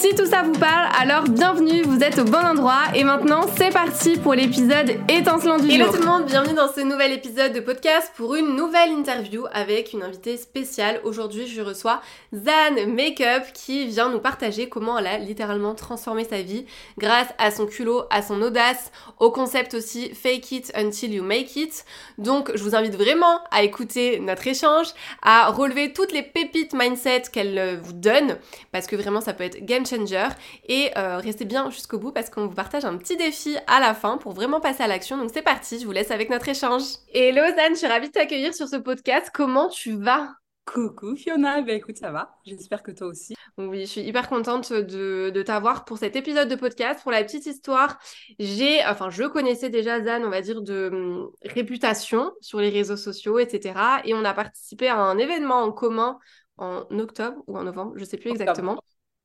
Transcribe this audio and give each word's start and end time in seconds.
Si 0.00 0.14
tout 0.14 0.26
ça 0.26 0.44
vous 0.44 0.52
parle, 0.52 0.88
alors 1.00 1.24
bienvenue, 1.24 1.82
vous 1.82 2.04
êtes 2.04 2.20
au 2.20 2.24
bon 2.24 2.38
endroit. 2.38 2.82
Et 2.94 3.02
maintenant, 3.02 3.46
c'est 3.56 3.72
parti 3.72 4.16
pour 4.16 4.32
l'épisode 4.32 4.90
étincelant 5.08 5.56
du 5.56 5.68
jour. 5.68 5.74
Hello 5.74 5.92
tout 5.92 5.98
le 5.98 6.06
monde, 6.06 6.24
bienvenue 6.26 6.54
dans 6.54 6.72
ce 6.72 6.82
nouvel 6.82 7.10
épisode 7.10 7.52
de 7.52 7.58
podcast 7.58 8.12
pour 8.14 8.36
une 8.36 8.54
nouvelle 8.54 8.92
interview 8.92 9.46
avec 9.50 9.92
une 9.92 10.04
invitée 10.04 10.36
spéciale. 10.36 11.00
Aujourd'hui, 11.02 11.48
je 11.48 11.62
reçois 11.62 12.00
Zan 12.32 12.86
Makeup 12.86 13.52
qui 13.52 13.86
vient 13.86 14.08
nous 14.08 14.20
partager 14.20 14.68
comment 14.68 15.00
elle 15.00 15.08
a 15.08 15.18
littéralement 15.18 15.74
transformé 15.74 16.22
sa 16.22 16.42
vie 16.42 16.64
grâce 16.96 17.28
à 17.38 17.50
son 17.50 17.66
culot, 17.66 18.04
à 18.10 18.22
son 18.22 18.40
audace, 18.40 18.92
au 19.18 19.32
concept 19.32 19.74
aussi 19.74 20.14
Fake 20.14 20.52
it 20.52 20.72
until 20.76 21.12
you 21.12 21.24
make 21.24 21.56
it. 21.56 21.84
Donc, 22.18 22.52
je 22.54 22.62
vous 22.62 22.76
invite 22.76 22.94
vraiment 22.94 23.40
à 23.50 23.64
écouter 23.64 24.20
notre 24.20 24.46
échange, 24.46 24.86
à 25.22 25.50
relever 25.50 25.92
toutes 25.92 26.12
les 26.12 26.22
pépites 26.22 26.72
mindset 26.72 27.22
qu'elle 27.32 27.58
euh, 27.58 27.76
vous 27.82 27.94
donne 27.94 28.36
parce 28.70 28.86
que 28.86 28.94
vraiment 28.94 29.20
ça 29.20 29.32
peut 29.32 29.42
être 29.42 29.64
game 29.64 29.86
changer. 29.88 30.28
Et 30.68 30.90
euh, 30.96 31.18
restez 31.18 31.44
bien 31.44 31.70
jusqu'au 31.70 31.98
bout 31.98 32.12
parce 32.12 32.30
qu'on 32.30 32.46
vous 32.46 32.54
partage 32.54 32.84
un 32.84 32.96
petit 32.96 33.16
défi 33.16 33.56
à 33.66 33.80
la 33.80 33.94
fin 33.94 34.18
pour 34.18 34.32
vraiment 34.32 34.60
passer 34.60 34.82
à 34.82 34.86
l'action. 34.86 35.16
Donc 35.16 35.30
c'est 35.32 35.42
parti, 35.42 35.78
je 35.78 35.86
vous 35.86 35.92
laisse 35.92 36.10
avec 36.10 36.30
notre 36.30 36.48
échange. 36.48 36.82
Et 37.12 37.32
Lausanne, 37.32 37.72
je 37.72 37.78
suis 37.78 37.86
ravie 37.86 38.08
de 38.08 38.12
t'accueillir 38.12 38.54
sur 38.54 38.68
ce 38.68 38.76
podcast. 38.76 39.30
Comment 39.32 39.68
tu 39.68 39.92
vas? 39.92 40.28
Coucou 40.72 41.16
Fiona, 41.16 41.62
ben 41.62 41.76
écoute 41.76 41.96
ça 41.96 42.10
va, 42.10 42.36
j'espère 42.44 42.82
que 42.82 42.90
toi 42.90 43.06
aussi. 43.06 43.34
Oui, 43.56 43.80
je 43.80 43.86
suis 43.86 44.00
hyper 44.02 44.28
contente 44.28 44.70
de, 44.70 45.30
de 45.30 45.42
t'avoir 45.42 45.86
pour 45.86 45.96
cet 45.96 46.14
épisode 46.14 46.46
de 46.46 46.56
podcast. 46.56 47.02
Pour 47.02 47.10
la 47.10 47.24
petite 47.24 47.46
histoire, 47.46 47.98
j'ai, 48.38 48.84
enfin 48.84 49.08
je 49.08 49.24
connaissais 49.24 49.70
déjà 49.70 50.04
Zan, 50.04 50.22
on 50.24 50.28
va 50.28 50.42
dire, 50.42 50.60
de 50.60 50.90
hum, 50.92 51.30
réputation 51.42 52.32
sur 52.42 52.60
les 52.60 52.68
réseaux 52.68 52.98
sociaux, 52.98 53.38
etc. 53.38 54.02
Et 54.04 54.12
on 54.12 54.24
a 54.26 54.34
participé 54.34 54.88
à 54.88 54.98
un 54.98 55.16
événement 55.16 55.62
en 55.62 55.72
commun 55.72 56.18
en 56.58 56.84
octobre 56.98 57.42
ou 57.46 57.56
en 57.56 57.64
novembre, 57.64 57.94
je 57.96 58.04
sais 58.04 58.18
plus 58.18 58.30
exactement 58.30 58.78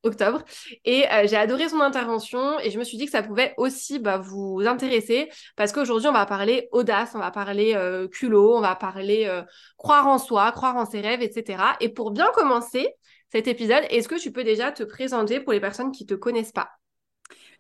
octobre. 0.04 0.44
Et 0.86 1.06
euh, 1.12 1.28
j'ai 1.28 1.36
adoré 1.36 1.70
son 1.70 1.82
intervention 1.82 2.59
et 2.59 2.70
je 2.70 2.78
me 2.78 2.84
suis 2.84 2.98
dit 2.98 3.06
que 3.06 3.12
ça 3.12 3.23
pouvait 3.23 3.54
aussi 3.58 4.00
bah, 4.00 4.18
vous 4.18 4.62
intéresser 4.66 5.30
parce 5.56 5.72
qu'aujourd'hui, 5.72 6.08
on 6.08 6.14
va 6.14 6.26
parler 6.26 6.68
audace, 6.72 7.12
on 7.16 7.20
va 7.20 7.32
parler 7.32 7.73
euh, 7.76 8.08
culot, 8.08 8.56
on 8.56 8.62
va 8.62 8.76
parler 8.76 9.26
euh, 9.28 9.42
croire 9.78 10.08
en 10.08 10.18
soi, 10.18 10.52
croire 10.52 10.76
en 10.76 10.86
ses 10.86 11.02
rêves, 11.02 11.22
etc. 11.22 11.64
Et 11.80 11.90
pour 11.90 12.12
bien 12.12 12.30
commencer 12.34 12.88
cet 13.31 13.48
épisode, 13.48 13.84
est-ce 13.90 14.08
que 14.08 14.20
tu 14.20 14.31
peux 14.31 14.44
déjà 14.44 14.72
te 14.72 14.84
présenter 14.84 15.40
pour 15.40 15.54
les 15.54 15.59
personnes 15.59 15.92
qui 15.92 16.04
ne 16.04 16.09
te 16.09 16.14
connaissent 16.14 16.52
pas? 16.52 16.70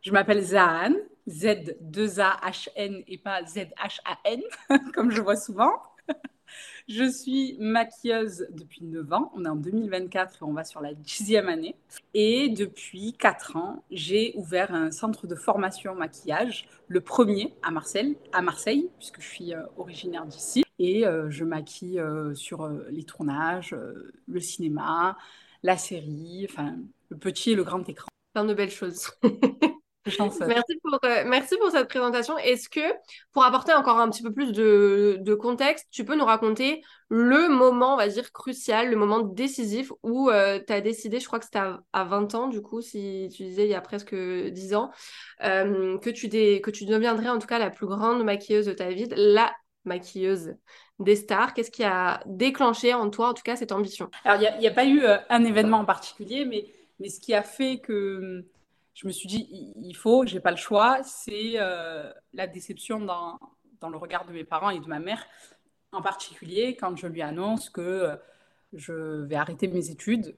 Je 0.01 0.11
m'appelle 0.11 0.41
Zahan, 0.41 0.93
Z2A-H-N 1.27 3.03
et 3.07 3.17
pas 3.17 3.43
Z-H-A-N, 3.43 4.41
comme 4.93 5.11
je 5.11 5.21
vois 5.21 5.37
souvent. 5.37 5.71
Je 6.89 7.09
suis 7.09 7.55
maquilleuse 7.59 8.47
depuis 8.51 8.83
9 8.83 9.13
ans. 9.13 9.31
On 9.35 9.45
est 9.45 9.49
en 9.49 9.55
2024 9.55 10.33
et 10.33 10.43
on 10.43 10.51
va 10.51 10.65
sur 10.65 10.81
la 10.81 10.93
dixième 10.93 11.47
année. 11.47 11.75
Et 12.13 12.49
depuis 12.49 13.13
4 13.13 13.55
ans, 13.55 13.83
j'ai 13.89 14.33
ouvert 14.35 14.73
un 14.73 14.91
centre 14.91 15.25
de 15.25 15.35
formation 15.35 15.95
maquillage, 15.95 16.67
le 16.87 16.99
premier 16.99 17.53
à 17.61 17.71
Marseille, 17.71 18.17
à 18.33 18.41
Marseille 18.41 18.89
puisque 18.97 19.21
je 19.21 19.27
suis 19.27 19.53
euh, 19.53 19.61
originaire 19.77 20.25
d'ici. 20.25 20.63
Et 20.79 21.05
euh, 21.05 21.29
je 21.29 21.45
maquille 21.45 21.99
euh, 21.99 22.33
sur 22.35 22.67
les 22.67 23.03
tournages, 23.03 23.75
le 24.27 24.39
cinéma, 24.41 25.17
la 25.61 25.77
série, 25.77 26.45
enfin 26.49 26.75
le 27.09 27.17
petit 27.17 27.51
et 27.51 27.55
le 27.55 27.63
grand 27.63 27.87
écran. 27.87 28.09
Plein 28.33 28.45
de 28.45 28.53
belles 28.53 28.71
choses. 28.71 29.11
Merci 30.05 30.79
pour, 30.81 30.99
euh, 31.05 31.23
merci 31.25 31.57
pour 31.57 31.71
cette 31.71 31.87
présentation. 31.87 32.37
Est-ce 32.37 32.67
que, 32.67 32.93
pour 33.31 33.45
apporter 33.45 33.73
encore 33.73 33.99
un 33.99 34.09
petit 34.09 34.21
peu 34.21 34.33
plus 34.33 34.51
de, 34.51 35.17
de 35.21 35.33
contexte, 35.33 35.87
tu 35.91 36.03
peux 36.03 36.15
nous 36.15 36.25
raconter 36.25 36.83
le 37.09 37.47
moment, 37.47 37.93
on 37.93 37.97
va 37.97 38.07
dire, 38.07 38.31
crucial, 38.31 38.89
le 38.89 38.97
moment 38.97 39.19
décisif 39.19 39.91
où 40.03 40.29
euh, 40.29 40.59
tu 40.65 40.73
as 40.73 40.81
décidé, 40.81 41.19
je 41.19 41.27
crois 41.27 41.39
que 41.39 41.45
c'était 41.45 41.61
à, 41.93 42.03
20 42.03 42.35
ans, 42.35 42.47
du 42.47 42.61
coup, 42.61 42.81
si 42.81 43.29
tu 43.33 43.43
disais 43.43 43.63
il 43.63 43.69
y 43.69 43.75
a 43.75 43.81
presque 43.81 44.13
10 44.15 44.75
ans, 44.75 44.91
euh, 45.43 45.97
que, 45.99 46.09
tu 46.09 46.29
que 46.29 46.71
tu 46.71 46.85
deviendrais 46.85 47.29
en 47.29 47.39
tout 47.39 47.47
cas 47.47 47.59
la 47.59 47.69
plus 47.69 47.87
grande 47.87 48.23
maquilleuse 48.23 48.65
de 48.65 48.73
ta 48.73 48.89
vie, 48.89 49.07
la 49.15 49.53
maquilleuse 49.85 50.55
des 50.99 51.15
stars. 51.15 51.53
Qu'est-ce 51.53 51.71
qui 51.71 51.83
a 51.83 52.21
déclenché 52.25 52.93
en 52.93 53.09
toi, 53.09 53.29
en 53.29 53.33
tout 53.33 53.43
cas, 53.43 53.55
cette 53.55 53.71
ambition? 53.71 54.09
Alors, 54.25 54.41
il 54.41 54.59
n'y 54.59 54.67
a, 54.67 54.71
a, 54.71 54.73
pas 54.73 54.85
eu 54.85 55.01
un 55.29 55.45
événement 55.45 55.79
en 55.79 55.85
particulier, 55.85 56.45
mais, 56.45 56.65
mais 56.99 57.09
ce 57.09 57.21
qui 57.21 57.33
a 57.33 57.43
fait 57.43 57.79
que 57.79 58.45
je 58.93 59.07
me 59.07 59.11
suis 59.11 59.27
dit, 59.27 59.73
il 59.81 59.95
faut, 59.95 60.25
j'ai 60.25 60.39
pas 60.39 60.51
le 60.51 60.57
choix. 60.57 61.01
C'est 61.03 61.53
euh, 61.55 62.11
la 62.33 62.47
déception 62.47 62.99
dans, 62.99 63.39
dans, 63.81 63.89
le 63.89 63.97
regard 63.97 64.25
de 64.25 64.31
mes 64.31 64.43
parents 64.43 64.69
et 64.69 64.79
de 64.79 64.87
ma 64.87 64.99
mère, 64.99 65.25
en 65.91 66.01
particulier 66.01 66.75
quand 66.75 66.95
je 66.95 67.07
lui 67.07 67.21
annonce 67.21 67.69
que 67.69 67.81
euh, 67.81 68.15
je 68.73 69.23
vais 69.25 69.35
arrêter 69.35 69.67
mes 69.67 69.89
études. 69.89 70.35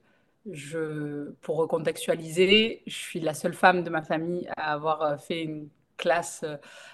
Je, 0.51 1.31
pour 1.41 1.57
recontextualiser, 1.57 2.83
je 2.85 2.95
suis 2.95 3.19
la 3.19 3.33
seule 3.33 3.55
femme 3.55 3.83
de 3.83 3.89
ma 3.89 4.03
famille 4.03 4.47
à 4.57 4.73
avoir 4.73 5.01
euh, 5.01 5.17
fait 5.17 5.41
une 5.43 5.69
classe, 5.97 6.43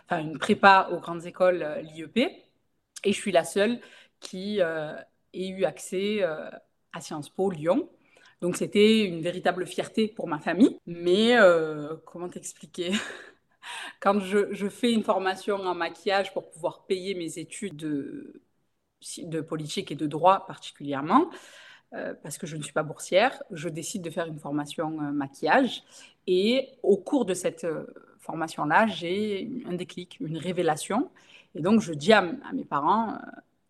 enfin 0.06 0.22
une 0.22 0.38
prépa 0.38 0.90
aux 0.92 1.00
grandes 1.00 1.26
écoles, 1.26 1.66
l'IEP, 1.82 2.18
et 2.18 3.14
je 3.14 3.20
suis 3.20 3.32
la 3.32 3.44
seule 3.44 3.82
qui 4.20 4.60
ait 4.60 5.48
eu 5.48 5.66
accès 5.66 6.22
à 6.22 7.02
Sciences 7.02 7.30
Po 7.30 7.50
Lyon. 7.50 7.90
Donc 8.42 8.58
c'était 8.58 9.06
une 9.06 9.22
véritable 9.22 9.68
fierté 9.68 10.08
pour 10.08 10.28
ma 10.28 10.40
famille. 10.40 10.80
Mais 10.88 11.38
euh, 11.38 11.96
comment 12.06 12.28
t'expliquer? 12.28 12.92
Quand 14.00 14.20
je, 14.20 14.70
fais 14.70 14.92
une 14.92 15.04
formation 15.04 15.58
en 15.58 15.76
maquillage 15.76 16.34
pour 16.34 16.50
pouvoir 16.50 16.86
payer 16.88 17.14
mes 17.14 17.38
études 17.38 17.76
de, 17.76 19.42
politique 19.42 19.92
et 19.92 19.96
de 19.96 20.08
droit 20.08 20.48
particulièrement, 20.48 21.30
euh, 21.94 22.16
parce 22.24 22.40
que 22.40 22.48
je 22.48 22.58
ne 22.58 22.64
suis 22.64 22.74
pas 22.74 22.84
boursière, 22.84 23.44
je 23.52 23.70
décide 23.70 24.02
de 24.02 24.10
faire 24.10 24.26
une 24.26 24.40
formation 24.40 25.00
euh, 25.02 25.12
maquillage. 25.12 25.84
Et 26.26 26.70
au 26.82 26.98
cours 26.98 27.26
de 27.26 27.36
cette 27.36 27.68
formation-là, 28.20 28.88
j'ai 28.88 29.64
un 29.68 29.74
déclic, 29.74 30.18
une 30.20 30.38
révélation. 30.38 31.12
Et 31.54 31.62
donc 31.62 31.82
je 31.82 31.94
dis 31.94 32.14
à 32.14 32.24
mes 32.54 32.66
parents, 32.66 33.20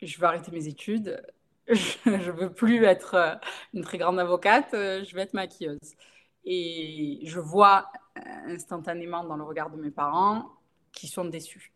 je 0.02 0.18
veux 0.18 0.26
arrêter 0.26 0.52
mes 0.52 0.68
études, 0.68 1.22
je 2.06 2.32
veux 2.32 2.52
plus 2.52 2.84
être 2.84 3.16
euh, 3.16 3.36
une 3.74 3.84
très 3.84 3.98
grande 3.98 4.20
avocate, 4.20 4.74
euh, 4.74 5.04
je 5.04 5.16
veux 5.16 5.22
être 5.22 5.34
maquilleuse. 5.34 5.96
Et 6.44 7.20
je 7.24 7.40
vois 7.40 7.92
euh, 8.18 8.22
instantanément 8.48 9.24
dans 9.24 9.38
le 9.38 9.44
regard 9.44 9.70
de 9.70 9.78
mes 9.78 9.92
parents 9.92 10.50
qui 10.92 11.08
sont 11.08 11.26
déçus. 11.26 11.72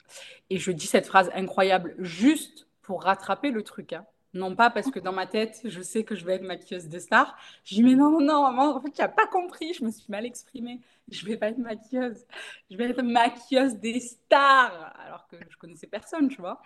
Et 0.50 0.58
je 0.58 0.72
dis 0.72 0.88
cette 0.88 1.08
phrase 1.08 1.32
incroyable 1.34 1.96
juste 2.00 2.68
pour 2.82 3.04
rattraper 3.04 3.52
le 3.52 3.64
truc. 3.64 3.94
Hein. 3.94 4.06
Non 4.34 4.54
pas 4.54 4.70
parce 4.70 4.92
que 4.92 5.00
dans 5.00 5.14
ma 5.14 5.28
tête, 5.28 5.62
je 5.64 5.82
sais 5.82 6.04
que 6.04 6.14
je 6.14 6.26
vais 6.26 6.36
être 6.36 6.44
maquilleuse 6.44 6.90
de 6.90 7.00
star. 7.00 7.38
Je 7.64 7.76
dis, 7.76 7.84
mais 7.84 7.96
non, 7.96 8.20
non, 8.20 8.44
maman, 8.44 8.76
en 8.76 8.82
fait, 8.82 8.92
tu 8.92 9.02
n'as 9.02 9.08
pas 9.08 9.28
compris, 9.28 9.74
je 9.74 9.86
me 9.86 9.92
suis 9.92 10.12
mal 10.12 10.26
exprimée. 10.26 10.82
Je 11.10 11.24
ne 11.24 11.30
vais 11.30 11.38
pas 11.38 11.48
être 11.50 11.58
maquilleuse. 11.58 12.26
Je 12.70 12.76
vais 12.76 12.90
être 12.90 13.02
maquilleuse 13.02 13.76
des 13.76 14.02
stars. 14.02 14.94
Alors 15.06 15.26
que 15.28 15.38
je 15.50 15.56
connaissais 15.56 15.88
personne, 15.88 16.28
tu 16.28 16.42
vois. 16.42 16.62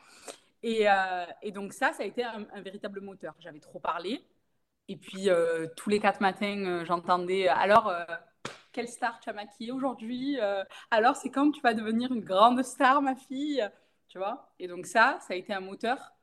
Euh, 0.66 1.26
et, 1.42 1.52
donc 1.52 1.74
ça, 1.74 1.94
ça 1.94 2.04
a 2.04 2.06
été 2.06 2.24
un, 2.24 2.62
véritable 2.62 3.02
moteur. 3.02 3.36
J'avais 3.40 3.60
trop 3.60 3.80
parlé. 3.80 4.26
Et 4.88 4.98
puis, 4.98 5.30
euh, 5.30 5.68
tous 5.78 5.90
les 5.90 6.00
quatre 6.00 6.22
matins, 6.22 6.66
euh, 6.66 6.86
j'entendais, 6.86 7.48
alors, 7.48 7.94
quelle 8.72 8.88
star 8.88 9.20
tu 9.20 9.30
as 9.30 9.34
maquillée 9.34 9.72
aujourd'hui 9.72 10.38
Alors, 10.92 11.16
c'est 11.16 11.30
quand 11.32 11.52
tu 11.52 11.62
vas 11.62 11.74
devenir 11.74 12.12
une 12.12 12.24
grande 12.24 12.64
star, 12.64 13.02
ma 13.02 13.16
fille? 13.16 13.68
Tu 14.08 14.18
vois? 14.18 14.52
Et 14.60 14.68
donc 14.68 14.86
ça, 14.88 15.20
ça 15.22 15.34
a 15.34 15.38
été 15.38 15.54
un 15.54 15.60
moteur 15.60 16.14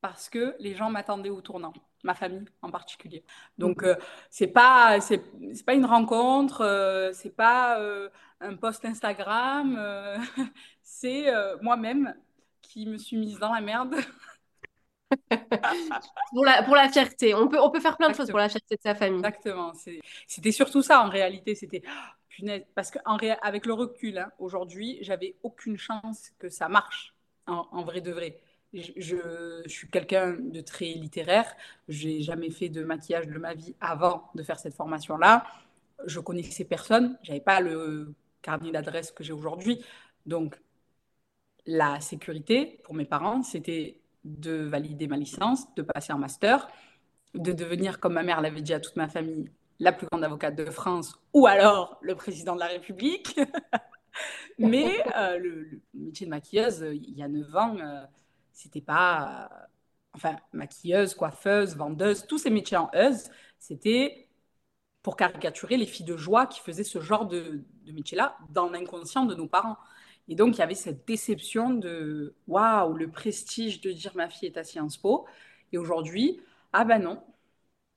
parce 0.00 0.28
que 0.28 0.54
les 0.60 0.74
gens 0.76 0.90
m'attendaient 0.90 1.30
au 1.30 1.40
tournant, 1.40 1.72
ma 2.04 2.14
famille 2.14 2.44
en 2.62 2.70
particulier. 2.70 3.24
Donc, 3.58 3.84
c'est 4.30 4.46
pas, 4.48 5.00
c'est, 5.00 5.22
pas 5.64 5.74
une 5.74 5.86
rencontre, 5.86 7.10
c'est 7.14 7.34
pas 7.34 7.80
un 8.40 8.56
post 8.56 8.84
Instagram, 8.84 9.78
c'est 10.82 11.26
moi-même 11.62 12.14
qui 12.62 12.86
me 12.86 12.98
suis 12.98 13.16
mise 13.16 13.38
dans 13.38 13.52
la 13.52 13.60
merde. 13.60 13.96
pour, 16.32 16.44
la, 16.44 16.62
pour 16.62 16.74
la 16.74 16.88
fierté. 16.88 17.34
On 17.34 17.48
peut, 17.48 17.60
on 17.60 17.70
peut 17.70 17.80
faire 17.80 17.96
plein 17.96 18.10
de 18.10 18.14
choses 18.14 18.28
pour 18.28 18.38
la 18.38 18.48
fierté 18.48 18.76
de 18.76 18.80
sa 18.80 18.94
famille. 18.94 19.18
Exactement. 19.18 19.72
C'était 20.26 20.52
surtout 20.52 20.82
ça 20.82 21.02
en 21.02 21.08
réalité. 21.08 21.54
C'était 21.54 21.82
punaise. 22.28 22.64
Parce 22.74 22.90
qu'avec 22.90 23.66
le 23.66 23.72
recul, 23.72 24.18
hein, 24.18 24.30
aujourd'hui, 24.38 24.98
j'avais 25.00 25.36
aucune 25.42 25.78
chance 25.78 26.30
que 26.38 26.48
ça 26.48 26.68
marche 26.68 27.14
en, 27.46 27.82
vrai 27.84 28.00
de 28.00 28.12
vrai. 28.12 28.38
Je, 28.72 28.92
je, 28.96 29.68
suis 29.68 29.88
quelqu'un 29.88 30.36
de 30.38 30.60
très 30.60 30.86
littéraire. 30.86 31.54
J'ai 31.88 32.22
jamais 32.22 32.50
fait 32.50 32.68
de 32.68 32.82
maquillage 32.82 33.28
de 33.28 33.38
ma 33.38 33.54
vie 33.54 33.74
avant 33.80 34.30
de 34.34 34.42
faire 34.42 34.58
cette 34.58 34.74
formation-là. 34.74 35.46
je 36.06 36.20
connaissais 36.20 36.64
personne, 36.64 37.16
j'avais 37.22 37.40
pas 37.40 37.60
le 37.60 38.14
carnet 38.42 38.72
d'adresse 38.72 39.12
que 39.12 39.24
j'ai 39.24 39.32
aujourd'hui. 39.32 39.84
Donc, 40.26 40.56
la 41.66 42.00
sécurité 42.00 42.80
pour 42.84 42.94
mes 42.94 43.04
parents, 43.04 43.42
c'était 43.42 44.00
de 44.24 44.62
valider 44.62 45.06
ma 45.06 45.16
licence, 45.16 45.72
de 45.74 45.82
passer 45.82 46.12
en 46.12 46.18
master, 46.18 46.68
de 47.34 47.52
devenir, 47.52 48.00
comme 48.00 48.14
ma 48.14 48.22
mère 48.22 48.40
l'avait 48.40 48.62
dit 48.62 48.74
à 48.74 48.80
toute 48.80 48.96
ma 48.96 49.08
famille, 49.08 49.50
la 49.78 49.92
plus 49.92 50.06
grande 50.06 50.24
avocate 50.24 50.56
de 50.56 50.64
France 50.66 51.14
ou 51.34 51.46
alors 51.46 51.98
le 52.00 52.14
président 52.14 52.54
de 52.54 52.60
la 52.60 52.66
République. 52.66 53.38
Mais 54.58 55.04
euh, 55.14 55.38
le, 55.38 55.82
métier 55.92 56.26
de 56.26 56.30
maquilleuse, 56.30 56.86
il 56.92 57.14
y 57.16 57.22
a 57.22 57.28
9 57.28 57.56
ans, 57.56 57.76
euh, 57.78 58.04
c'était 58.52 58.80
pas. 58.80 59.50
Euh, 59.52 59.66
enfin, 60.14 60.36
maquilleuse, 60.52 61.14
coiffeuse, 61.14 61.76
vendeuse, 61.76 62.26
tous 62.26 62.38
ces 62.38 62.48
métiers 62.48 62.78
en 62.78 62.90
euse, 62.94 63.28
c'était 63.58 64.28
pour 65.02 65.16
caricaturer 65.16 65.76
les 65.76 65.86
filles 65.86 66.06
de 66.06 66.16
joie 66.16 66.46
qui 66.46 66.60
faisaient 66.60 66.84
ce 66.84 67.00
genre 67.00 67.26
de, 67.26 67.62
de 67.84 67.92
métier-là 67.92 68.38
dans 68.48 68.70
l'inconscient 68.70 69.26
de 69.26 69.34
nos 69.34 69.46
parents. 69.46 69.76
Et 70.28 70.34
donc, 70.34 70.56
il 70.56 70.58
y 70.60 70.62
avait 70.62 70.74
cette 70.74 71.06
déception 71.06 71.70
de 71.70 72.34
waouh, 72.48 72.94
le 72.94 73.10
prestige 73.10 73.80
de 73.80 73.92
dire 73.92 74.12
ma 74.16 74.28
fille 74.28 74.48
est 74.48 74.56
à 74.58 74.64
Sciences 74.64 74.96
Po. 74.96 75.26
Et 75.72 75.78
aujourd'hui, 75.78 76.40
ah 76.72 76.84
ben 76.84 76.98
non, 77.00 77.22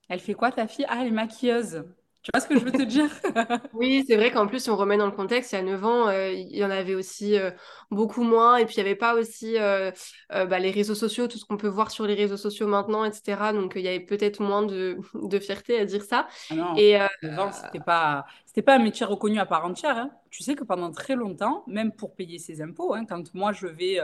elle 0.10 0.20
fait 0.22 0.36
quoi 0.36 0.52
ta 0.52 0.68
fille? 0.68 0.86
Ah, 0.90 1.00
elle 1.02 1.08
est 1.10 1.12
maquilleuse. 1.12 1.86
Tu 2.21 2.31
vois 2.33 2.42
ce 2.42 2.48
que 2.48 2.60
je 2.60 2.66
veux 2.66 2.71
te 2.71 2.83
dire? 2.83 3.10
Oui, 3.74 4.04
c'est 4.06 4.18
vrai 4.18 4.31
qu'en 4.31 4.45
plus, 4.45 4.63
si 4.63 4.69
on 4.69 4.75
remet 4.75 4.98
dans 4.98 5.06
le 5.06 5.13
contexte, 5.13 5.54
il 5.54 5.56
y 5.56 5.57
a 5.60 5.62
9 5.62 5.86
ans, 5.86 6.07
euh, 6.10 6.31
il 6.31 6.56
y 6.56 6.66
en 6.66 6.69
avait 6.69 6.95
aussi 6.95 7.38
euh, 7.38 7.51
beaucoup 7.92 8.24
moins. 8.24 8.57
Et 8.57 8.66
puis, 8.66 8.75
il 8.75 8.83
n'y 8.83 8.89
avait 8.89 8.98
pas 8.98 9.16
aussi 9.16 9.57
euh, 9.57 9.92
bah, 10.30 10.60
les 10.60 10.71
réseaux 10.71 10.95
sociaux, 10.95 11.27
tout 11.27 11.38
ce 11.38 11.45
qu'on 11.45 11.56
peut 11.56 11.69
voir 11.69 11.92
sur 11.92 12.06
les 12.06 12.16
réseaux 12.16 12.38
sociaux 12.38 12.68
maintenant, 12.68 13.06
etc. 13.06 13.54
Donc, 13.54 13.74
il 13.75 13.83
y 13.83 13.88
avait 13.88 14.01
peut-être 14.01 14.42
moins 14.42 14.63
de, 14.63 15.00
fierté 15.39 15.80
à 15.80 15.86
dire 15.86 16.04
ça. 16.04 16.27
Ah 16.50 16.56
non, 16.56 16.75
et, 16.75 17.00
9 17.24 17.39
ans, 17.39 17.51
c'était 17.54 17.80
pas, 17.80 18.25
pas 18.66 18.75
un 18.75 18.80
métier 18.80 19.06
reconnu 19.06 19.39
à 19.39 19.45
part 19.45 19.66
entière. 19.66 19.98
Hein. 19.98 20.12
Tu 20.30 20.44
sais 20.44 20.56
que 20.56 20.66
pendant 20.66 20.92
très 20.92 21.16
longtemps, 21.16 21.63
même 21.68 21.94
pour 21.94 22.16
payer 22.16 22.38
ses 22.38 22.62
impôts, 22.62 22.94
hein, 22.94 23.06
quand 23.06 23.33
moi, 23.33 23.54
je 23.54 23.68
vais 23.68 24.00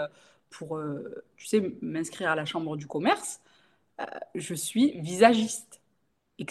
pour, 0.50 0.80
tu 1.36 1.48
sais, 1.48 1.76
m'inscrire 1.82 2.32
à 2.32 2.36
la 2.36 2.46
chambre 2.46 2.78
du 2.78 2.88
commerce, 2.88 3.42
je 4.36 4.54
suis 4.54 5.02
visagiste. 5.02 5.82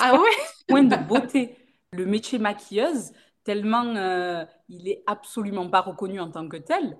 Ah 0.00 0.14
ouais? 0.14 0.28
Point 0.68 0.84
de 0.84 0.96
beauté. 0.96 1.56
Le 1.92 2.06
métier 2.06 2.38
maquilleuse, 2.38 3.12
tellement 3.44 3.84
euh, 3.96 4.44
il 4.68 4.88
est 4.88 5.02
absolument 5.06 5.68
pas 5.68 5.80
reconnu 5.80 6.20
en 6.20 6.30
tant 6.30 6.48
que 6.48 6.56
tel. 6.56 6.96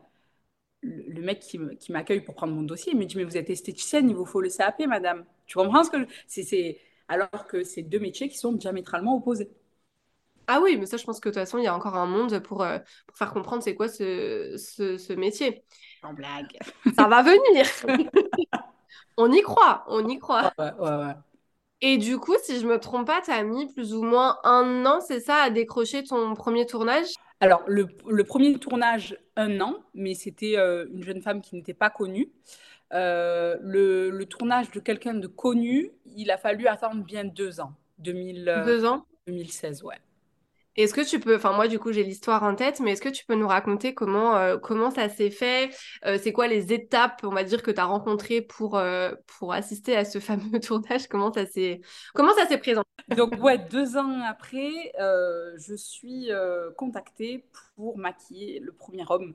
Le, 0.83 1.23
mec 1.23 1.41
qui, 1.41 1.59
m'accueille 1.91 2.21
pour 2.21 2.35
prendre 2.35 2.53
mon 2.53 2.63
dossier, 2.63 2.93
il 2.93 2.99
me 2.99 3.07
dit 3.07 3.17
Mais 3.17 3.25
vous 3.25 3.39
êtes 3.39 3.49
esthéticienne, 3.49 4.11
il 4.11 4.15
vous 4.15 4.27
faut 4.27 4.43
le 4.43 4.51
CAP, 4.51 4.81
madame. 4.87 5.25
Tu 5.47 5.57
comprends 5.57 5.83
ce 5.83 5.91
que 5.91 6.07
c'est 6.27 6.79
Alors 7.09 7.47
que 7.49 7.65
c'est 7.65 7.83
deux 7.83 7.99
métiers 7.99 8.29
qui 8.29 8.37
sont 8.37 8.53
diamétralement 8.53 9.17
opposés. 9.17 9.51
Ah 10.47 10.61
oui, 10.63 10.77
mais 10.79 10.85
ça, 10.85 10.99
je 10.99 11.05
pense 11.05 11.21
que 11.21 11.31
de 11.31 11.35
toute 11.35 11.43
façon, 11.43 11.57
il 11.57 11.65
y 11.65 11.67
a 11.67 11.75
encore 11.75 11.97
un 11.97 12.07
monde 12.07 12.39
pour, 12.41 12.63
euh, 12.63 12.79
pour 13.07 13.17
faire 13.17 13.33
comprendre 13.33 13.63
c'est 13.63 13.75
quoi 13.75 13.89
ce, 13.89 14.57
ce, 14.59 15.13
métier. 15.15 15.65
En 16.03 16.13
blague. 16.13 16.59
Ça 16.95 17.09
va 17.09 17.23
venir. 17.23 17.67
on 19.17 19.33
y 19.33 19.41
croit, 19.41 19.85
on 19.89 20.07
y 20.07 20.19
croit. 20.19 20.53
Ouais, 20.59 20.73
ouais, 20.79 20.97
ouais. 20.97 21.15
Et 21.87 21.99
du 21.99 22.17
coup, 22.17 22.35
si 22.43 22.61
je 22.61 22.67
me 22.67 22.79
trompe 22.79 23.07
pas, 23.09 23.21
tu 23.21 23.31
as 23.31 23.43
mis 23.43 23.71
plus 23.71 23.93
ou 23.93 24.03
moins 24.03 24.39
un 24.43 24.87
an, 24.87 25.03
c'est 25.03 25.21
ça, 25.21 25.43
à 25.43 25.51
décrocher 25.51 26.03
ton 26.03 26.33
premier 26.33 26.65
tournage? 26.65 27.09
Alors, 27.41 27.63
le, 27.67 27.87
premier 28.25 28.59
tournage, 28.59 29.19
un 29.37 29.61
an, 29.61 29.77
mais 29.93 30.15
c'était 30.15 30.57
euh, 30.57 30.87
une 30.91 31.03
jeune 31.03 31.21
femme 31.21 31.43
qui 31.43 31.55
n'était 31.57 31.75
pas 31.75 31.91
connue. 31.91 32.33
Euh, 32.95 33.59
le, 33.61 34.25
tournage 34.25 34.71
de 34.71 34.81
quelqu'un 34.81 35.13
de 35.13 35.27
connu, 35.27 35.91
il 36.17 36.31
a 36.31 36.39
fallu 36.39 36.69
attendre 36.69 37.05
bien 37.05 37.23
deux 37.23 37.61
ans. 37.61 37.75
2000, 37.99 38.49
euh, 38.49 38.65
deux 38.65 38.87
ans? 38.87 39.05
2016, 39.27 39.83
ouais. 39.83 40.01
Est-ce 40.77 40.93
que 40.93 41.09
tu 41.09 41.21
peux, 41.21 41.37
enfin 41.37 41.53
moi 41.53 41.69
du 41.69 41.79
coup 41.79 41.93
j'ai 41.93 42.03
l'histoire 42.03 42.43
en 42.43 42.55
tête, 42.55 42.81
mais 42.81 42.93
est-ce 42.93 43.01
que 43.01 43.09
tu 43.09 43.25
peux 43.25 43.35
nous 43.35 43.47
raconter 43.47 43.95
comment, 43.95 44.37
euh, 44.37 44.57
comment 44.59 44.91
ça 44.91 45.09
s'est 45.09 45.31
fait? 45.31 45.71
Euh, 46.05 46.19
C'est 46.21 46.33
quoi 46.33 46.49
les 46.49 46.73
étapes, 46.73 47.21
on 47.23 47.31
va 47.31 47.45
dire, 47.45 47.63
que 47.63 47.71
tu 47.71 47.81
as 47.81 47.85
rencontrées 47.85 48.41
pour, 48.41 48.77
euh, 48.77 49.13
pour 49.39 49.53
assister 49.53 49.97
à 49.97 50.05
ce 50.05 50.19
fameux 50.19 50.59
tournage? 50.61 51.07
Comment 51.09 51.33
ça 51.33 51.47
s'est 51.47 51.81
comment 52.13 52.33
présenté? 52.61 52.89
Donc 53.17 53.41
ouais, 53.43 53.59
deux 53.59 53.97
ans 53.97 54.21
après, 54.29 54.93
je 54.99 55.75
suis 55.77 56.31
contactée 56.77 57.45
pour 57.77 57.97
maquiller 57.99 58.61
le 58.61 58.73
premier 58.73 59.05
homme 59.09 59.35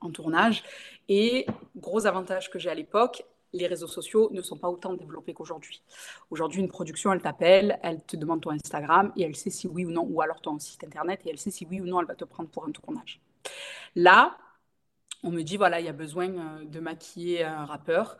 en 0.00 0.10
tournage. 0.10 0.62
Et 1.08 1.46
gros 1.76 2.06
avantage 2.06 2.50
que 2.50 2.58
j'ai 2.58 2.70
à 2.70 2.74
l'époque, 2.74 3.24
les 3.56 3.66
réseaux 3.66 3.86
sociaux 3.86 4.30
ne 4.32 4.42
sont 4.42 4.56
pas 4.56 4.68
autant 4.68 4.94
développés 4.94 5.34
qu'aujourd'hui. 5.34 5.82
Aujourd'hui, 6.30 6.60
une 6.60 6.68
production, 6.68 7.12
elle 7.12 7.22
t'appelle, 7.22 7.78
elle 7.82 8.02
te 8.02 8.16
demande 8.16 8.40
ton 8.40 8.50
Instagram 8.50 9.12
et 9.16 9.22
elle 9.22 9.36
sait 9.36 9.50
si 9.50 9.66
oui 9.68 9.84
ou 9.84 9.90
non, 9.90 10.06
ou 10.08 10.20
alors 10.20 10.40
ton 10.40 10.58
site 10.58 10.84
internet, 10.84 11.20
et 11.24 11.30
elle 11.30 11.38
sait 11.38 11.50
si 11.50 11.66
oui 11.66 11.80
ou 11.80 11.86
non 11.86 12.00
elle 12.00 12.06
va 12.06 12.14
te 12.14 12.24
prendre 12.24 12.48
pour 12.48 12.66
un 12.66 12.70
tournage. 12.70 13.20
Là, 13.94 14.36
on 15.22 15.30
me 15.30 15.42
dit, 15.42 15.56
voilà, 15.56 15.80
il 15.80 15.86
y 15.86 15.88
a 15.88 15.92
besoin 15.92 16.28
euh, 16.28 16.64
de 16.64 16.80
maquiller 16.80 17.44
un 17.44 17.64
rappeur 17.64 18.18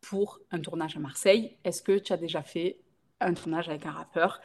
pour 0.00 0.40
un 0.50 0.60
tournage 0.60 0.96
à 0.96 1.00
Marseille. 1.00 1.56
Est-ce 1.64 1.82
que 1.82 1.98
tu 1.98 2.12
as 2.12 2.16
déjà 2.16 2.42
fait 2.42 2.78
un 3.20 3.34
tournage 3.34 3.68
avec 3.68 3.86
un 3.86 3.90
rappeur? 3.90 4.40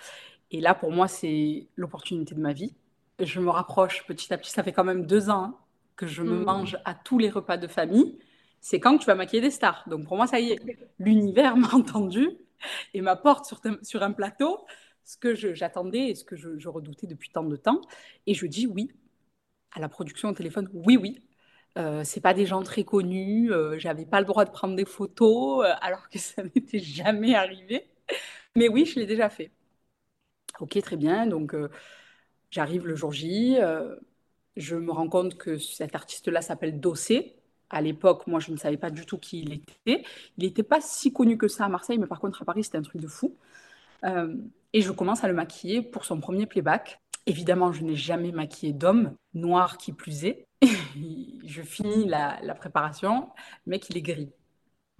Et 0.52 0.62
là, 0.62 0.74
pour 0.74 0.92
moi, 0.92 1.08
c'est 1.08 1.68
l'opportunité 1.76 2.34
de 2.34 2.40
ma 2.40 2.54
vie. 2.54 2.74
Je 3.20 3.40
me 3.40 3.50
rapproche 3.50 4.06
petit 4.08 4.34
à 4.34 4.38
petit. 4.38 4.52
Ça 4.52 4.64
fait 4.64 4.72
quand 4.72 4.86
même 4.86 5.06
deux 5.06 5.30
ans 5.30 5.44
hein, 5.44 5.58
que 5.96 6.08
je 6.08 6.24
me 6.24 6.40
mmh. 6.40 6.44
mange 6.44 6.78
à 6.86 6.94
tous 6.94 7.20
les 7.20 7.30
repas 7.30 7.58
de 7.58 7.68
famille 7.68 8.18
c'est 8.62 8.80
quand 8.80 8.98
tu 8.98 9.06
vas 9.06 9.16
maquiller 9.16 9.42
des 9.42 9.52
stars. 9.52 9.84
Donc 9.88 10.06
pour 10.06 10.18
moi, 10.18 10.28
ça 10.28 10.40
y 10.40 10.52
est, 10.52 10.60
l'univers 11.00 11.56
m'a 11.58 11.74
entendu 11.74 12.30
et 12.94 13.02
m'apporte 13.02 13.46
sur, 13.46 13.62
sur 13.84 14.04
un 14.04 14.12
plateau 14.12 14.66
ce 15.10 15.18
que 15.18 15.34
j'attendais 15.34 16.10
et 16.10 16.16
ce 16.16 16.24
que 16.24 16.36
je, 16.36 16.68
redoutais 16.68 17.08
depuis 17.08 17.30
tant 17.32 17.44
de 17.44 17.56
temps. 17.56 17.82
Et 18.28 18.36
je 18.36 18.46
dis 18.46 18.68
oui 18.68 18.92
à 19.72 19.80
la 19.80 19.90
production 19.90 20.30
au 20.30 20.34
téléphone, 20.34 20.70
oui, 20.74 20.98
oui. 20.98 21.24
Euh, 21.78 22.04
c'est 22.04 22.22
pas 22.22 22.34
des 22.34 22.46
gens 22.46 22.64
très 22.64 22.84
connus, 22.84 23.52
euh, 23.52 23.78
j'avais 23.80 24.06
pas 24.06 24.20
le 24.20 24.26
droit 24.26 24.46
de 24.46 24.52
prendre 24.52 24.76
des 24.76 24.86
photos 24.86 25.66
euh, 25.66 25.74
alors 25.82 26.10
que 26.10 26.20
ça 26.20 26.44
n'était 26.56 26.80
jamais 26.80 27.36
arrivé. 27.36 27.90
Mais 28.56 28.70
oui, 28.70 28.86
je 28.86 29.00
l'ai 29.00 29.06
déjà 29.08 29.30
fait. 29.30 29.52
Ok, 30.60 30.80
très 30.82 30.98
bien. 30.98 31.26
Donc 31.28 31.54
euh, 31.56 31.70
j'arrive 32.52 32.86
le 32.88 32.96
jour 32.96 33.12
J, 33.14 33.58
je 34.58 34.76
me 34.76 34.92
rends 34.92 35.10
compte 35.10 35.38
que 35.38 35.58
cet 35.58 35.96
artiste-là 35.96 36.42
s'appelle 36.42 36.80
Dossé, 36.80 37.39
à 37.70 37.82
l'époque, 37.82 38.28
moi, 38.28 38.40
je 38.40 38.52
ne 38.52 38.58
savais 38.58 38.78
pas 38.78 38.90
du 38.90 39.06
tout 39.06 39.18
qui 39.18 39.42
il 39.42 39.54
était. 39.54 40.04
Il 40.38 40.46
n'était 40.46 40.64
pas 40.64 40.82
si 40.82 41.14
connu 41.14 41.38
que 41.38 41.48
ça 41.48 41.66
à 41.66 41.70
Marseille, 41.70 41.98
mais 41.98 42.08
par 42.08 42.20
contre, 42.20 42.42
à 42.42 42.46
Paris, 42.46 42.64
c'était 42.64 42.78
un 42.78 42.82
truc 42.82 43.02
de 43.02 43.08
fou. 43.08 43.36
Euh, 44.04 44.36
et 44.74 44.82
je 44.82 44.92
commence 44.92 45.24
à 45.24 45.28
le 45.28 45.34
maquiller 45.34 45.82
pour 45.82 46.06
son 46.06 46.20
premier 46.20 46.46
playback. 46.46 47.02
Évidemment, 47.26 47.72
je 47.72 47.84
n'ai 47.84 47.96
jamais 47.96 48.32
maquillé 48.32 48.74
d'homme, 48.74 49.16
noir 49.34 49.78
qui 49.78 49.94
plus 49.94 50.26
est. 50.26 50.46
je 51.46 51.62
finis 51.62 52.08
la, 52.08 52.56
préparation, 52.56 53.30
le 53.66 53.72
mec, 53.72 53.90
il 53.90 53.98
est 53.98 54.02
gris. 54.02 54.32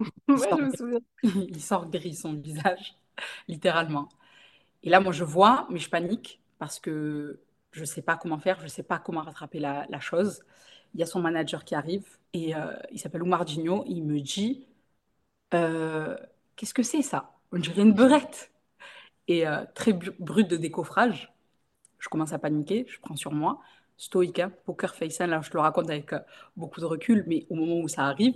Il, 0.28 0.34
ouais, 0.34 0.48
je 0.50 0.62
me 0.62 0.76
souviens. 0.76 1.00
il 1.22 1.60
sort 1.60 1.90
gris, 1.90 2.14
son 2.14 2.32
visage, 2.32 2.96
littéralement. 3.48 4.08
Et 4.82 4.88
là, 4.88 5.00
moi, 5.00 5.12
je 5.12 5.24
vois, 5.24 5.66
mais 5.70 5.78
je 5.78 5.90
panique 5.90 6.40
parce 6.58 6.80
que 6.80 7.40
je 7.72 7.80
ne 7.80 7.86
sais 7.86 8.00
pas 8.00 8.16
comment 8.16 8.38
faire, 8.38 8.58
je 8.60 8.64
ne 8.64 8.68
sais 8.68 8.82
pas 8.82 8.98
comment 8.98 9.20
rattraper 9.20 9.58
la, 9.58 9.86
la 9.90 10.00
chose. 10.00 10.42
Il 10.94 11.00
y 11.00 11.02
a 11.02 11.06
son 11.06 11.20
manager 11.20 11.64
qui 11.64 11.74
arrive, 11.74 12.04
et 12.32 12.54
euh, 12.54 12.72
il 12.92 12.98
s'appelle 12.98 13.22
Oumar 13.22 13.46
Gigno. 13.46 13.84
Il 13.86 14.04
me 14.04 14.20
dit 14.20 14.66
euh, 15.54 16.16
Qu'est-ce 16.56 16.74
que 16.74 16.82
c'est 16.82 17.02
ça? 17.02 17.32
On 17.52 17.58
dirait 17.58 17.82
une 17.82 17.92
beurette. 17.94 18.50
Et 19.28 19.46
euh, 19.46 19.64
très 19.74 19.92
brut 19.92 20.48
de 20.48 20.56
décoffrage, 20.56 21.32
je 21.98 22.08
commence 22.08 22.32
à 22.32 22.38
paniquer, 22.38 22.86
je 22.88 22.98
prends 23.00 23.16
sur 23.16 23.32
moi. 23.32 23.60
Stoïque, 23.96 24.40
hein, 24.40 24.52
poker 24.64 24.94
face, 24.94 25.20
hein, 25.20 25.26
là 25.26 25.40
je 25.42 25.50
le 25.52 25.60
raconte 25.60 25.90
avec 25.90 26.12
beaucoup 26.56 26.80
de 26.80 26.86
recul, 26.86 27.24
mais 27.28 27.46
au 27.50 27.54
moment 27.54 27.80
où 27.80 27.88
ça 27.88 28.04
arrive, 28.06 28.34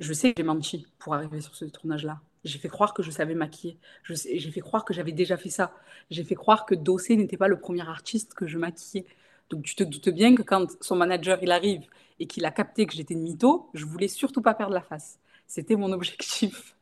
je 0.00 0.12
sais 0.12 0.32
que 0.32 0.42
j'ai 0.42 0.46
menti 0.46 0.86
pour 0.98 1.14
arriver 1.14 1.40
sur 1.40 1.54
ce 1.54 1.64
tournage-là. 1.66 2.20
J'ai 2.44 2.58
fait 2.58 2.68
croire 2.68 2.94
que 2.94 3.02
je 3.02 3.10
savais 3.10 3.34
maquiller. 3.34 3.78
J'ai 4.04 4.50
fait 4.50 4.60
croire 4.60 4.84
que 4.84 4.94
j'avais 4.94 5.12
déjà 5.12 5.36
fait 5.36 5.50
ça. 5.50 5.74
J'ai 6.10 6.24
fait 6.24 6.34
croire 6.34 6.64
que 6.66 6.74
Dossé 6.74 7.16
n'était 7.16 7.36
pas 7.36 7.48
le 7.48 7.58
premier 7.60 7.86
artiste 7.88 8.34
que 8.34 8.46
je 8.46 8.58
maquillais. 8.58 9.06
Donc 9.50 9.64
tu 9.64 9.74
te 9.74 9.82
doutes 9.82 10.08
bien 10.10 10.34
que 10.34 10.42
quand 10.42 10.66
son 10.82 10.96
manager 10.96 11.38
il 11.42 11.50
arrive 11.50 11.82
et 12.18 12.26
qu'il 12.26 12.44
a 12.44 12.52
capté 12.52 12.86
que 12.86 12.94
j'étais 12.94 13.14
une 13.14 13.22
mytho, 13.22 13.68
je 13.74 13.84
voulais 13.84 14.08
surtout 14.08 14.42
pas 14.42 14.54
perdre 14.54 14.74
la 14.74 14.80
face. 14.80 15.18
C'était 15.46 15.76
mon 15.76 15.92
objectif. 15.92 16.76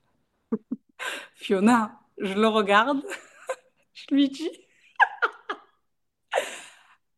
Fiona, 1.35 2.01
je 2.19 2.35
le 2.35 2.49
regarde, 2.49 3.03
je 3.95 4.15
lui 4.15 4.29
dis 4.29 4.51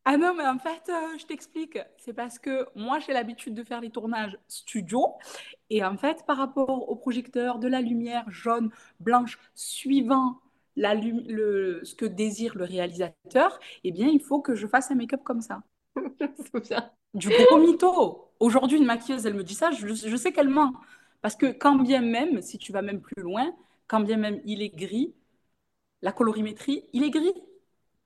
Ah 0.04 0.16
non, 0.16 0.34
mais 0.34 0.46
en 0.46 0.58
fait, 0.58 0.88
euh, 0.88 1.18
je 1.18 1.26
t'explique. 1.26 1.78
C'est 1.98 2.14
parce 2.14 2.38
que 2.38 2.66
moi, 2.74 2.98
j'ai 3.00 3.12
l'habitude 3.12 3.54
de 3.54 3.62
faire 3.62 3.80
les 3.80 3.90
tournages 3.90 4.38
studio. 4.48 5.14
Et 5.68 5.84
en 5.84 5.96
fait, 5.96 6.24
par 6.26 6.38
rapport 6.38 6.88
au 6.88 6.96
projecteur, 6.96 7.58
de 7.58 7.68
la 7.68 7.80
lumière 7.80 8.24
jaune, 8.30 8.70
blanche, 8.98 9.38
suivant 9.54 10.40
la, 10.76 10.94
le, 10.94 11.80
ce 11.84 11.94
que 11.94 12.06
désire 12.06 12.56
le 12.56 12.64
réalisateur, 12.64 13.58
eh 13.84 13.92
bien, 13.92 14.08
il 14.08 14.20
faut 14.20 14.40
que 14.40 14.54
je 14.54 14.66
fasse 14.66 14.90
un 14.90 14.94
make-up 14.94 15.22
comme 15.24 15.40
ça. 15.40 15.62
du 17.14 17.28
gros 17.28 17.58
mytho. 17.58 18.32
Aujourd'hui, 18.38 18.78
une 18.78 18.86
maquilleuse, 18.86 19.26
elle 19.26 19.34
me 19.34 19.44
dit 19.44 19.54
ça, 19.54 19.70
je, 19.70 20.16
sais 20.16 20.32
qu'elle 20.32 20.48
ment. 20.48 20.72
Parce 21.20 21.36
que 21.36 21.46
quand 21.46 21.76
bien 21.76 22.00
même, 22.00 22.40
si 22.40 22.58
tu 22.58 22.72
vas 22.72 22.82
même 22.82 23.00
plus 23.00 23.20
loin, 23.22 23.54
quand 23.86 24.00
bien 24.00 24.16
même 24.16 24.40
il 24.44 24.62
est 24.62 24.74
gris, 24.74 25.14
la 26.00 26.12
colorimétrie, 26.12 26.84
il 26.92 27.02
est 27.04 27.10
gris. 27.10 27.34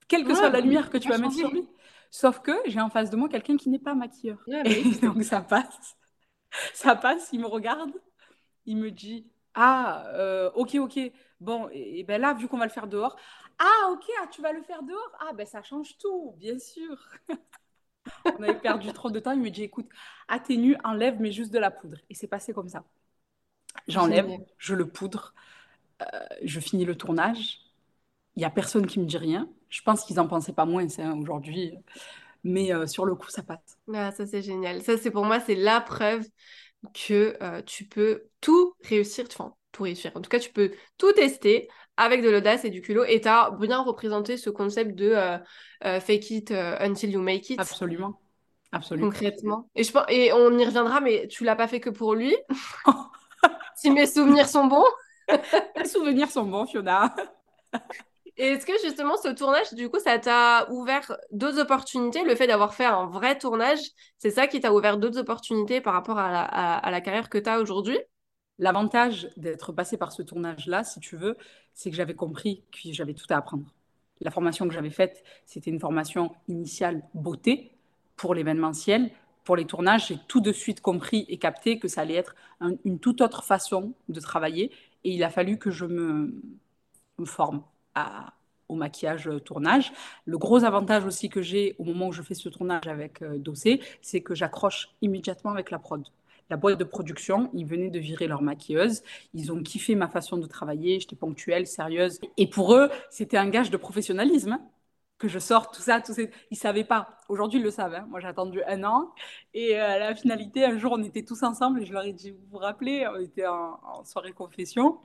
quelle 0.08 0.24
que 0.24 0.34
soit 0.34 0.50
la 0.50 0.60
lumière 0.60 0.90
que 0.90 0.98
tu 0.98 1.08
vas 1.08 1.18
mettre 1.18 1.34
sur 1.34 1.50
lui. 1.50 1.68
Sauf 2.10 2.40
que 2.40 2.52
j'ai 2.66 2.80
en 2.80 2.90
face 2.90 3.10
de 3.10 3.16
moi 3.16 3.28
quelqu'un 3.28 3.56
qui 3.56 3.68
n'est 3.68 3.78
pas 3.78 3.94
maquilleur. 3.94 4.38
Bah 4.46 4.62
et 4.64 4.82
donc 5.02 5.22
ça 5.22 5.40
passe. 5.40 5.96
Ça 6.72 6.94
passe, 6.94 7.30
il 7.32 7.40
me 7.40 7.46
regarde, 7.46 7.92
il 8.66 8.76
me 8.76 8.90
dit 8.90 9.26
Ah, 9.54 10.04
euh, 10.14 10.50
ok, 10.54 10.76
ok. 10.76 10.98
Bon, 11.44 11.68
et, 11.72 12.02
ben 12.04 12.18
là, 12.18 12.32
vu 12.32 12.48
qu'on 12.48 12.56
va 12.56 12.64
le 12.64 12.70
faire 12.70 12.86
dehors, 12.86 13.16
ah, 13.58 13.90
ok, 13.90 14.04
ah, 14.22 14.26
tu 14.28 14.40
vas 14.40 14.52
le 14.52 14.62
faire 14.62 14.82
dehors? 14.82 15.12
Ah, 15.20 15.34
ben 15.34 15.46
ça 15.46 15.62
change 15.62 15.98
tout, 15.98 16.34
bien 16.38 16.58
sûr. 16.58 16.96
On 18.38 18.42
avait 18.42 18.58
perdu 18.58 18.92
trop 18.94 19.10
de 19.10 19.20
temps. 19.20 19.32
Il 19.32 19.40
me 19.40 19.50
dit 19.50 19.62
Écoute, 19.62 19.88
atténue, 20.26 20.76
enlève, 20.84 21.20
mais 21.20 21.32
juste 21.32 21.52
de 21.52 21.58
la 21.58 21.70
poudre. 21.70 21.98
Et 22.08 22.14
c'est 22.14 22.26
passé 22.26 22.54
comme 22.54 22.68
ça. 22.68 22.82
J'enlève, 23.88 24.30
je 24.56 24.74
le 24.74 24.88
poudre, 24.88 25.34
euh, 26.00 26.06
je 26.42 26.60
finis 26.60 26.86
le 26.86 26.96
tournage. 26.96 27.60
Il 28.36 28.40
n'y 28.40 28.46
a 28.46 28.50
personne 28.50 28.86
qui 28.86 28.98
me 28.98 29.04
dit 29.04 29.18
rien. 29.18 29.48
Je 29.68 29.82
pense 29.82 30.04
qu'ils 30.04 30.16
n'en 30.16 30.26
pensaient 30.26 30.54
pas 30.54 30.64
moins 30.64 30.86
hein, 30.98 31.18
aujourd'hui. 31.20 31.74
Mais 32.42 32.72
euh, 32.72 32.86
sur 32.86 33.04
le 33.04 33.14
coup, 33.14 33.28
ça 33.28 33.42
passe. 33.42 33.78
Ah, 33.92 34.12
ça, 34.12 34.26
c'est 34.26 34.42
génial. 34.42 34.82
Ça, 34.82 34.96
c'est 34.96 35.10
pour 35.10 35.24
moi, 35.24 35.40
c'est 35.40 35.54
la 35.54 35.80
preuve 35.80 36.26
que 36.92 37.36
euh, 37.42 37.62
tu 37.62 37.84
peux 37.84 38.24
tout 38.40 38.74
réussir. 38.82 39.26
Enfin, 39.30 39.54
tout 39.74 39.82
réussir. 39.82 40.12
En 40.14 40.20
tout 40.20 40.30
cas, 40.30 40.38
tu 40.38 40.50
peux 40.50 40.72
tout 40.96 41.12
tester 41.12 41.68
avec 41.96 42.22
de 42.22 42.30
l'audace 42.30 42.64
et 42.64 42.70
du 42.70 42.80
culot. 42.80 43.04
Et 43.04 43.20
tu 43.20 43.28
as 43.28 43.50
bien 43.60 43.82
représenté 43.82 44.36
ce 44.36 44.50
concept 44.50 44.94
de 44.94 45.14
fake 45.82 46.30
it 46.30 46.50
until 46.80 47.10
you 47.10 47.20
make 47.20 47.50
it. 47.50 47.60
Absolument. 47.60 48.18
Absolument. 48.74 49.10
Concrètement. 49.10 49.68
Et, 49.76 49.84
je, 49.84 49.92
et 50.08 50.32
on 50.32 50.58
y 50.58 50.64
reviendra, 50.64 51.00
mais 51.00 51.28
tu 51.28 51.44
l'as 51.44 51.54
pas 51.54 51.68
fait 51.68 51.78
que 51.78 51.90
pour 51.90 52.14
lui. 52.14 52.34
si 53.76 53.90
mes 53.90 54.06
souvenirs 54.06 54.48
sont 54.48 54.66
bons. 54.66 54.84
mes 55.76 55.86
souvenirs 55.86 56.30
sont 56.30 56.44
bons, 56.44 56.66
Fiona. 56.66 57.14
Et 58.36 58.48
est-ce 58.48 58.66
que 58.66 58.72
justement 58.82 59.16
ce 59.16 59.28
tournage, 59.28 59.72
du 59.74 59.88
coup, 59.88 60.00
ça 60.00 60.18
t'a 60.18 60.68
ouvert 60.72 61.16
d'autres 61.30 61.60
opportunités? 61.60 62.24
Le 62.24 62.34
fait 62.34 62.48
d'avoir 62.48 62.74
fait 62.74 62.84
un 62.84 63.06
vrai 63.06 63.38
tournage, 63.38 63.78
c'est 64.18 64.30
ça 64.30 64.48
qui 64.48 64.60
t'a 64.60 64.72
ouvert 64.72 64.96
d'autres 64.96 65.18
opportunités 65.18 65.80
par 65.80 65.92
rapport 65.92 66.18
à 66.18 66.32
la, 66.32 66.42
à, 66.42 66.90
la 66.90 67.00
carrière 67.00 67.28
que 67.28 67.38
tu 67.38 67.48
as 67.48 67.60
aujourd'hui? 67.60 67.98
L'avantage 68.58 69.28
d'être 69.36 69.72
passé 69.72 69.96
par 69.96 70.12
ce 70.12 70.22
tournage-là, 70.22 70.84
si 70.84 71.00
tu 71.00 71.16
veux, 71.16 71.36
c'est 71.72 71.90
que 71.90 71.96
j'avais 71.96 72.14
compris 72.14 72.62
que 72.70 72.92
j'avais 72.92 73.14
tout 73.14 73.26
à 73.30 73.36
apprendre. 73.36 73.66
La 74.20 74.30
formation 74.30 74.68
que 74.68 74.74
j'avais 74.74 74.90
faite, 74.90 75.24
c'était 75.44 75.70
une 75.70 75.80
formation 75.80 76.34
initiale 76.48 77.02
beauté 77.14 77.72
pour 78.16 78.34
l'événementiel. 78.34 79.10
Pour 79.42 79.56
les 79.56 79.66
tournages, 79.66 80.08
j'ai 80.08 80.18
tout 80.28 80.40
de 80.40 80.52
suite 80.52 80.80
compris 80.80 81.26
et 81.28 81.36
capté 81.36 81.78
que 81.78 81.88
ça 81.88 82.02
allait 82.02 82.14
être 82.14 82.34
une 82.84 82.98
toute 83.00 83.20
autre 83.20 83.42
façon 83.42 83.92
de 84.08 84.20
travailler. 84.20 84.70
Et 85.02 85.10
il 85.10 85.24
a 85.24 85.30
fallu 85.30 85.58
que 85.58 85.70
je 85.70 85.84
me, 85.84 86.40
me 87.18 87.26
forme 87.26 87.62
au 88.68 88.74
maquillage 88.76 89.28
euh, 89.28 89.40
tournage. 89.40 89.92
Le 90.24 90.38
gros 90.38 90.64
avantage 90.64 91.04
aussi 91.04 91.28
que 91.28 91.42
j'ai 91.42 91.76
au 91.78 91.84
moment 91.84 92.08
où 92.08 92.12
je 92.12 92.22
fais 92.22 92.34
ce 92.34 92.48
tournage 92.48 92.86
avec 92.86 93.22
euh, 93.22 93.38
Dossé, 93.38 93.80
c'est 94.00 94.20
que 94.20 94.34
j'accroche 94.34 94.90
immédiatement 95.02 95.50
avec 95.50 95.70
la 95.70 95.78
prod. 95.78 96.02
La 96.50 96.56
boîte 96.56 96.78
de 96.78 96.84
production, 96.84 97.50
ils 97.54 97.66
venaient 97.66 97.90
de 97.90 97.98
virer 97.98 98.26
leur 98.26 98.42
maquilleuse. 98.42 99.02
Ils 99.32 99.52
ont 99.52 99.62
kiffé 99.62 99.94
ma 99.94 100.08
façon 100.08 100.36
de 100.36 100.46
travailler. 100.46 101.00
J'étais 101.00 101.16
ponctuelle, 101.16 101.66
sérieuse. 101.66 102.20
Et 102.36 102.46
pour 102.48 102.74
eux, 102.74 102.90
c'était 103.10 103.36
un 103.36 103.48
gage 103.48 103.70
de 103.70 103.76
professionnalisme. 103.76 104.58
Que 105.16 105.28
je 105.28 105.38
sorte 105.38 105.74
tout 105.74 105.80
ça, 105.80 106.00
tout 106.00 106.12
ces... 106.12 106.30
ils 106.50 106.56
savaient 106.56 106.84
pas. 106.84 107.18
Aujourd'hui, 107.28 107.60
ils 107.60 107.62
le 107.62 107.70
savent. 107.70 107.94
Hein. 107.94 108.06
Moi, 108.10 108.20
j'ai 108.20 108.26
attendu 108.26 108.62
un 108.66 108.82
an. 108.82 109.12
Et 109.54 109.80
euh, 109.80 109.88
à 109.88 109.98
la 109.98 110.14
finalité, 110.14 110.64
un 110.64 110.76
jour, 110.76 110.92
on 110.92 111.02
était 111.02 111.24
tous 111.24 111.42
ensemble 111.44 111.82
et 111.82 111.86
je 111.86 111.92
leur 111.92 112.04
ai 112.04 112.12
dit, 112.12 112.32
vous 112.32 112.44
vous 112.50 112.58
rappelez, 112.58 113.06
on 113.06 113.20
était 113.20 113.46
en, 113.46 114.04
soirée 114.04 114.32
confession. 114.32 114.98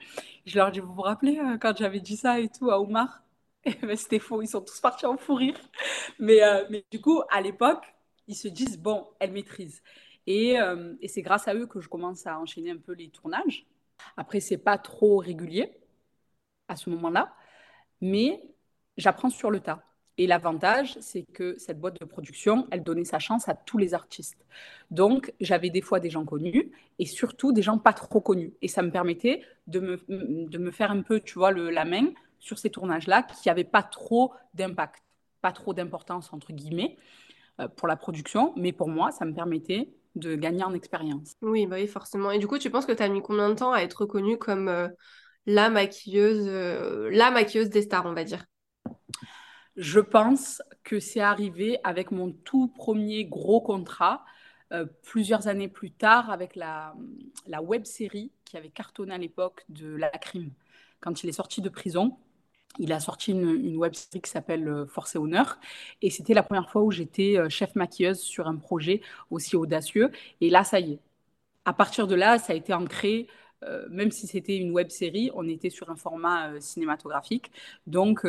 Je 0.45 0.57
leur 0.57 0.69
ai 0.69 0.71
dit, 0.71 0.79
vous 0.79 0.93
vous 0.93 1.03
rappelez 1.03 1.37
euh, 1.39 1.57
quand 1.57 1.77
j'avais 1.77 1.99
dit 1.99 2.17
ça 2.17 2.39
et 2.39 2.49
tout 2.49 2.71
à 2.71 2.81
Omar 2.81 3.21
et 3.65 3.75
ben, 3.83 3.95
C'était 3.95 4.19
faux, 4.19 4.41
ils 4.41 4.47
sont 4.47 4.61
tous 4.61 4.79
partis 4.81 5.05
en 5.05 5.15
fou 5.15 5.35
rire. 5.35 5.57
Mais, 6.17 6.41
euh, 6.43 6.65
mais 6.71 6.83
du 6.91 6.99
coup, 6.99 7.21
à 7.29 7.39
l'époque, 7.41 7.85
ils 8.27 8.35
se 8.35 8.47
disent, 8.47 8.79
bon, 8.79 9.07
elle 9.19 9.31
maîtrise. 9.31 9.81
Et, 10.27 10.57
et 11.01 11.07
c'est 11.07 11.21
grâce 11.21 11.47
à 11.47 11.55
eux 11.55 11.65
que 11.65 11.81
je 11.81 11.89
commence 11.89 12.27
à 12.27 12.39
enchaîner 12.39 12.71
un 12.71 12.77
peu 12.77 12.93
les 12.93 13.09
tournages. 13.09 13.65
Après, 14.17 14.39
c'est 14.39 14.57
pas 14.57 14.77
trop 14.77 15.17
régulier 15.17 15.79
à 16.67 16.75
ce 16.75 16.89
moment-là, 16.91 17.33
mais 18.01 18.41
j'apprends 18.97 19.29
sur 19.29 19.51
le 19.51 19.59
tas. 19.59 19.83
Et 20.17 20.27
l'avantage, 20.27 20.97
c'est 20.99 21.23
que 21.33 21.57
cette 21.57 21.79
boîte 21.79 21.99
de 22.01 22.05
production, 22.05 22.67
elle 22.71 22.83
donnait 22.83 23.05
sa 23.05 23.19
chance 23.19 23.47
à 23.47 23.55
tous 23.55 23.77
les 23.77 23.93
artistes. 23.93 24.45
Donc, 24.91 25.33
j'avais 25.39 25.69
des 25.69 25.81
fois 25.81 26.01
des 26.01 26.09
gens 26.09 26.25
connus 26.25 26.71
et 26.99 27.05
surtout 27.05 27.53
des 27.53 27.61
gens 27.61 27.77
pas 27.77 27.93
trop 27.93 28.19
connus. 28.19 28.53
Et 28.61 28.67
ça 28.67 28.81
me 28.81 28.91
permettait 28.91 29.43
de 29.67 29.79
me, 29.79 29.99
de 30.09 30.57
me 30.57 30.71
faire 30.71 30.91
un 30.91 31.01
peu, 31.03 31.21
tu 31.21 31.35
vois, 31.35 31.51
le, 31.51 31.69
la 31.69 31.85
main 31.85 32.09
sur 32.39 32.59
ces 32.59 32.69
tournages-là 32.69 33.23
qui 33.23 33.47
n'avaient 33.47 33.63
pas 33.63 33.81
trop 33.81 34.33
d'impact, 34.53 35.01
pas 35.41 35.53
trop 35.53 35.73
d'importance, 35.73 36.33
entre 36.33 36.51
guillemets, 36.51 36.97
euh, 37.61 37.69
pour 37.69 37.87
la 37.87 37.95
production. 37.95 38.53
Mais 38.57 38.73
pour 38.73 38.89
moi, 38.89 39.11
ça 39.11 39.23
me 39.23 39.33
permettait 39.33 39.89
de 40.15 40.35
gagner 40.35 40.63
en 40.63 40.73
expérience. 40.73 41.33
Oui, 41.41 41.65
bah 41.65 41.77
oui, 41.77 41.87
forcément. 41.87 42.31
Et 42.31 42.39
du 42.39 42.47
coup, 42.47 42.57
tu 42.57 42.69
penses 42.69 42.85
que 42.85 42.91
tu 42.91 43.03
as 43.03 43.09
mis 43.09 43.21
combien 43.21 43.49
de 43.49 43.55
temps 43.55 43.71
à 43.71 43.81
être 43.81 44.01
reconnue 44.01 44.37
comme 44.37 44.67
euh, 44.67 44.87
la 45.45 45.69
maquilleuse, 45.69 46.47
euh, 46.47 47.09
la 47.11 47.31
maquilleuse 47.31 47.69
des 47.69 47.83
stars, 47.83 48.05
on 48.05 48.13
va 48.13 48.23
dire? 48.23 48.45
Je 49.75 49.99
pense 49.99 50.61
que 50.83 50.99
c'est 50.99 51.21
arrivé 51.21 51.79
avec 51.83 52.11
mon 52.11 52.31
tout 52.31 52.67
premier 52.67 53.25
gros 53.25 53.61
contrat, 53.61 54.25
euh, 54.73 54.85
plusieurs 55.03 55.47
années 55.47 55.69
plus 55.69 55.91
tard, 55.91 56.29
avec 56.29 56.55
la, 56.55 56.93
la 57.47 57.61
web 57.61 57.85
série 57.85 58.31
qui 58.45 58.57
avait 58.57 58.69
cartonné 58.69 59.13
à 59.13 59.17
l'époque 59.17 59.63
de 59.69 59.95
La 59.95 60.09
Crime. 60.09 60.51
Quand 60.99 61.23
il 61.23 61.29
est 61.29 61.33
sorti 61.33 61.61
de 61.61 61.69
prison, 61.69 62.17
il 62.77 62.93
a 62.93 62.99
sorti 62.99 63.31
une, 63.31 63.77
web 63.77 63.93
série 63.93 64.21
qui 64.21 64.29
s'appelle 64.29 64.67
euh, 64.67 64.85
Force 64.85 65.15
et 65.15 65.17
Honneur. 65.17 65.59
Et 66.01 66.09
c'était 66.09 66.33
la 66.33 66.43
première 66.43 66.69
fois 66.69 66.83
où 66.83 66.91
j'étais 66.91 67.37
euh, 67.37 67.49
chef 67.49 67.75
maquilleuse 67.75 68.19
sur 68.19 68.47
un 68.47 68.55
projet 68.55 69.01
aussi 69.31 69.55
audacieux. 69.55 70.11
Et 70.41 70.49
là, 70.49 70.63
ça 70.63 70.79
y 70.79 70.93
est. 70.93 70.99
À 71.65 71.73
partir 71.73 72.07
de 72.07 72.15
là, 72.15 72.39
ça 72.39 72.53
a 72.53 72.55
été 72.55 72.73
ancré. 72.73 73.27
même 73.89 74.11
si 74.11 74.25
c'était 74.27 74.57
une 74.57 74.71
web 74.71 74.89
série, 74.89 75.29
on 75.35 75.47
était 75.47 75.69
sur 75.69 75.89
un 75.89 75.95
format 75.95 76.59
cinématographique. 76.61 77.51
Donc, 77.87 78.25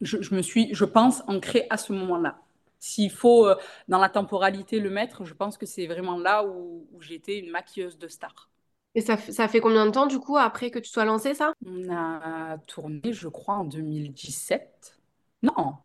je, 0.00 0.34
me 0.34 0.42
suis, 0.42 0.74
je 0.74 0.84
pense, 0.84 1.22
ancrée 1.26 1.66
à 1.70 1.76
ce 1.76 1.92
moment-là. 1.92 2.38
S'il 2.78 3.10
faut, 3.10 3.46
euh, 3.46 3.56
dans 3.88 3.98
la 3.98 4.08
temporalité, 4.08 4.78
le 4.80 4.90
mettre, 4.90 5.24
je 5.24 5.34
pense 5.34 5.58
que 5.58 5.66
c'est 5.66 5.86
vraiment 5.86 6.18
là 6.18 6.44
où, 6.44 6.86
j'étais 7.00 7.38
une 7.38 7.50
maquilleuse 7.50 7.98
de 7.98 8.08
star. 8.08 8.48
Et 8.94 9.00
ça, 9.00 9.16
ça, 9.16 9.48
fait 9.48 9.60
combien 9.60 9.86
de 9.86 9.90
temps, 9.90 10.06
du 10.06 10.18
coup, 10.18 10.36
après 10.36 10.70
que 10.70 10.78
tu 10.78 10.90
sois 10.90 11.04
lancée, 11.04 11.34
ça? 11.34 11.52
On 11.64 11.90
a 11.90 12.58
tourné, 12.66 13.00
je 13.12 13.28
crois, 13.28 13.54
en 13.56 13.64
2017. 13.64 14.98
Non. 15.42 15.76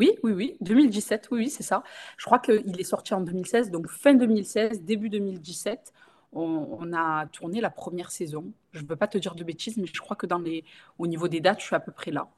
Oui, 0.00 0.12
oui, 0.24 0.32
oui, 0.32 0.56
2017, 0.60 1.28
oui, 1.30 1.38
oui, 1.44 1.50
c'est 1.50 1.62
ça. 1.62 1.84
Je 2.16 2.24
crois 2.24 2.40
qu'il 2.40 2.80
est 2.80 2.84
sorti 2.84 3.14
en 3.14 3.20
2016, 3.20 3.70
donc 3.70 3.88
fin 3.88 4.14
2016, 4.14 4.82
début 4.82 5.08
2017, 5.08 5.92
on, 6.32 6.92
a 6.92 7.26
tourné 7.28 7.60
la 7.60 7.70
première 7.70 8.10
saison. 8.10 8.52
Je 8.72 8.80
ne 8.80 8.86
peux 8.86 8.96
pas 8.96 9.06
te 9.06 9.18
dire 9.18 9.36
de 9.36 9.44
bêtises, 9.44 9.76
mais 9.76 9.86
je 9.86 10.00
crois 10.00 10.16
que 10.16 10.26
dans 10.26 10.38
les, 10.38 10.64
au 10.98 11.06
niveau 11.06 11.28
des 11.28 11.40
dates, 11.40 11.60
je 11.60 11.66
suis 11.66 11.76
à 11.76 11.80
peu 11.80 11.92
près 11.92 12.10
là. 12.10 12.28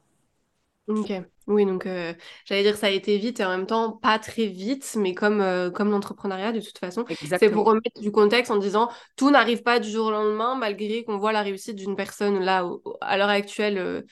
Ok, 0.89 1.13
oui, 1.49 1.67
donc 1.67 1.85
euh, 1.87 2.15
j'allais 2.45 2.63
dire 2.63 2.77
ça 2.77 2.87
a 2.87 2.91
été 2.91 3.19
vite 3.19 3.41
et 3.41 3.45
en 3.45 3.49
même 3.51 3.67
temps 3.67 3.91
pas 3.91 4.21
très 4.21 4.47
vite, 4.47 4.95
mais 4.97 5.15
comme, 5.15 5.41
euh, 5.41 5.69
comme 5.69 5.91
l'entrepreneuriat 5.91 6.53
de 6.53 6.61
toute 6.61 6.79
façon. 6.79 7.05
C'est 7.41 7.51
pour 7.51 7.67
remettre 7.67 8.01
du 8.01 8.13
contexte 8.13 8.53
en 8.53 8.57
disant 8.57 8.89
tout 9.17 9.31
n'arrive 9.33 9.63
pas 9.65 9.81
du 9.81 9.91
jour 9.91 10.07
au 10.07 10.11
lendemain, 10.13 10.55
malgré 10.55 11.03
qu'on 11.03 11.19
voit 11.19 11.33
la 11.33 11.43
réussite 11.43 11.75
d'une 11.75 11.97
personne 11.97 12.39
là, 12.39 12.65
à 13.01 13.19
l'heure 13.19 13.29
actuelle. 13.29 13.79
Euh, 13.79 14.03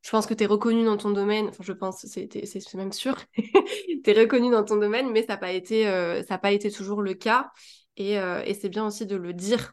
je 0.00 0.10
pense 0.10 0.26
que 0.26 0.32
tu 0.32 0.44
es 0.44 0.46
reconnu 0.46 0.84
dans 0.84 0.96
ton 0.96 1.10
domaine, 1.10 1.48
enfin 1.48 1.62
je 1.62 1.72
pense, 1.72 2.06
c'est 2.06 2.74
même 2.74 2.92
sûr, 2.92 3.16
tu 3.36 4.10
es 4.10 4.12
reconnu 4.12 4.50
dans 4.50 4.64
ton 4.64 4.76
domaine, 4.76 5.10
mais 5.10 5.22
ça 5.22 5.34
n'a 5.34 5.36
pas, 5.38 5.52
été, 5.52 5.84
ça 6.28 6.36
pas 6.36 6.52
été 6.52 6.70
toujours 6.70 7.00
le 7.00 7.14
cas. 7.14 7.50
Et, 7.96 8.12
et 8.14 8.54
c'est 8.54 8.68
bien 8.68 8.86
aussi 8.86 9.06
de 9.06 9.16
le 9.16 9.32
dire 9.32 9.72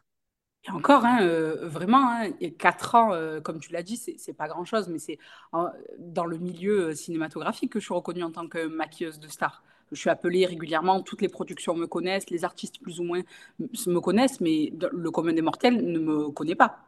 et 0.64 0.70
encore, 0.70 1.04
hein, 1.04 1.22
euh, 1.22 1.66
vraiment, 1.66 2.08
hein, 2.08 2.30
4 2.58 2.94
ans, 2.94 3.12
euh, 3.12 3.40
comme 3.40 3.58
tu 3.58 3.72
l'as 3.72 3.82
dit, 3.82 3.96
c'est 3.96 4.32
pas 4.32 4.46
grand-chose, 4.46 4.88
mais 4.88 4.98
c'est 4.98 5.18
dans 5.98 6.24
le 6.24 6.38
milieu 6.38 6.90
euh, 6.90 6.94
cinématographique 6.94 7.72
que 7.72 7.80
je 7.80 7.84
suis 7.84 7.94
reconnue 7.94 8.22
en 8.22 8.30
tant 8.30 8.46
que 8.46 8.66
maquilleuse 8.66 9.18
de 9.18 9.26
star. 9.26 9.64
Je 9.90 9.98
suis 9.98 10.08
appelée 10.08 10.46
régulièrement, 10.46 11.02
toutes 11.02 11.20
les 11.20 11.28
productions 11.28 11.74
me 11.74 11.86
connaissent, 11.86 12.30
les 12.30 12.44
artistes 12.44 12.80
plus 12.80 13.00
ou 13.00 13.04
moins 13.04 13.22
me 13.58 13.98
connaissent, 13.98 14.40
mais 14.40 14.72
le 14.92 15.10
commun 15.10 15.32
des 15.32 15.42
mortels 15.42 15.84
ne 15.84 15.98
me 15.98 16.30
connaît 16.30 16.54
pas. 16.54 16.78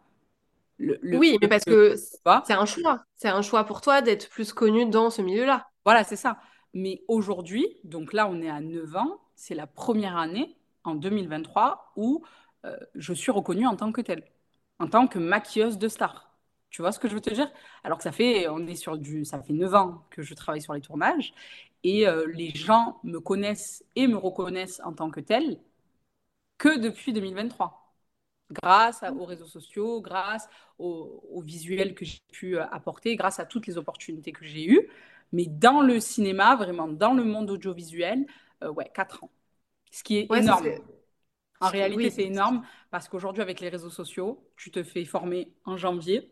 oui, 0.79 1.37
mais 1.41 1.49
parce 1.49 1.65
que 1.65 1.97
c'est 1.97 2.55
un 2.55 2.65
choix. 2.67 3.05
C'est 3.17 3.29
un 3.29 3.43
choix 3.43 3.65
pour 3.65 3.81
toi 3.81 4.01
d'être 4.03 4.31
plus 4.31 4.53
connue 4.53 4.87
dans 4.87 5.11
ce 5.11 5.21
milieu-là. 5.21 5.67
Voilà, 5.85 6.05
c'est 6.05 6.17
ça. 6.17 6.39
Mais 6.73 7.03
aujourd'hui, 7.09 7.67
donc 7.85 8.13
là, 8.13 8.27
on 8.29 8.41
est 8.41 8.49
à 8.49 8.61
9 8.61 8.97
ans, 8.97 9.21
c'est 9.35 9.55
la 9.55 9.67
première 9.67 10.17
année, 10.17 10.57
en 10.85 10.95
2023, 10.95 11.93
où 11.97 12.25
euh, 12.65 12.77
je 12.95 13.13
suis 13.13 13.31
reconnue 13.31 13.67
en 13.67 13.77
tant 13.77 13.93
que 13.93 14.01
telle, 14.01 14.25
en 14.79 14.89
tant 14.89 15.07
que 15.07 15.19
maquilleuse 15.19 15.79
de 15.79 15.89
star. 15.89 16.31
Tu 16.71 16.83
vois 16.83 16.93
ce 16.93 16.99
que 16.99 17.09
je 17.09 17.15
veux 17.15 17.21
te 17.21 17.33
dire? 17.33 17.51
Alors 17.85 17.99
que 17.99 18.05
ça 18.05 18.13
fait, 18.13 18.49
on 18.49 18.67
est 18.67 18.75
sur 18.75 18.99
du, 18.99 19.25
ça 19.25 19.41
fait 19.43 19.53
9 19.53 19.75
ans 19.75 20.07
que 20.11 20.23
je 20.23 20.35
travaille 20.35 20.63
sur 20.63 20.75
les 20.75 20.81
tournages 20.81 21.33
et 21.85 22.09
euh, 22.09 22.27
les 22.35 22.51
gens 22.51 22.99
me 23.05 23.21
connaissent 23.21 23.85
et 23.95 24.09
me 24.09 24.17
reconnaissent 24.17 24.81
en 24.85 24.93
tant 24.93 25.11
que 25.11 25.21
telle 25.21 25.61
que 26.59 26.79
depuis 26.79 27.13
2023. 27.13 27.95
grâce 28.51 29.03
aux 29.19 29.25
réseaux 29.25 29.47
sociaux, 29.47 30.01
grâce 30.01 30.49
aux, 30.79 31.43
visuels 31.45 31.95
que 31.95 32.05
j'ai 32.05 32.21
pu 32.33 32.57
euh, 32.57 32.67
apporter, 32.71 33.17
grâce 33.17 33.39
à 33.41 33.47
toutes 33.47 33.67
les 33.67 33.79
opportunités 33.79 34.33
que 34.33 34.45
j'ai 34.45 34.69
eues. 34.69 34.89
Mais 35.33 35.47
dans 35.47 35.81
le 35.81 36.01
cinéma, 36.01 36.57
vraiment 36.57 36.89
dans 36.89 37.15
le 37.15 37.25
monde 37.25 37.51
audiovisuel, 37.51 38.27
euh, 38.63 38.71
ouais, 38.71 38.91
4 38.95 39.25
ans. 39.25 39.31
Ce 39.91 40.03
qui 40.03 40.19
est 40.19 40.33
énorme. 40.35 40.67
En 41.61 41.69
réalité, 41.69 42.11
c'est 42.11 42.25
énorme 42.25 42.63
parce 42.91 43.09
qu'aujourd'hui, 43.09 43.43
avec 43.43 43.61
les 43.61 43.69
réseaux 43.69 43.91
sociaux, 43.91 44.47
tu 44.57 44.71
te 44.71 44.83
fais 44.83 45.05
former 45.05 45.53
en 45.65 45.77
janvier. 45.77 46.31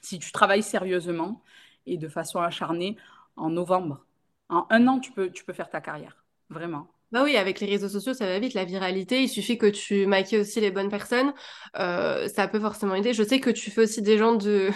Si 0.00 0.18
tu 0.18 0.32
travailles 0.32 0.62
sérieusement 0.62 1.42
et 1.86 1.96
de 1.98 2.08
façon 2.08 2.40
acharnée, 2.40 2.96
en 3.36 3.50
novembre. 3.50 4.04
En 4.48 4.66
un 4.70 4.86
an, 4.86 5.00
tu 5.00 5.12
peux, 5.12 5.30
tu 5.30 5.44
peux 5.44 5.52
faire 5.52 5.70
ta 5.70 5.80
carrière. 5.80 6.24
Vraiment. 6.50 6.88
Bah 7.12 7.22
oui, 7.22 7.36
avec 7.36 7.60
les 7.60 7.66
réseaux 7.66 7.88
sociaux, 7.88 8.14
ça 8.14 8.26
va 8.26 8.38
vite, 8.38 8.54
la 8.54 8.64
viralité. 8.64 9.22
Il 9.22 9.28
suffit 9.28 9.56
que 9.58 9.66
tu 9.66 10.06
maquilles 10.06 10.38
aussi 10.38 10.60
les 10.60 10.70
bonnes 10.70 10.88
personnes. 10.90 11.32
Euh, 11.78 12.28
ça 12.28 12.48
peut 12.48 12.60
forcément 12.60 12.94
aider. 12.94 13.12
Je 13.12 13.22
sais 13.22 13.40
que 13.40 13.50
tu 13.50 13.70
fais 13.70 13.82
aussi 13.82 14.02
des 14.02 14.18
gens 14.18 14.34
de, 14.34 14.70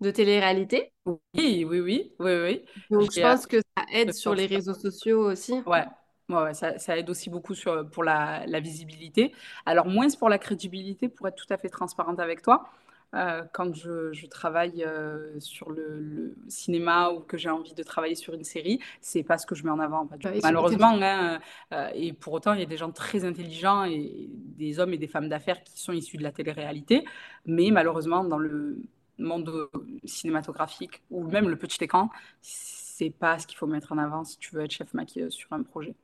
de 0.00 0.10
télé-réalité. 0.10 0.92
Oui, 1.06 1.18
oui, 1.34 1.80
oui, 1.80 2.12
oui, 2.18 2.32
oui. 2.42 2.64
Donc 2.90 3.10
je 3.12 3.20
pense 3.20 3.46
que 3.46 3.58
ça 3.58 3.84
aide 3.92 4.12
sur 4.12 4.34
les 4.34 4.46
réseaux 4.46 4.74
sociaux 4.74 5.30
aussi. 5.30 5.54
Ouais, 5.66 5.86
Ouais, 6.30 6.54
ça, 6.54 6.78
ça, 6.78 6.96
aide 6.96 7.10
aussi 7.10 7.28
beaucoup 7.28 7.54
sur, 7.54 7.88
pour 7.90 8.04
la, 8.04 8.46
la, 8.46 8.60
visibilité. 8.60 9.32
Alors, 9.66 9.86
moins 9.86 10.06
pour 10.18 10.28
la 10.28 10.38
crédibilité, 10.38 11.08
pour 11.08 11.26
être 11.28 11.36
tout 11.36 11.52
à 11.52 11.58
fait 11.58 11.68
transparente 11.68 12.20
avec 12.20 12.40
toi. 12.42 12.70
Euh, 13.14 13.42
quand 13.52 13.74
je, 13.74 14.12
je 14.12 14.26
travaille 14.26 14.84
euh, 14.84 15.38
sur 15.40 15.70
le, 15.70 16.36
cinéma 16.48 17.10
ou 17.10 17.20
que 17.20 17.36
j'ai 17.36 17.50
envie 17.50 17.74
de 17.74 17.82
travailler 17.82 18.14
sur 18.14 18.34
une 18.34 18.44
série, 18.44 18.78
c'est 19.00 19.24
pas 19.24 19.36
ce 19.36 19.46
que 19.46 19.54
je 19.54 19.64
mets 19.64 19.70
en 19.70 19.80
avant. 19.80 20.08
Malheureusement, 20.42 20.96
hein, 21.00 21.40
euh, 21.72 21.90
et 21.94 22.12
pour 22.12 22.32
autant, 22.34 22.52
il 22.52 22.60
y 22.60 22.62
a 22.62 22.66
des 22.66 22.76
gens 22.76 22.92
très 22.92 23.24
intelligents 23.24 23.84
et 23.84 24.28
des 24.30 24.78
hommes 24.78 24.94
et 24.94 24.98
des 24.98 25.08
femmes 25.08 25.28
d'affaires 25.28 25.62
qui 25.64 25.80
sont 25.80 25.92
issus 25.92 26.18
de 26.18 26.22
la 26.22 26.32
télé-réalité, 26.32 27.04
mais 27.46 27.70
malheureusement, 27.70 28.22
dans 28.22 28.38
le 28.38 28.80
monde 29.18 29.68
cinématographique 30.04 31.02
ou 31.10 31.24
même 31.24 31.48
le 31.48 31.56
petit 31.56 31.82
écran, 31.82 32.10
c'est 32.40 33.10
pas 33.10 33.38
ce 33.38 33.46
qu'il 33.46 33.58
faut 33.58 33.66
mettre 33.66 33.92
en 33.92 33.98
avant 33.98 34.24
si 34.24 34.38
tu 34.38 34.54
veux 34.54 34.62
être 34.62 34.70
chef 34.70 34.94
maquilleuse 34.94 35.32
sur 35.32 35.52
un 35.52 35.62
projet. 35.62 35.94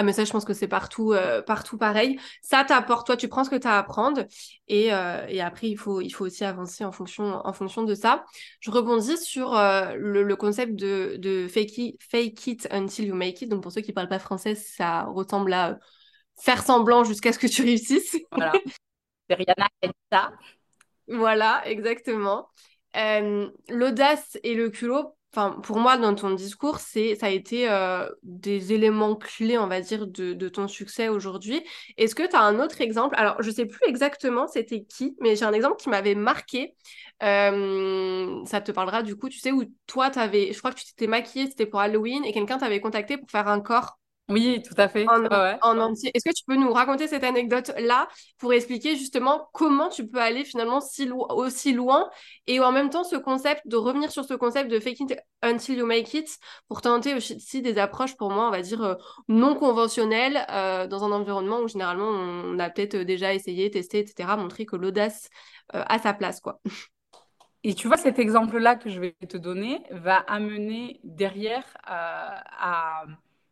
Ah, 0.00 0.02
mais 0.02 0.14
ça, 0.14 0.24
je 0.24 0.32
pense 0.32 0.46
que 0.46 0.54
c'est 0.54 0.66
partout, 0.66 1.12
euh, 1.12 1.42
partout 1.42 1.76
pareil. 1.76 2.18
Ça 2.40 2.64
t'apporte, 2.64 3.04
toi, 3.04 3.18
tu 3.18 3.28
prends 3.28 3.44
ce 3.44 3.50
que 3.50 3.56
tu 3.56 3.66
as 3.66 3.74
à 3.74 3.78
apprendre 3.80 4.24
et, 4.66 4.94
euh, 4.94 5.26
et, 5.28 5.42
après, 5.42 5.68
il 5.68 5.76
faut, 5.76 6.00
il 6.00 6.08
faut 6.08 6.24
aussi 6.24 6.42
avancer 6.42 6.86
en 6.86 6.90
fonction, 6.92 7.46
en 7.46 7.52
fonction 7.52 7.82
de 7.82 7.94
ça. 7.94 8.24
Je 8.60 8.70
rebondis 8.70 9.18
sur 9.18 9.54
euh, 9.54 9.92
le, 9.98 10.36
concept 10.36 10.74
de, 10.74 11.16
de 11.18 11.48
fake, 11.48 11.76
it, 11.76 12.02
fake 12.02 12.46
it 12.46 12.68
until 12.70 13.08
you 13.08 13.14
make 13.14 13.42
it. 13.42 13.50
Donc, 13.50 13.62
pour 13.62 13.72
ceux 13.72 13.82
qui 13.82 13.90
ne 13.90 13.94
parlent 13.94 14.08
pas 14.08 14.18
français, 14.18 14.54
ça 14.54 15.02
ressemble 15.02 15.52
à 15.52 15.78
faire 16.40 16.62
semblant 16.62 17.04
jusqu'à 17.04 17.34
ce 17.34 17.38
que 17.38 17.46
tu 17.46 17.60
réussisses. 17.60 18.16
Voilà. 18.32 18.52
Rihanna 19.28 19.68
ça. 20.10 20.32
Voilà, 21.08 21.60
exactement. 21.66 22.48
L'audace 23.68 24.38
et 24.44 24.54
le 24.54 24.70
culot, 24.70 25.14
Enfin, 25.32 25.60
pour 25.62 25.78
moi, 25.78 25.96
dans 25.96 26.12
ton 26.16 26.32
discours, 26.32 26.80
c'est, 26.80 27.14
ça 27.14 27.26
a 27.26 27.30
été 27.30 27.70
euh, 27.70 28.08
des 28.24 28.72
éléments 28.72 29.14
clés, 29.14 29.58
on 29.58 29.68
va 29.68 29.80
dire, 29.80 30.08
de, 30.08 30.48
ton 30.48 30.66
succès 30.66 31.08
aujourd'hui. 31.08 31.62
Est-ce 31.96 32.16
que 32.16 32.28
tu 32.28 32.34
as 32.34 32.42
un 32.42 32.58
autre 32.58 32.80
exemple? 32.80 33.14
Alors, 33.16 33.40
je 33.40 33.50
sais 33.52 33.66
plus 33.66 33.86
exactement 33.86 34.48
c'était 34.48 34.82
qui, 34.82 35.16
mais 35.20 35.36
j'ai 35.36 35.44
un 35.44 35.52
exemple 35.52 35.76
qui 35.76 35.88
m'avait 35.88 36.16
marqué. 36.16 36.74
Euh, 37.22 38.44
ça 38.44 38.60
te 38.60 38.72
parlera 38.72 39.04
du 39.04 39.14
coup, 39.14 39.28
tu 39.28 39.38
sais, 39.38 39.52
où 39.52 39.64
toi, 39.86 40.06
avais, 40.16 40.52
je 40.52 40.58
crois 40.58 40.72
que 40.72 40.80
tu 40.80 40.86
t'étais 40.86 41.06
maquillée, 41.06 41.46
c'était 41.46 41.66
pour 41.66 41.78
Halloween, 41.80 42.24
et 42.24 42.32
quelqu'un 42.32 42.58
t'avait 42.58 42.80
contacté 42.80 43.16
pour 43.16 43.30
faire 43.30 43.46
un 43.46 43.60
corps 43.60 43.99
oui, 44.30 44.62
tout 44.62 44.74
à 44.76 44.88
fait. 44.88 45.06
En, 45.08 45.78
entier. 45.78 46.10
Est-ce 46.14 46.24
que 46.24 46.34
tu 46.34 46.44
peux 46.46 46.56
nous 46.56 46.72
raconter 46.72 47.08
cette 47.08 47.24
anecdote-là 47.24 48.08
pour 48.38 48.52
expliquer 48.52 48.96
justement 48.96 49.48
comment 49.52 49.88
tu 49.88 50.06
peux 50.06 50.20
aller 50.20 50.44
finalement 50.44 50.80
si 50.80 51.10
aussi 51.10 51.72
loin 51.72 52.08
et 52.46 52.60
en 52.60 52.72
même 52.72 52.90
temps 52.90 53.04
ce 53.04 53.16
concept, 53.16 53.62
de 53.66 53.76
revenir 53.76 54.10
sur 54.10 54.24
ce 54.24 54.34
concept 54.34 54.70
de 54.70 54.78
fake 54.78 55.00
it 55.00 55.18
until 55.42 55.78
you 55.78 55.86
make 55.86 56.14
it 56.14 56.38
pour 56.68 56.80
tenter 56.80 57.14
aussi 57.14 57.62
des 57.62 57.78
approches 57.78 58.16
pour 58.16 58.30
moi, 58.30 58.46
on 58.46 58.50
va 58.50 58.62
dire, 58.62 58.82
euh, 58.82 58.94
non 59.28 59.54
conventionnelles 59.54 60.46
euh, 60.50 60.86
dans 60.86 61.04
un 61.04 61.12
environnement 61.12 61.60
où 61.60 61.68
généralement 61.68 62.08
on 62.08 62.58
a 62.58 62.70
peut-être 62.70 62.96
déjà 62.96 63.34
essayé, 63.34 63.70
testé, 63.70 63.98
etc., 63.98 64.36
montrer 64.36 64.66
que 64.66 64.76
l'audace 64.76 65.28
euh, 65.74 65.82
a 65.86 65.98
sa 65.98 66.14
place, 66.14 66.40
quoi. 66.40 66.60
Et 67.62 67.74
tu 67.74 67.88
vois, 67.88 67.98
cet 67.98 68.18
exemple-là 68.18 68.76
que 68.76 68.88
je 68.88 68.98
vais 68.98 69.14
te 69.28 69.36
donner 69.36 69.82
va 69.90 70.16
amener 70.16 70.98
derrière 71.04 71.64
à 71.84 73.04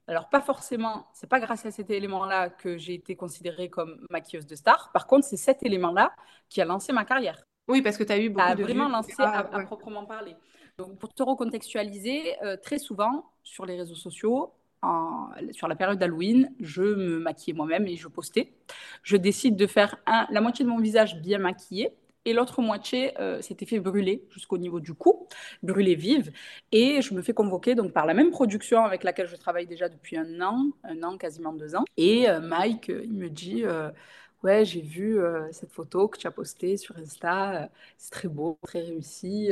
alors, 0.09 0.31
pas 0.31 0.41
forcément, 0.41 1.07
c'est 1.13 1.29
pas 1.29 1.39
grâce 1.39 1.67
à 1.67 1.71
cet 1.71 1.91
élément-là 1.91 2.49
que 2.49 2.79
j'ai 2.79 2.95
été 2.95 3.15
considérée 3.15 3.69
comme 3.69 4.07
maquilleuse 4.09 4.47
de 4.47 4.57
star. 4.57 4.91
Par 4.93 5.07
contre, 5.07 5.27
c'est 5.27 5.37
cet 5.37 5.63
élément-là 5.63 6.13
qui 6.49 6.63
a 6.63 6.65
lancé 6.65 6.95
ma 6.95 7.05
carrière. 7.05 7.43
Oui, 7.69 7.83
parce 7.83 7.99
que 7.99 8.05
tu 8.05 8.13
as 8.13 8.19
eu 8.19 8.31
beaucoup 8.31 8.49
a 8.49 8.55
de 8.55 8.63
vraiment 8.63 8.89
lancé 8.89 9.13
à, 9.19 9.43
proprement 9.67 10.07
parler. 10.07 10.35
Donc, 10.79 10.99
pour 10.99 11.13
te 11.13 11.23
recontextualiser, 11.23 12.43
euh, 12.43 12.57
très 12.57 12.79
souvent 12.79 13.27
sur 13.43 13.67
les 13.67 13.77
réseaux 13.77 13.95
sociaux, 13.95 14.55
sur 15.51 15.69
la 15.69 15.75
période 15.75 15.99
d'Halloween, 15.99 16.55
je 16.61 16.83
me 16.83 17.19
maquillais 17.19 17.55
moi-même 17.55 17.87
et 17.87 17.97
je 17.97 18.09
postais. 18.09 18.55
Je 19.03 19.17
décide 19.17 19.57
de 19.57 19.67
faire 19.67 19.97
la 20.07 20.41
moitié 20.41 20.65
de 20.65 20.71
mon 20.71 20.79
visage 20.79 21.21
bien 21.21 21.39
maquillé 21.39 21.93
et 22.29 22.35
l'autre 22.35 22.61
moitié 22.61 23.19
euh, 23.21 23.41
s'était 23.41 23.65
fait 23.65 23.81
brûler 23.81 24.27
jusqu'au 24.31 24.59
niveau 24.59 24.81
du 24.81 24.93
cou, 24.93 25.27
brûler 25.63 25.95
vive. 25.95 26.31
Et 26.73 27.01
je 27.01 27.15
me 27.15 27.23
fais 27.23 27.33
convoquer 27.33 27.75
donc 27.75 27.93
par 27.93 28.05
la 28.05 28.13
même 28.13 28.31
production 28.31 28.85
avec 28.85 29.03
laquelle 29.03 29.29
je 29.29 29.37
travaille 29.37 29.67
déjà 29.67 29.89
depuis 29.89 30.17
un 30.19 30.41
an, 30.43 30.67
un 30.85 31.03
an, 31.03 31.17
quasiment 31.17 31.53
deux 31.53 31.75
ans. 31.75 31.85
Et 31.97 32.29
euh, 32.29 32.41
Mike, 32.41 32.89
il 32.89 33.15
me 33.15 33.31
dit 33.31 33.65
Ouais, 34.45 34.65
j'ai 34.65 34.83
vu 34.83 35.19
cette 35.51 35.73
photo 35.73 36.07
que 36.07 36.17
tu 36.19 36.27
as 36.27 36.31
postée 36.31 36.77
sur 36.77 36.97
Insta, 36.97 37.71
c'est 37.97 38.13
très 38.13 38.29
beau, 38.29 38.57
très 38.63 38.83
réussi. 38.83 39.51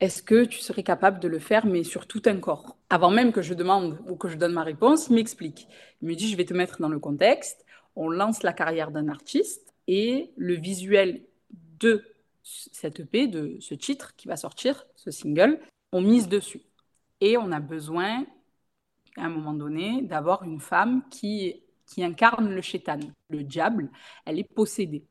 Est-ce 0.00 0.22
que 0.22 0.44
tu 0.44 0.58
serais 0.58 0.82
capable 0.82 1.18
de 1.18 1.28
le 1.28 1.38
faire, 1.38 1.66
mais 1.66 1.82
sur 1.82 2.06
tout 2.06 2.22
un 2.26 2.38
corps? 2.38 2.76
Avant 2.90 3.10
même 3.10 3.32
que 3.32 3.42
je 3.42 3.54
demande 3.54 3.98
ou 4.08 4.16
que 4.16 4.28
je 4.28 4.36
donne 4.36 4.52
ma 4.52 4.62
réponse, 4.62 5.06
il 5.08 5.14
m'explique. 5.14 5.66
Il 6.02 6.08
me 6.08 6.14
dit, 6.14 6.28
je 6.28 6.36
vais 6.36 6.44
te 6.44 6.52
mettre 6.52 6.80
dans 6.80 6.88
le 6.88 6.98
contexte. 6.98 7.64
On 7.96 8.10
lance 8.10 8.42
la 8.42 8.52
carrière 8.52 8.90
d'un 8.90 9.08
artiste 9.08 9.74
et 9.86 10.32
le 10.36 10.54
visuel 10.54 11.22
de 11.78 12.04
cette 12.42 13.00
EP, 13.00 13.26
de 13.26 13.56
ce 13.60 13.74
titre 13.74 14.14
qui 14.16 14.28
va 14.28 14.36
sortir, 14.36 14.86
ce 14.96 15.10
single, 15.10 15.60
on 15.92 16.00
mise 16.00 16.28
dessus. 16.28 16.62
Et 17.20 17.36
on 17.36 17.52
a 17.52 17.60
besoin, 17.60 18.26
à 19.16 19.24
un 19.24 19.28
moment 19.28 19.54
donné, 19.54 20.02
d'avoir 20.02 20.42
une 20.42 20.60
femme 20.60 21.02
qui, 21.10 21.62
qui 21.86 22.04
incarne 22.04 22.50
le 22.50 22.60
chétan, 22.60 23.00
le 23.30 23.42
diable. 23.42 23.90
Elle 24.26 24.38
est 24.38 24.44
possédée. 24.54 25.04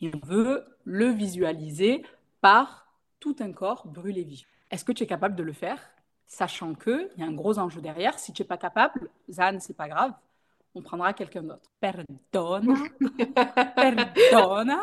Et 0.00 0.10
on 0.14 0.26
veut 0.26 0.64
le 0.84 1.10
visualiser 1.10 2.02
par 2.40 2.86
tout 3.20 3.36
un 3.40 3.52
corps 3.52 3.86
brûlé 3.86 4.24
vif. 4.24 4.46
Est-ce 4.70 4.84
que 4.84 4.92
tu 4.92 5.04
es 5.04 5.06
capable 5.06 5.36
de 5.36 5.42
le 5.42 5.52
faire? 5.52 5.78
Sachant 6.26 6.74
qu'il 6.74 7.10
y 7.16 7.22
a 7.22 7.26
un 7.26 7.32
gros 7.32 7.58
enjeu 7.58 7.80
derrière. 7.80 8.18
Si 8.18 8.32
tu 8.32 8.42
n'es 8.42 8.48
pas 8.48 8.56
capable, 8.56 9.10
Zan, 9.30 9.58
c'est 9.60 9.76
pas 9.76 9.88
grave. 9.88 10.12
On 10.74 10.82
prendra 10.82 11.12
quelqu'un 11.12 11.42
d'autre. 11.42 11.68
Perdona. 11.80 12.74
Perdona. 13.76 14.80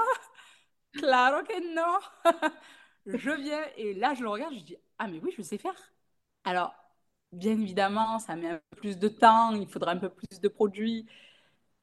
Claro 0.98 1.44
que 1.44 1.76
non. 1.76 2.00
je 3.06 3.32
viens 3.32 3.62
et 3.78 3.94
là, 3.94 4.14
je 4.14 4.24
le 4.24 4.30
regarde, 4.30 4.54
je 4.56 4.64
dis 4.64 4.78
Ah, 5.00 5.08
mais 5.08 5.20
oui, 5.24 5.32
je 5.38 5.42
sais 5.42 5.58
faire. 5.58 5.94
Alors, 6.44 6.74
bien 7.32 7.54
évidemment, 7.54 8.20
ça 8.20 8.36
met 8.36 8.50
un 8.50 8.62
peu 8.72 8.78
plus 8.78 8.98
de 8.98 9.08
temps, 9.08 9.52
il 9.54 9.68
faudra 9.68 9.92
un 9.92 9.98
peu 9.98 10.10
plus 10.10 10.40
de 10.40 10.48
produits. 10.48 11.06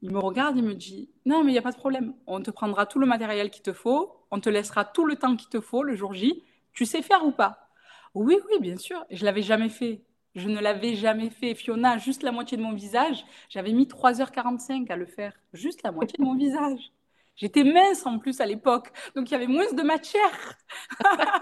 Il 0.03 0.13
me 0.13 0.19
regarde, 0.19 0.57
il 0.57 0.65
me 0.65 0.75
dit 0.75 1.11
Non, 1.27 1.45
mais 1.45 1.51
il 1.51 1.55
n'y 1.55 1.59
a 1.59 1.63
pas 1.63 1.73
de 1.73 1.77
problème. 1.77 2.15
On 2.27 2.43
te 2.43 2.51
prendra 2.51 2.87
tout 2.87 2.99
le 2.99 3.07
matériel 3.07 3.51
qu'il 3.51 3.63
te 3.63 3.73
faut, 3.73 4.27
on 4.31 4.41
te 4.41 4.51
laissera 4.51 4.85
tout 4.85 5.07
le 5.07 5.17
temps 5.17 5.37
qu'il 5.37 5.49
te 5.49 5.61
faut 5.61 5.83
le 5.83 5.97
jour 5.97 6.15
J. 6.15 6.43
Tu 6.73 6.87
sais 6.87 7.03
faire 7.03 7.25
ou 7.25 7.33
pas? 7.33 7.69
Oui, 8.15 8.39
oui, 8.51 8.59
bien 8.61 8.77
sûr. 8.77 9.05
Je 9.11 9.25
l'avais 9.25 9.43
jamais 9.43 9.69
fait. 9.69 10.03
Je 10.35 10.49
ne 10.49 10.61
l'avais 10.61 10.97
jamais 10.97 11.31
fait. 11.31 11.55
Fiona, 11.55 11.99
juste 11.99 12.23
la 12.23 12.33
moitié 12.33 12.57
de 12.57 12.63
mon 12.63 12.75
visage, 12.75 13.25
j'avais 13.49 13.73
mis 13.73 13.87
3h45 13.87 14.91
à 14.91 14.97
le 14.97 15.07
faire. 15.07 15.33
Juste 15.53 15.83
la 15.83 15.93
moitié 15.93 16.17
de 16.19 16.25
mon 16.25 16.35
visage. 16.37 16.93
J'étais 17.37 17.65
mince 17.65 18.07
en 18.07 18.19
plus 18.19 18.41
à 18.41 18.47
l'époque, 18.47 18.93
donc 19.15 19.31
il 19.31 19.33
y 19.33 19.35
avait 19.35 19.47
moins 19.47 19.73
de 19.73 19.83
matière. 19.83 20.59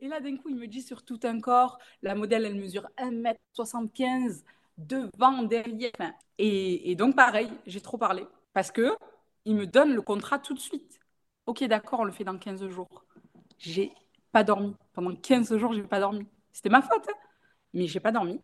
et 0.00 0.08
là, 0.08 0.20
d'un 0.20 0.36
coup, 0.36 0.48
il 0.48 0.56
me 0.56 0.66
dit 0.66 0.82
sur 0.82 1.04
tout 1.04 1.20
un 1.22 1.40
corps, 1.40 1.78
la 2.02 2.14
modèle, 2.14 2.44
elle 2.44 2.56
mesure 2.56 2.88
1m75 2.98 4.42
devant, 4.76 5.42
derrière. 5.42 5.92
Et, 6.38 6.94
donc, 6.96 7.16
pareil, 7.16 7.50
j'ai 7.66 7.80
trop 7.80 7.98
parlé 7.98 8.26
parce 8.52 8.70
que 8.70 8.96
il 9.44 9.54
me 9.54 9.66
donne 9.66 9.94
le 9.94 10.02
contrat 10.02 10.38
tout 10.38 10.54
de 10.54 10.58
suite. 10.60 10.98
Ok, 11.46 11.64
d'accord, 11.64 12.00
on 12.00 12.04
le 12.04 12.12
fait 12.12 12.24
dans 12.24 12.36
15 12.36 12.68
jours. 12.68 13.04
J'ai 13.58 13.92
pas 14.32 14.44
dormi. 14.44 14.74
Pendant 14.92 15.14
15 15.14 15.56
jours, 15.56 15.72
j'ai 15.72 15.82
pas 15.82 16.00
dormi. 16.00 16.26
C'était 16.52 16.68
ma 16.68 16.82
faute, 16.82 17.08
hein 17.08 17.14
mais 17.74 17.86
j'ai 17.86 18.00
pas 18.00 18.12
dormi. 18.12 18.40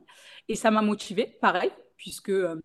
Et 0.49 0.55
ça 0.55 0.71
m'a 0.71 0.83
motivée, 0.83 1.27
pareil, 1.41 1.73
puisque 1.97 2.31
euh, 2.31 2.61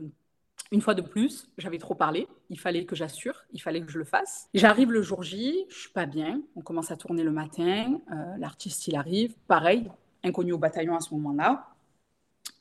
une 0.71 0.81
fois 0.81 0.93
de 0.93 1.01
plus, 1.01 1.49
j'avais 1.57 1.79
trop 1.79 1.95
parlé, 1.95 2.27
il 2.49 2.59
fallait 2.59 2.85
que 2.85 2.95
j'assure, 2.95 3.43
il 3.53 3.61
fallait 3.61 3.81
que 3.81 3.91
je 3.91 3.97
le 3.97 4.05
fasse. 4.05 4.47
J'arrive 4.53 4.91
le 4.91 5.01
jour 5.01 5.23
J, 5.23 5.65
je 5.69 5.75
suis 5.75 5.89
pas 5.89 6.05
bien, 6.05 6.41
on 6.55 6.61
commence 6.61 6.91
à 6.91 6.97
tourner 6.97 7.23
le 7.23 7.31
matin, 7.31 7.99
euh, 8.11 8.37
l'artiste 8.37 8.87
il 8.87 8.95
arrive, 8.95 9.33
pareil, 9.47 9.89
inconnu 10.23 10.53
au 10.53 10.57
bataillon 10.57 10.95
à 10.95 10.99
ce 10.99 11.13
moment-là. 11.15 11.67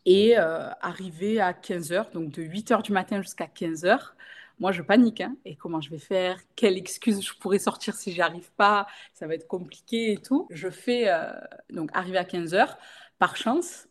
Et 0.06 0.38
euh, 0.38 0.70
arrivé 0.80 1.38
à 1.40 1.52
15h, 1.52 2.12
donc 2.12 2.30
de 2.30 2.42
8h 2.42 2.82
du 2.82 2.92
matin 2.92 3.20
jusqu'à 3.20 3.46
15h, 3.46 4.12
moi, 4.58 4.72
je 4.72 4.82
panique. 4.82 5.20
Hein. 5.20 5.36
Et 5.44 5.54
comment 5.54 5.80
je 5.80 5.90
vais 5.90 5.98
faire? 5.98 6.40
Quelle 6.56 6.76
excuse 6.76 7.24
je 7.24 7.34
pourrais 7.34 7.58
sortir 7.60 7.94
si 7.94 8.12
j'y 8.12 8.20
arrive 8.20 8.50
pas? 8.56 8.86
Ça 9.14 9.26
va 9.26 9.34
être 9.34 9.46
compliqué 9.46 10.12
et 10.12 10.16
tout. 10.16 10.46
Je 10.50 10.68
fais, 10.68 11.08
euh, 11.08 11.32
donc, 11.70 11.90
arriver 11.94 12.18
à 12.18 12.24
15 12.24 12.54
heures, 12.54 12.76
par 13.18 13.36
chance, 13.36 13.86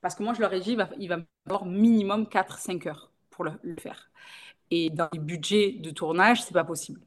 parce 0.00 0.14
que 0.14 0.22
moi, 0.24 0.34
je 0.34 0.40
leur 0.40 0.52
ai 0.52 0.60
dit, 0.60 0.72
il 0.72 0.76
va, 0.76 0.88
il 0.98 1.08
va 1.08 1.18
minimum 1.64 2.26
4-5 2.26 2.88
heures 2.88 3.11
pour 3.32 3.44
le, 3.44 3.52
faire. 3.78 4.10
Et 4.70 4.90
dans 4.90 5.08
les 5.12 5.18
budgets 5.18 5.72
de 5.72 5.90
tournage, 5.90 6.42
c'est 6.42 6.54
pas 6.54 6.64
possible. 6.64 7.00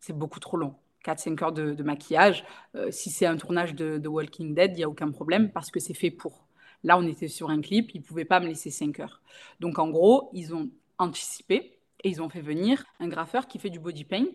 C'est 0.00 0.16
beaucoup 0.16 0.40
trop 0.40 0.56
long. 0.56 0.74
4-5 1.04 1.42
heures 1.42 1.52
de, 1.52 1.82
maquillage. 1.82 2.44
Euh, 2.74 2.90
si 2.90 3.10
c'est 3.10 3.26
un 3.26 3.36
tournage 3.36 3.74
de, 3.74 4.08
Walking 4.08 4.54
Dead, 4.54 4.72
il 4.72 4.76
n'y 4.76 4.84
a 4.84 4.88
aucun 4.88 5.10
problème 5.10 5.50
parce 5.50 5.70
que 5.70 5.80
c'est 5.80 5.94
fait 5.94 6.10
pour. 6.10 6.46
Là, 6.84 6.96
on 6.98 7.06
était 7.06 7.28
sur 7.28 7.50
un 7.50 7.60
clip, 7.60 7.94
ils 7.94 8.00
ne 8.00 8.04
pouvaient 8.04 8.24
pas 8.24 8.40
me 8.40 8.46
laisser 8.46 8.70
5 8.70 9.00
heures. 9.00 9.20
Donc, 9.60 9.78
en 9.78 9.88
gros, 9.90 10.30
ils 10.32 10.54
ont 10.54 10.70
anticipé 10.98 11.78
et 12.02 12.08
ils 12.08 12.22
ont 12.22 12.28
fait 12.28 12.40
venir 12.40 12.84
un 13.00 13.08
graffeur 13.08 13.46
qui 13.46 13.58
fait 13.58 13.70
du 13.70 13.78
body 13.78 14.04
paint. 14.04 14.34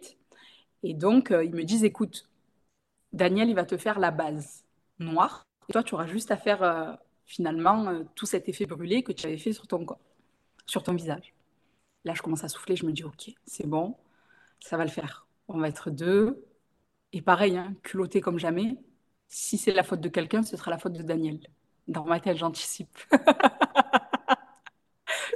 Et 0.84 0.94
donc, 0.94 1.32
euh, 1.32 1.44
ils 1.44 1.54
me 1.54 1.64
disent, 1.64 1.84
écoute, 1.84 2.30
Daniel, 3.14 3.50
il 3.50 3.56
va 3.56 3.66
te 3.66 3.78
faire 3.78 4.00
la 4.00 4.12
base 4.12 4.64
noire. 5.00 5.46
Et 5.70 5.74
toi, 5.74 5.84
tu 5.84 5.94
auras 5.96 6.08
juste 6.08 6.32
à 6.32 6.38
faire 6.38 6.64
euh, 6.64 6.94
finalement 7.26 7.88
euh, 7.88 8.04
tout 8.16 8.26
cet 8.26 8.48
effet 8.50 8.66
brûlé 8.66 9.04
que 9.04 9.12
tu 9.12 9.26
avais 9.28 9.38
fait 9.38 9.54
sur 9.54 9.68
ton 9.68 9.86
corps, 9.86 10.00
sur 10.66 10.84
ton 10.84 10.94
visage. 10.94 11.34
Là, 12.08 12.14
je 12.14 12.22
commence 12.22 12.46
à 12.46 12.48
souffler, 12.48 12.78
je 12.78 12.86
me 12.86 12.94
dis, 12.94 13.04
ok, 13.04 13.32
c'est 13.46 13.68
bon, 13.68 13.98
ça 14.62 14.78
va 14.78 14.86
le 14.86 14.90
faire. 14.90 15.28
On 15.50 15.58
va 15.58 15.68
être 15.68 15.90
deux. 15.90 16.42
Et 17.12 17.22
pareil, 17.22 17.58
hein, 17.58 17.74
culotté 17.84 18.22
comme 18.22 18.40
jamais. 18.40 18.78
Si 19.28 19.58
c'est 19.58 19.74
la 19.74 19.84
faute 19.84 20.00
de 20.00 20.08
quelqu'un, 20.08 20.42
ce 20.42 20.56
sera 20.56 20.72
la 20.72 20.78
faute 20.78 20.94
de 20.94 21.04
Daniel. 21.04 21.38
Dans 21.90 22.06
ma 22.06 22.22
tête, 22.22 22.38
j'anticipe. 22.38 22.98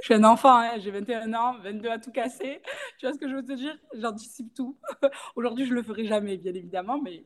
suis 0.00 0.14
un 0.14 0.24
enfant, 0.24 0.56
hein, 0.56 0.78
j'ai 0.78 0.90
21 0.90 1.34
ans, 1.34 1.58
22 1.58 1.90
à 1.90 1.98
tout 1.98 2.10
casser. 2.10 2.62
Tu 2.98 3.04
vois 3.04 3.12
ce 3.12 3.18
que 3.18 3.28
je 3.28 3.34
veux 3.34 3.44
te 3.44 3.52
dire? 3.52 3.76
J'anticipe 3.92 4.54
tout. 4.54 4.78
Aujourd'hui, 5.36 5.66
je 5.66 5.74
le 5.74 5.82
ferai 5.82 6.06
jamais, 6.06 6.38
bien 6.38 6.54
évidemment, 6.54 6.98
mais. 7.02 7.22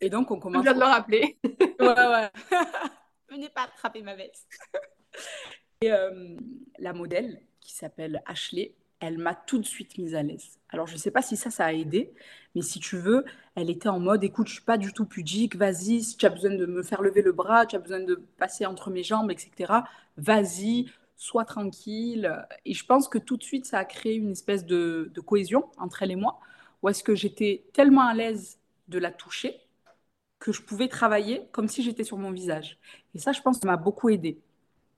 Et 0.00 0.08
donc, 0.08 0.30
on 0.30 0.38
commence. 0.38 0.64
Je 0.64 0.70
viens 0.70 0.74
de 0.74 0.78
le 0.78 0.86
rappeler. 0.86 1.36
ouais, 1.44 1.88
ouais. 1.88 2.30
Venez 3.28 3.48
pas 3.48 3.62
attraper 3.62 4.02
ma 4.02 4.14
veste. 4.14 4.46
Et 5.80 5.90
euh, 5.90 6.36
la 6.78 6.92
modèle, 6.92 7.42
qui 7.62 7.72
s'appelle 7.72 8.22
Ashley, 8.26 8.74
elle 9.00 9.18
m'a 9.18 9.34
tout 9.34 9.58
de 9.58 9.64
suite 9.64 9.98
mise 9.98 10.14
à 10.14 10.22
l'aise. 10.22 10.58
Alors, 10.68 10.86
je 10.86 10.94
ne 10.94 10.98
sais 10.98 11.10
pas 11.10 11.22
si 11.22 11.36
ça, 11.36 11.50
ça 11.50 11.66
a 11.66 11.72
aidé, 11.72 12.12
mais 12.54 12.62
si 12.62 12.78
tu 12.78 12.96
veux, 12.96 13.24
elle 13.56 13.70
était 13.70 13.88
en 13.88 13.98
mode 13.98 14.22
écoute, 14.22 14.48
je 14.48 14.54
suis 14.54 14.62
pas 14.62 14.78
du 14.78 14.92
tout 14.92 15.06
pudique, 15.06 15.56
vas-y, 15.56 16.02
si 16.02 16.16
tu 16.16 16.26
as 16.26 16.30
besoin 16.30 16.54
de 16.54 16.66
me 16.66 16.82
faire 16.82 17.02
lever 17.02 17.22
le 17.22 17.32
bras, 17.32 17.66
tu 17.66 17.74
as 17.76 17.80
besoin 17.80 18.00
de 18.00 18.14
passer 18.38 18.64
entre 18.66 18.90
mes 18.90 19.02
jambes, 19.02 19.30
etc., 19.30 19.72
vas-y, 20.16 20.86
sois 21.16 21.44
tranquille. 21.44 22.46
Et 22.64 22.74
je 22.74 22.84
pense 22.84 23.08
que 23.08 23.18
tout 23.18 23.36
de 23.36 23.42
suite, 23.42 23.66
ça 23.66 23.78
a 23.78 23.84
créé 23.84 24.14
une 24.14 24.32
espèce 24.32 24.64
de, 24.66 25.10
cohésion 25.26 25.68
entre 25.78 26.02
elle 26.02 26.12
et 26.12 26.16
moi, 26.16 26.38
où 26.82 26.88
est-ce 26.88 27.02
que 27.02 27.14
j'étais 27.14 27.64
tellement 27.72 28.06
à 28.06 28.14
l'aise 28.14 28.58
de 28.88 28.98
la 28.98 29.10
toucher 29.10 29.60
que 30.38 30.52
je 30.52 30.62
pouvais 30.62 30.88
travailler 30.88 31.48
comme 31.52 31.68
si 31.68 31.82
j'étais 31.82 32.04
sur 32.04 32.18
mon 32.18 32.32
visage. 32.32 32.78
Et 33.14 33.18
ça, 33.18 33.32
je 33.32 33.40
pense, 33.42 33.58
ça 33.58 33.66
m'a 33.68 33.76
beaucoup 33.76 34.08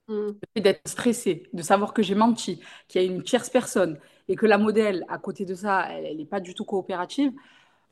Mm. 0.07 0.31
D'être 0.55 0.87
stressée, 0.87 1.49
de 1.53 1.61
savoir 1.61 1.93
que 1.93 2.03
j'ai 2.03 2.15
menti, 2.15 2.61
qu'il 2.87 3.01
y 3.01 3.05
a 3.05 3.07
une 3.07 3.23
tierce 3.23 3.49
personne 3.49 3.99
et 4.27 4.35
que 4.35 4.45
la 4.45 4.57
modèle, 4.57 5.05
à 5.09 5.17
côté 5.17 5.45
de 5.45 5.55
ça, 5.55 5.87
elle 5.91 6.17
n'est 6.17 6.25
pas 6.25 6.39
du 6.39 6.53
tout 6.53 6.65
coopérative, 6.65 7.31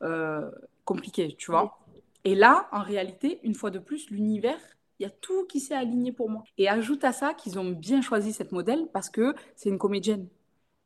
euh, 0.02 0.50
compliqué, 0.86 1.36
tu 1.38 1.52
vois. 1.52 1.80
Et 2.24 2.36
là, 2.36 2.68
en 2.72 2.82
réalité, 2.82 3.40
une 3.44 3.56
fois 3.56 3.72
de 3.72 3.80
plus, 3.80 4.10
l'univers 4.10 4.60
il 5.00 5.04
y 5.04 5.06
a 5.06 5.10
tout 5.10 5.46
qui 5.46 5.60
s'est 5.60 5.76
aligné 5.76 6.12
pour 6.12 6.30
moi. 6.30 6.44
Et 6.58 6.70
ajoute 6.70 7.04
à 7.04 7.12
ça 7.12 7.34
qu'ils 7.34 7.60
ont 7.60 7.70
bien 7.70 8.02
choisi 8.02 8.32
cette 8.32 8.52
modèle 8.52 8.88
parce 8.94 9.10
que 9.10 9.36
c'est 9.56 9.70
une 9.70 9.78
comédienne. 9.78 10.28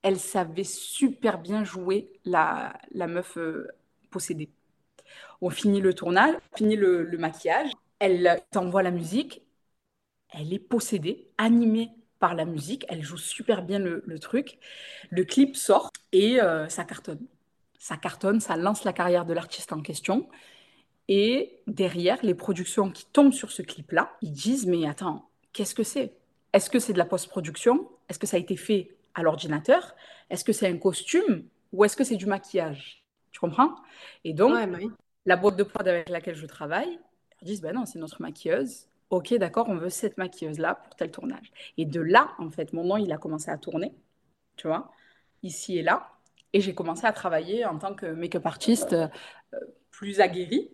Elle 0.02 0.18
savait 0.18 0.64
super 0.64 1.40
bien 1.40 1.64
jouer 1.64 2.12
la, 2.26 2.74
la 2.92 3.08
meuf 3.08 3.38
euh, 3.38 3.68
possédée. 4.10 4.50
On 5.42 5.50
finit 5.50 5.82
le 5.82 5.94
tournage, 5.94 6.36
on 6.54 6.58
finit 6.58 6.76
le, 6.76 7.10
maquillage, 7.18 7.72
elle 8.00 8.42
t'envoie 8.52 8.82
la 8.82 8.92
musique, 8.92 9.44
elle 10.30 10.54
est 10.54 10.60
possédée, 10.60 11.30
animée 11.38 11.92
par 12.20 12.36
la 12.36 12.46
musique, 12.46 12.86
elle 12.90 13.04
joue 13.04 13.18
super 13.18 13.64
bien 13.64 13.80
le, 13.80 14.20
truc. 14.20 14.58
Le 15.10 15.24
clip 15.24 15.56
sort 15.56 15.92
et 16.12 16.42
euh, 16.42 16.68
ça 16.68 16.84
cartonne. 16.84 17.26
Ça 17.80 17.96
cartonne, 17.96 18.40
ça 18.40 18.56
lance 18.56 18.84
la 18.84 18.94
carrière 18.94 19.26
de 19.26 19.34
l'artiste 19.34 19.72
en 19.72 19.82
question. 19.82 20.28
Et 21.08 21.60
derrière, 21.68 22.18
les 22.24 22.34
productions 22.34 22.92
qui 22.92 23.06
tombent 23.06 23.34
sur 23.34 23.52
ce 23.52 23.62
clip-là, 23.62 24.12
ils 24.22 24.32
disent, 24.32 24.66
mais 24.66 24.88
attends, 24.88 25.30
qu'est-ce 25.54 25.76
que 25.76 25.84
c'est? 25.84 26.14
Est-ce 26.54 26.70
que 26.70 26.80
c'est 26.80 26.94
de 26.94 26.98
la 26.98 27.06
post-production? 27.06 27.88
Est-ce 28.10 28.20
que 28.20 28.28
ça 28.28 28.38
a 28.38 28.40
été 28.40 28.58
fait 28.58 28.96
à 29.14 29.22
l'ordinateur? 29.22 29.96
Est-ce 30.30 30.44
que 30.44 30.54
c'est 30.54 30.68
un 30.68 30.78
costume? 30.78 31.46
Ou 31.72 31.86
est-ce 31.86 31.96
que 31.96 32.04
c'est 32.04 32.16
du 32.16 32.26
maquillage? 32.26 33.04
Tu 33.32 33.40
comprends? 33.40 33.76
Et 34.24 34.34
donc, 34.34 34.54
la 35.26 35.36
boîte 35.36 35.58
de 35.58 35.64
prod 35.64 35.88
avec 35.88 36.10
laquelle 36.10 36.36
je 36.36 36.46
travaille, 36.46 37.00
ils 37.42 37.46
disent, 37.46 37.62
ben 37.62 37.76
non, 37.76 37.86
c'est 37.86 38.00
notre 38.00 38.22
maquilleuse. 38.22 38.87
Ok, 39.10 39.34
d'accord, 39.36 39.70
on 39.70 39.78
veut 39.78 39.90
cette 39.90 40.18
maquilleuse-là 40.18 40.76
pour 40.76 40.96
tel 40.96 41.12
tournage. 41.12 41.52
Et 41.78 41.86
de 41.86 42.02
là, 42.02 42.36
en 42.40 42.50
fait, 42.50 42.74
mon 42.74 42.84
nom, 42.84 42.98
il 42.98 43.12
a 43.14 43.18
commencé 43.18 43.50
à 43.50 43.58
tourner, 43.58 43.94
tu 44.58 44.68
vois, 44.68 44.92
ici 45.44 45.78
et 45.78 45.84
là. 45.84 46.12
Et 46.54 46.62
j'ai 46.62 46.76
commencé 46.76 47.06
à 47.06 47.14
travailler 47.14 47.66
en 47.66 47.78
tant 47.80 47.96
que 47.96 48.06
make-up 48.08 48.46
artiste 48.46 48.94
euh, 48.94 49.08
plus 49.92 50.22
aguerri 50.22 50.72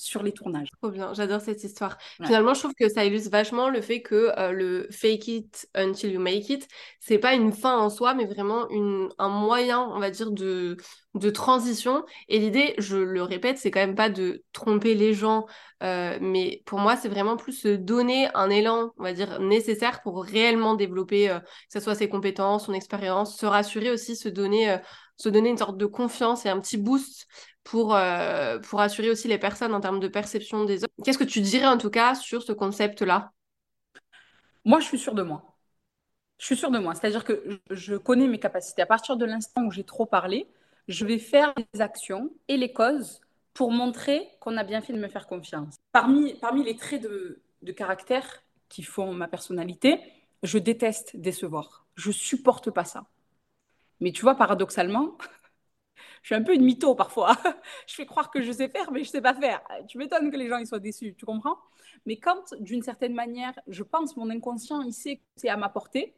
sur 0.00 0.22
les 0.22 0.32
tournages. 0.32 0.68
Trop 0.80 0.90
bien, 0.90 1.12
j'adore 1.14 1.40
cette 1.40 1.62
histoire. 1.62 1.98
Finalement, 2.24 2.54
je 2.54 2.60
trouve 2.60 2.74
que 2.74 2.88
ça 2.88 3.04
illustre 3.04 3.30
vachement 3.30 3.68
le 3.68 3.80
fait 3.82 4.00
que 4.00 4.32
euh, 4.38 4.52
le 4.52 4.88
fake 4.90 5.28
it 5.28 5.68
until 5.74 6.12
you 6.12 6.20
make 6.20 6.48
it, 6.48 6.66
c'est 7.00 7.18
pas 7.18 7.34
une 7.34 7.52
fin 7.52 7.78
en 7.78 7.90
soi, 7.90 8.14
mais 8.14 8.24
vraiment 8.24 8.68
une, 8.70 9.10
un 9.18 9.28
moyen, 9.28 9.80
on 9.94 9.98
va 9.98 10.10
dire, 10.10 10.30
de, 10.30 10.76
de 11.14 11.30
transition. 11.30 12.04
Et 12.28 12.38
l'idée, 12.38 12.74
je 12.78 12.96
le 12.96 13.22
répète, 13.22 13.58
c'est 13.58 13.70
quand 13.70 13.80
même 13.80 13.94
pas 13.94 14.08
de 14.08 14.42
tromper 14.52 14.94
les 14.94 15.12
gens, 15.12 15.46
euh, 15.82 16.16
mais 16.20 16.62
pour 16.64 16.78
moi, 16.78 16.96
c'est 16.96 17.08
vraiment 17.08 17.36
plus 17.36 17.52
se 17.52 17.68
donner 17.68 18.28
un 18.34 18.48
élan, 18.48 18.92
on 18.96 19.02
va 19.02 19.12
dire, 19.12 19.38
nécessaire 19.40 20.00
pour 20.02 20.24
réellement 20.24 20.74
développer, 20.74 21.28
euh, 21.28 21.40
que 21.40 21.46
ce 21.72 21.80
soit 21.80 21.94
ses 21.94 22.08
compétences, 22.08 22.66
son 22.66 22.72
expérience, 22.72 23.36
se 23.36 23.44
rassurer 23.46 23.90
aussi, 23.90 24.16
se 24.16 24.28
donner, 24.30 24.78
se 25.16 25.28
donner 25.28 25.50
une 25.50 25.58
sorte 25.58 25.76
de 25.76 25.86
confiance 25.86 26.46
et 26.46 26.48
un 26.48 26.58
petit 26.60 26.78
boost 26.78 27.26
pour, 27.64 27.94
euh, 27.94 28.58
pour 28.58 28.80
assurer 28.80 29.10
aussi 29.10 29.28
les 29.28 29.38
personnes 29.38 29.74
en 29.74 29.80
termes 29.80 30.00
de 30.00 30.08
perception 30.08 30.64
des 30.64 30.84
autres. 30.84 30.92
Qu'est-ce 31.04 31.18
que 31.18 31.24
tu 31.24 31.40
dirais 31.40 31.66
en 31.66 31.78
tout 31.78 31.90
cas 31.90 32.14
sur 32.14 32.42
ce 32.42 32.52
concept-là? 32.52 33.32
Moi, 34.64 34.80
je 34.80 34.86
suis 34.86 34.98
sûre 34.98 35.14
de 35.14 35.22
moi. 35.22 35.56
Je 36.38 36.46
suis 36.46 36.56
sûre 36.56 36.70
de 36.70 36.78
moi. 36.78 36.94
C'est-à-dire 36.94 37.24
que 37.24 37.60
je 37.70 37.96
connais 37.96 38.26
mes 38.26 38.38
capacités. 38.38 38.82
À 38.82 38.86
partir 38.86 39.16
de 39.16 39.24
l'instant 39.24 39.64
où 39.64 39.70
j'ai 39.70 39.84
trop 39.84 40.06
parlé, 40.06 40.48
je 40.88 41.04
vais 41.04 41.18
faire 41.18 41.52
les 41.56 41.80
actions 41.80 42.30
et 42.48 42.56
les 42.56 42.72
causes 42.72 43.20
pour 43.54 43.70
montrer 43.70 44.28
qu'on 44.40 44.56
a 44.56 44.64
bien 44.64 44.80
fait 44.80 44.92
de 44.92 44.98
me 44.98 45.08
faire 45.08 45.26
confiance. 45.26 45.76
Parmi, 45.92 46.34
parmi 46.34 46.64
les 46.64 46.76
traits 46.76 47.02
de, 47.02 47.40
de 47.62 47.72
caractère 47.72 48.42
qui 48.68 48.82
font 48.82 49.12
ma 49.12 49.28
personnalité, 49.28 50.00
je 50.42 50.58
déteste 50.58 51.16
décevoir. 51.16 51.84
Je 51.94 52.10
supporte 52.10 52.70
pas 52.70 52.84
ça. 52.84 53.06
Mais 54.00 54.12
tu 54.12 54.22
vois, 54.22 54.34
paradoxalement, 54.34 55.16
je 56.22 56.28
suis 56.28 56.34
un 56.34 56.42
peu 56.42 56.54
une 56.54 56.64
mytho 56.64 56.94
parfois. 56.94 57.36
je 57.86 57.94
fais 57.94 58.06
croire 58.06 58.30
que 58.30 58.42
je 58.42 58.52
sais 58.52 58.68
faire, 58.68 58.90
mais 58.92 59.04
je 59.04 59.10
sais 59.10 59.22
pas 59.22 59.34
faire. 59.34 59.62
Tu 59.88 59.98
m'étonnes 59.98 60.30
que 60.30 60.36
les 60.36 60.48
gens 60.48 60.58
ils 60.58 60.66
soient 60.66 60.78
déçus, 60.78 61.14
tu 61.16 61.24
comprends? 61.26 61.58
Mais 62.06 62.18
quand, 62.18 62.54
d'une 62.60 62.82
certaine 62.82 63.14
manière, 63.14 63.58
je 63.68 63.82
pense 63.82 64.16
mon 64.16 64.30
inconscient, 64.30 64.82
il 64.82 64.92
sait 64.92 65.16
que 65.16 65.22
c'est 65.36 65.48
à 65.48 65.56
ma 65.56 65.68
portée, 65.68 66.14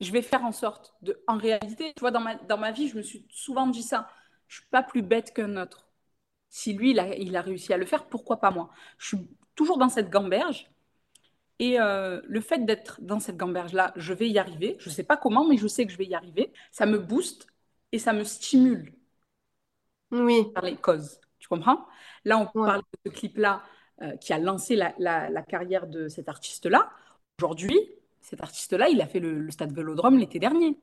je 0.00 0.12
vais 0.12 0.22
faire 0.22 0.44
en 0.44 0.52
sorte 0.52 0.94
de. 1.02 1.22
En 1.26 1.38
réalité, 1.38 1.92
tu 1.94 2.00
vois, 2.00 2.10
dans 2.10 2.20
ma, 2.20 2.34
dans 2.36 2.58
ma 2.58 2.72
vie, 2.72 2.88
je 2.88 2.96
me 2.96 3.02
suis 3.02 3.26
souvent 3.30 3.66
dit 3.66 3.82
ça. 3.82 4.08
Je 4.48 4.56
suis 4.56 4.66
pas 4.70 4.82
plus 4.82 5.02
bête 5.02 5.32
qu'un 5.32 5.56
autre. 5.56 5.88
Si 6.50 6.72
lui, 6.74 6.92
il 6.92 7.00
a, 7.00 7.14
il 7.16 7.36
a 7.36 7.42
réussi 7.42 7.72
à 7.72 7.76
le 7.78 7.86
faire, 7.86 8.06
pourquoi 8.08 8.40
pas 8.40 8.50
moi? 8.50 8.70
Je 8.98 9.08
suis 9.08 9.28
toujours 9.54 9.78
dans 9.78 9.88
cette 9.88 10.10
gamberge. 10.10 10.70
Et 11.58 11.80
euh, 11.80 12.20
le 12.24 12.40
fait 12.40 12.64
d'être 12.64 13.00
dans 13.00 13.20
cette 13.20 13.36
gamberge-là, 13.36 13.92
je 13.96 14.12
vais 14.12 14.28
y 14.28 14.38
arriver. 14.38 14.76
Je 14.80 14.88
ne 14.90 14.94
sais 14.94 15.04
pas 15.04 15.16
comment, 15.16 15.46
mais 15.46 15.56
je 15.56 15.68
sais 15.68 15.86
que 15.86 15.92
je 15.92 15.98
vais 15.98 16.06
y 16.06 16.14
arriver. 16.14 16.52
Ça 16.72 16.86
me 16.86 16.98
booste 16.98 17.46
et 17.94 17.98
ça 18.00 18.12
me 18.12 18.24
stimule 18.24 18.92
oui. 20.10 20.50
par 20.52 20.64
les 20.64 20.74
causes. 20.74 21.20
Tu 21.38 21.46
comprends? 21.46 21.86
Là, 22.24 22.38
on 22.38 22.46
parle 22.46 22.80
de 22.80 22.98
ce 23.06 23.16
clip-là 23.16 23.62
euh, 24.02 24.16
qui 24.16 24.32
a 24.32 24.38
lancé 24.38 24.74
la, 24.74 25.42
carrière 25.42 25.86
de 25.86 26.08
cet 26.08 26.28
artiste-là. 26.28 26.90
Aujourd'hui, 27.38 27.78
cet 28.20 28.42
artiste-là, 28.42 28.88
il 28.88 29.00
a 29.00 29.06
fait 29.06 29.20
le, 29.20 29.48
stade 29.52 29.72
Vélodrome 29.72 30.18
l'été 30.18 30.40
dernier. 30.40 30.76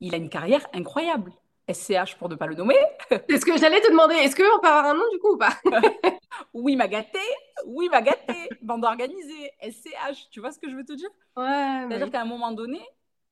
Il 0.00 0.14
a 0.14 0.16
une 0.16 0.30
carrière 0.30 0.66
incroyable. 0.72 1.30
SCH 1.70 2.16
pour 2.18 2.30
ne 2.30 2.36
pas 2.36 2.46
le 2.46 2.54
nommer. 2.54 2.78
C'est 3.28 3.38
ce 3.38 3.44
que 3.44 3.58
j'allais 3.58 3.82
te 3.82 3.90
demander. 3.90 4.14
Est-ce 4.14 4.34
qu'on 4.34 4.60
peut 4.60 4.68
avoir 4.68 4.86
un 4.86 4.94
nom 4.94 5.04
du 5.12 5.18
coup 5.18 5.34
ou 5.34 5.38
pas? 5.38 5.58
Oui, 6.54 6.76
m'a 6.76 6.88
gâté. 6.88 7.18
Oui, 7.66 7.88
m'a 7.90 8.00
gâté. 8.00 8.48
Bande 8.62 8.84
organisée. 8.84 9.50
SCH. 9.60 10.30
Tu 10.30 10.40
vois 10.40 10.52
ce 10.52 10.58
que 10.58 10.70
je 10.70 10.76
veux 10.76 10.84
te 10.84 10.92
dire? 10.92 11.08
Ouais. 11.36 11.86
C'est-à-dire 11.88 12.10
qu'à 12.10 12.22
un 12.22 12.26
moment 12.26 12.52
donné, 12.52 12.80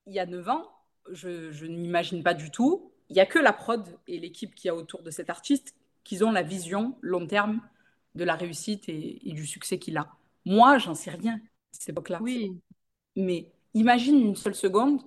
il 0.07 0.15
y 0.15 0.19
a 0.19 0.27
9 0.27 0.49
ans, 0.49 0.71
je, 1.11 1.51
je 1.51 1.67
n'imagine 1.67 2.23
pas 2.23 2.35
du 2.35 2.51
tout 2.51 2.94
il 3.09 3.15
n'y 3.15 3.21
a 3.21 3.27
que 3.27 3.39
la 3.39 3.53
prod 3.53 3.87
et 4.07 4.19
l'équipe 4.19 4.55
qui 4.55 4.69
a 4.69 4.75
autour 4.75 5.03
de 5.03 5.11
cet 5.11 5.31
artiste 5.31 5.75
qui 6.05 6.23
ont 6.23 6.33
la 6.33 6.43
vision 6.43 6.97
long 7.01 7.27
terme 7.27 7.61
de 8.15 8.25
la 8.25 8.35
réussite 8.35 8.89
et, 8.89 9.21
du 9.25 9.47
succès 9.47 9.79
qu'il 9.79 9.97
a. 9.97 10.09
Moi, 10.45 10.79
j'en 10.79 10.95
sais 10.95 11.11
rien 11.11 11.35
à 11.37 11.39
cette 11.73 11.89
époque-là. 11.91 12.19
Oui. 12.21 12.61
Mais 13.17 13.51
imagine 13.73 14.21
une 14.21 14.37
seule 14.37 14.55
seconde 14.55 15.03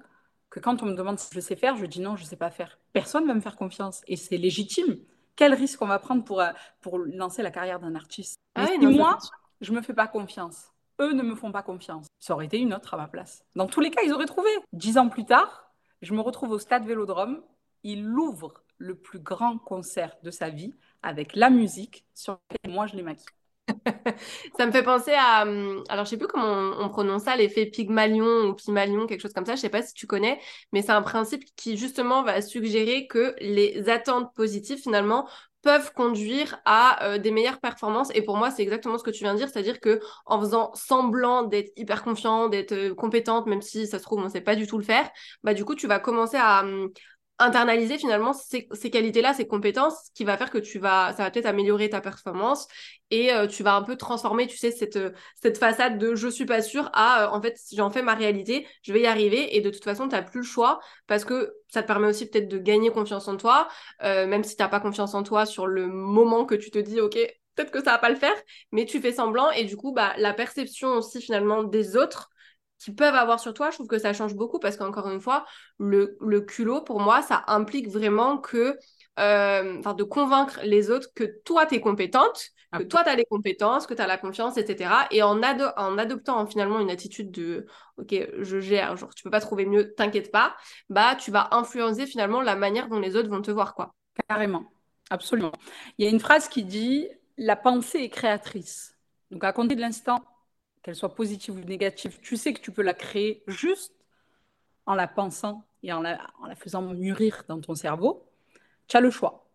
que 0.50 0.60
quand 0.60 0.82
on 0.84 0.88
me 0.88 0.96
demande 0.96 1.20
si 1.20 1.30
je 1.34 1.40
sais 1.40 1.56
faire, 1.56 1.76
je 1.76 1.86
dis 1.86 2.00
non, 2.00 2.16
je 2.16 2.24
ne 2.24 2.28
sais 2.28 2.36
pas 2.36 2.50
faire. 2.50 2.80
Personne 2.94 3.24
ne 3.24 3.28
va 3.28 3.36
me 3.36 3.42
faire 3.42 3.56
confiance 3.56 4.02
et 4.08 4.16
c'est 4.16 4.38
légitime. 4.38 4.98
Quel 5.36 5.54
risque 5.54 5.82
on 5.82 5.88
va 5.88 6.00
prendre 6.00 6.24
pour, 6.24 6.42
euh, 6.42 6.52
pour 6.82 6.98
lancer 6.98 7.44
la 7.44 7.52
carrière 7.52 7.80
d'un 7.80 7.96
artiste? 7.96 8.40
Ah 8.56 8.68
moi, 8.82 9.18
je 9.62 9.72
ne 9.72 9.78
me 9.78 9.82
fais 9.82 9.94
pas 9.94 10.08
confiance, 10.08 10.72
eux 11.00 11.14
ne 11.14 11.22
me 11.22 11.36
font 11.36 11.52
pas 11.52 11.62
confiance, 11.62 12.08
ça 12.20 12.34
aurait 12.34 12.48
été 12.48 12.58
une 12.58 12.74
autre 12.74 12.94
à 12.94 12.98
ma 12.98 13.08
place. 13.08 13.44
Dans 13.56 13.68
tous 13.68 13.80
les 13.80 13.92
cas, 13.92 14.02
ils 14.04 14.12
auraient 14.12 14.26
trouvé. 14.26 14.50
Dix 14.74 14.98
ans 14.98 15.10
plus 15.10 15.26
tard, 15.26 15.72
je 16.02 16.14
me 16.14 16.22
retrouve 16.22 16.52
au 16.52 16.60
stade 16.60 16.86
Vélodrome. 16.86 17.44
Il 17.90 18.06
ouvre 18.06 18.66
le 18.80 18.96
plus 18.96 19.20
grand 19.20 19.58
concert 19.60 20.18
de 20.22 20.30
sa 20.30 20.50
vie 20.50 20.76
avec 21.04 21.34
la 21.38 21.50
musique 21.50 22.06
sur 22.14 22.38
laquelle 22.52 22.74
moi 22.74 22.86
je 22.86 22.98
l'ai 22.98 23.02
maquillé. 23.02 23.30
ça 24.58 24.66
me 24.66 24.74
fait 24.74 24.84
penser 24.84 25.14
à. 25.14 25.44
Hum, 25.44 25.86
alors, 25.88 26.04
je 26.04 26.10
sais 26.10 26.18
plus 26.18 26.28
comment 26.28 26.74
on, 26.80 26.90
prononce 26.90 27.24
ça, 27.24 27.38
l'effet 27.38 27.66
Pygmalion 27.66 28.50
ou 28.50 28.54
Pygmalion, 28.56 29.08
quelque 29.08 29.22
chose 29.22 29.32
comme 29.32 29.46
ça. 29.46 29.56
Je 29.56 29.62
sais 29.62 29.70
pas 29.70 29.84
si 29.84 29.94
tu 29.94 30.06
connais, 30.06 30.38
mais 30.74 30.82
c'est 30.82 30.92
un 30.92 31.02
principe 31.02 31.46
qui, 31.56 31.78
justement, 31.78 32.24
va 32.24 32.42
suggérer 32.42 33.08
que 33.08 33.36
les 33.40 33.88
attentes 33.88 34.34
positives, 34.36 34.80
finalement, 34.80 35.26
peuvent 35.62 35.94
conduire 35.94 36.60
à 36.66 37.06
euh, 37.06 37.18
des 37.20 37.32
meilleures 37.32 37.60
performances. 37.60 38.10
Et 38.16 38.22
pour 38.22 38.36
moi, 38.36 38.52
c'est 38.52 38.64
exactement 38.64 38.98
ce 38.98 39.04
que 39.04 39.12
tu 39.12 39.24
viens 39.24 39.34
de 39.34 39.40
dire, 39.40 39.50
c'est-à-dire 39.50 39.80
que 39.80 40.02
en 40.26 40.42
faisant 40.42 40.72
semblant 40.76 41.44
d'être 41.44 41.72
hyper 41.78 42.04
confiant, 42.04 42.50
d'être 42.50 42.74
euh, 42.74 42.94
compétente, 42.96 43.48
même 43.48 43.62
si 43.62 43.88
ça 43.88 43.98
se 43.98 44.04
trouve 44.04 44.20
on 44.20 44.30
sait 44.30 44.42
pas 44.42 44.56
du 44.56 44.68
tout 44.68 44.78
le 44.78 44.84
faire, 44.84 45.10
bah 45.44 45.54
du 45.54 45.66
coup 45.66 45.76
tu 45.76 45.88
vas 45.88 46.00
commencer 46.00 46.38
à, 46.38 46.62
hum, 46.62 46.90
internaliser 47.40 47.98
finalement 47.98 48.34
ces, 48.34 48.68
qualités-là, 48.90 49.34
ces 49.34 49.48
compétences, 49.48 50.10
qui 50.16 50.24
va 50.24 50.38
faire 50.38 50.50
que 50.50 50.58
tu 50.58 50.80
vas, 50.80 51.14
ça 51.16 51.24
va 51.24 51.32
peut-être 51.32 51.46
améliorer 51.46 51.90
ta 51.90 52.02
performance 52.02 52.68
et 53.12 53.32
euh, 53.32 53.48
tu 53.48 53.64
vas 53.64 53.76
un 53.76 53.84
peu 53.84 53.96
transformer, 53.96 54.48
tu 54.48 54.58
sais, 54.58 54.72
cette, 54.72 54.96
euh, 54.96 55.12
cette 55.42 55.58
façade 55.58 56.00
de 56.00 56.16
je 56.16 56.28
suis 56.28 56.46
pas 56.46 56.62
sûre 56.62 56.90
à 56.94 57.26
euh, 57.26 57.30
en 57.30 57.42
fait, 57.42 57.60
j'en 57.74 57.92
fais 57.92 58.02
ma 58.02 58.16
réalité, 58.16 58.68
je 58.82 58.92
vais 58.92 59.02
y 59.02 59.08
arriver 59.08 59.56
et 59.56 59.62
de 59.62 59.70
toute 59.70 59.84
façon, 59.84 60.10
tu 60.10 60.18
plus 60.26 60.40
le 60.40 60.46
choix 60.46 60.80
parce 61.06 61.26
que 61.26 61.54
ça 61.70 61.84
te 61.84 61.88
permet 61.88 62.08
aussi 62.08 62.28
peut-être 62.28 62.48
de 62.48 62.58
gagner 62.58 62.90
confiance 62.92 63.28
en 63.28 63.38
toi, 63.38 63.68
même 64.02 64.44
si 64.44 64.56
tu 64.56 64.64
n'as 64.64 64.70
pas 64.70 64.80
confiance 64.80 65.14
en 65.14 65.22
toi 65.22 65.46
sur 65.46 65.68
le 65.68 65.86
moment 65.88 66.46
que 66.46 66.56
tu 66.56 66.72
te 66.72 66.80
dis, 66.80 67.00
ok, 67.00 67.18
peut-être 67.58 67.72
que 67.72 67.84
ça 67.84 67.92
va 67.92 67.98
pas 67.98 68.10
le 68.10 68.16
faire, 68.16 68.36
mais 68.72 68.86
tu 68.86 69.00
fais 69.00 69.12
semblant 69.12 69.52
et 69.52 69.64
du 69.64 69.78
coup, 69.78 69.94
bah, 69.94 70.14
la 70.18 70.34
perception 70.34 70.90
aussi 70.90 71.22
finalement 71.22 71.64
des 71.64 71.98
autres 71.98 72.30
qui 72.80 72.94
peuvent 72.94 73.16
avoir 73.16 73.40
sur 73.40 73.54
toi, 73.54 73.70
je 73.72 73.76
trouve 73.76 73.88
que 73.88 73.98
ça 73.98 74.14
change 74.14 74.36
beaucoup 74.36 74.60
parce 74.60 74.78
qu'encore 74.78 75.10
une 75.10 75.22
fois, 75.22 75.46
le, 75.80 76.18
le, 76.22 76.42
culot, 76.42 76.82
pour 76.82 77.00
moi, 77.00 77.22
ça 77.22 77.44
implique 77.48 77.90
vraiment 77.90 78.38
que, 78.38 78.78
euh, 79.20 79.82
de 79.82 80.04
convaincre 80.04 80.60
les 80.64 80.92
autres 80.92 81.10
que 81.16 81.24
toi, 81.44 81.66
tu 81.66 81.76
es 81.76 81.82
compétente, 81.82 82.52
que 82.74 82.84
toi, 82.84 83.04
tu 83.04 83.10
as 83.10 83.16
les 83.16 83.26
compétences, 83.26 83.88
que 83.88 83.94
tu 83.94 84.02
as 84.02 84.08
la 84.08 84.18
confiance, 84.18 84.58
etc. 84.58 84.92
Et 85.12 85.24
en, 85.24 85.42
en 85.42 85.98
adoptant 85.98 86.46
finalement 86.46 86.80
une 86.80 86.92
attitude 86.92 87.32
de, 87.32 87.66
OK, 87.98 88.14
je 88.40 88.60
gère, 88.60 88.96
genre, 88.96 89.14
tu 89.16 89.24
peux 89.24 89.32
pas 89.32 89.42
trouver 89.42 89.66
mieux, 89.66 89.94
t'inquiète 89.96 90.32
pas, 90.32 90.56
bah, 90.90 91.16
tu 91.16 91.32
vas 91.32 91.48
influencer 91.52 92.06
finalement 92.06 92.42
la 92.42 92.56
manière 92.56 92.90
dont 92.90 93.00
les 93.00 93.16
autres 93.16 93.30
vont 93.30 93.42
te 93.42 93.52
voir, 93.52 93.74
quoi. 93.74 93.94
Carrément, 94.28 94.72
absolument. 95.10 95.52
Il 95.98 96.06
y 96.06 96.08
a 96.08 96.12
une 96.12 96.20
phrase 96.20 96.48
qui 96.48 96.64
dit, 96.64 97.08
la 97.38 97.56
pensée 97.56 98.00
est 98.00 98.10
créatrice. 98.10 98.96
Donc, 99.32 99.44
à 99.44 99.54
compter 99.54 99.76
de 99.76 99.82
l'instant 99.82 100.24
qu'elle 100.88 100.96
soit 100.96 101.14
positive 101.14 101.54
ou 101.54 101.60
négative, 101.60 102.18
tu 102.22 102.38
sais 102.38 102.54
que 102.54 102.62
tu 102.62 102.72
peux 102.72 102.82
la 102.82 102.94
créer 102.94 103.44
juste 103.46 103.94
en 104.86 104.96
la 104.96 105.06
pensant 105.06 105.66
et 105.84 105.92
en 105.92 106.00
la, 106.00 106.18
faisant 106.56 106.82
mûrir 106.94 107.44
dans 107.50 107.60
ton 107.60 107.76
cerveau, 107.76 108.26
tu 108.88 108.96
as 108.96 109.02
le 109.02 109.12
choix. 109.12 109.52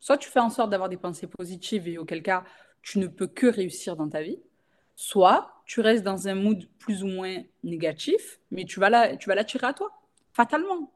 Soit 0.00 0.18
tu 0.18 0.28
fais 0.28 0.40
en 0.40 0.50
sorte 0.50 0.70
d'avoir 0.70 0.88
des 0.88 0.96
pensées 0.96 1.28
positives 1.28 1.86
et 1.86 1.98
auquel 1.98 2.20
cas 2.20 2.42
tu 2.82 2.98
ne 2.98 3.06
peux 3.06 3.28
que 3.28 3.46
réussir 3.46 3.94
dans 3.94 4.08
ta 4.08 4.22
vie, 4.22 4.40
soit 4.96 5.62
tu 5.66 5.80
restes 5.80 6.02
dans 6.02 6.26
un 6.26 6.34
mood 6.34 6.68
plus 6.80 7.04
ou 7.04 7.06
moins 7.06 7.44
négatif, 7.62 8.40
mais 8.50 8.64
tu 8.64 8.80
vas 8.80 8.90
l'attirer 8.90 9.68
à 9.68 9.72
toi, 9.72 9.92
fatalement. 10.32 10.92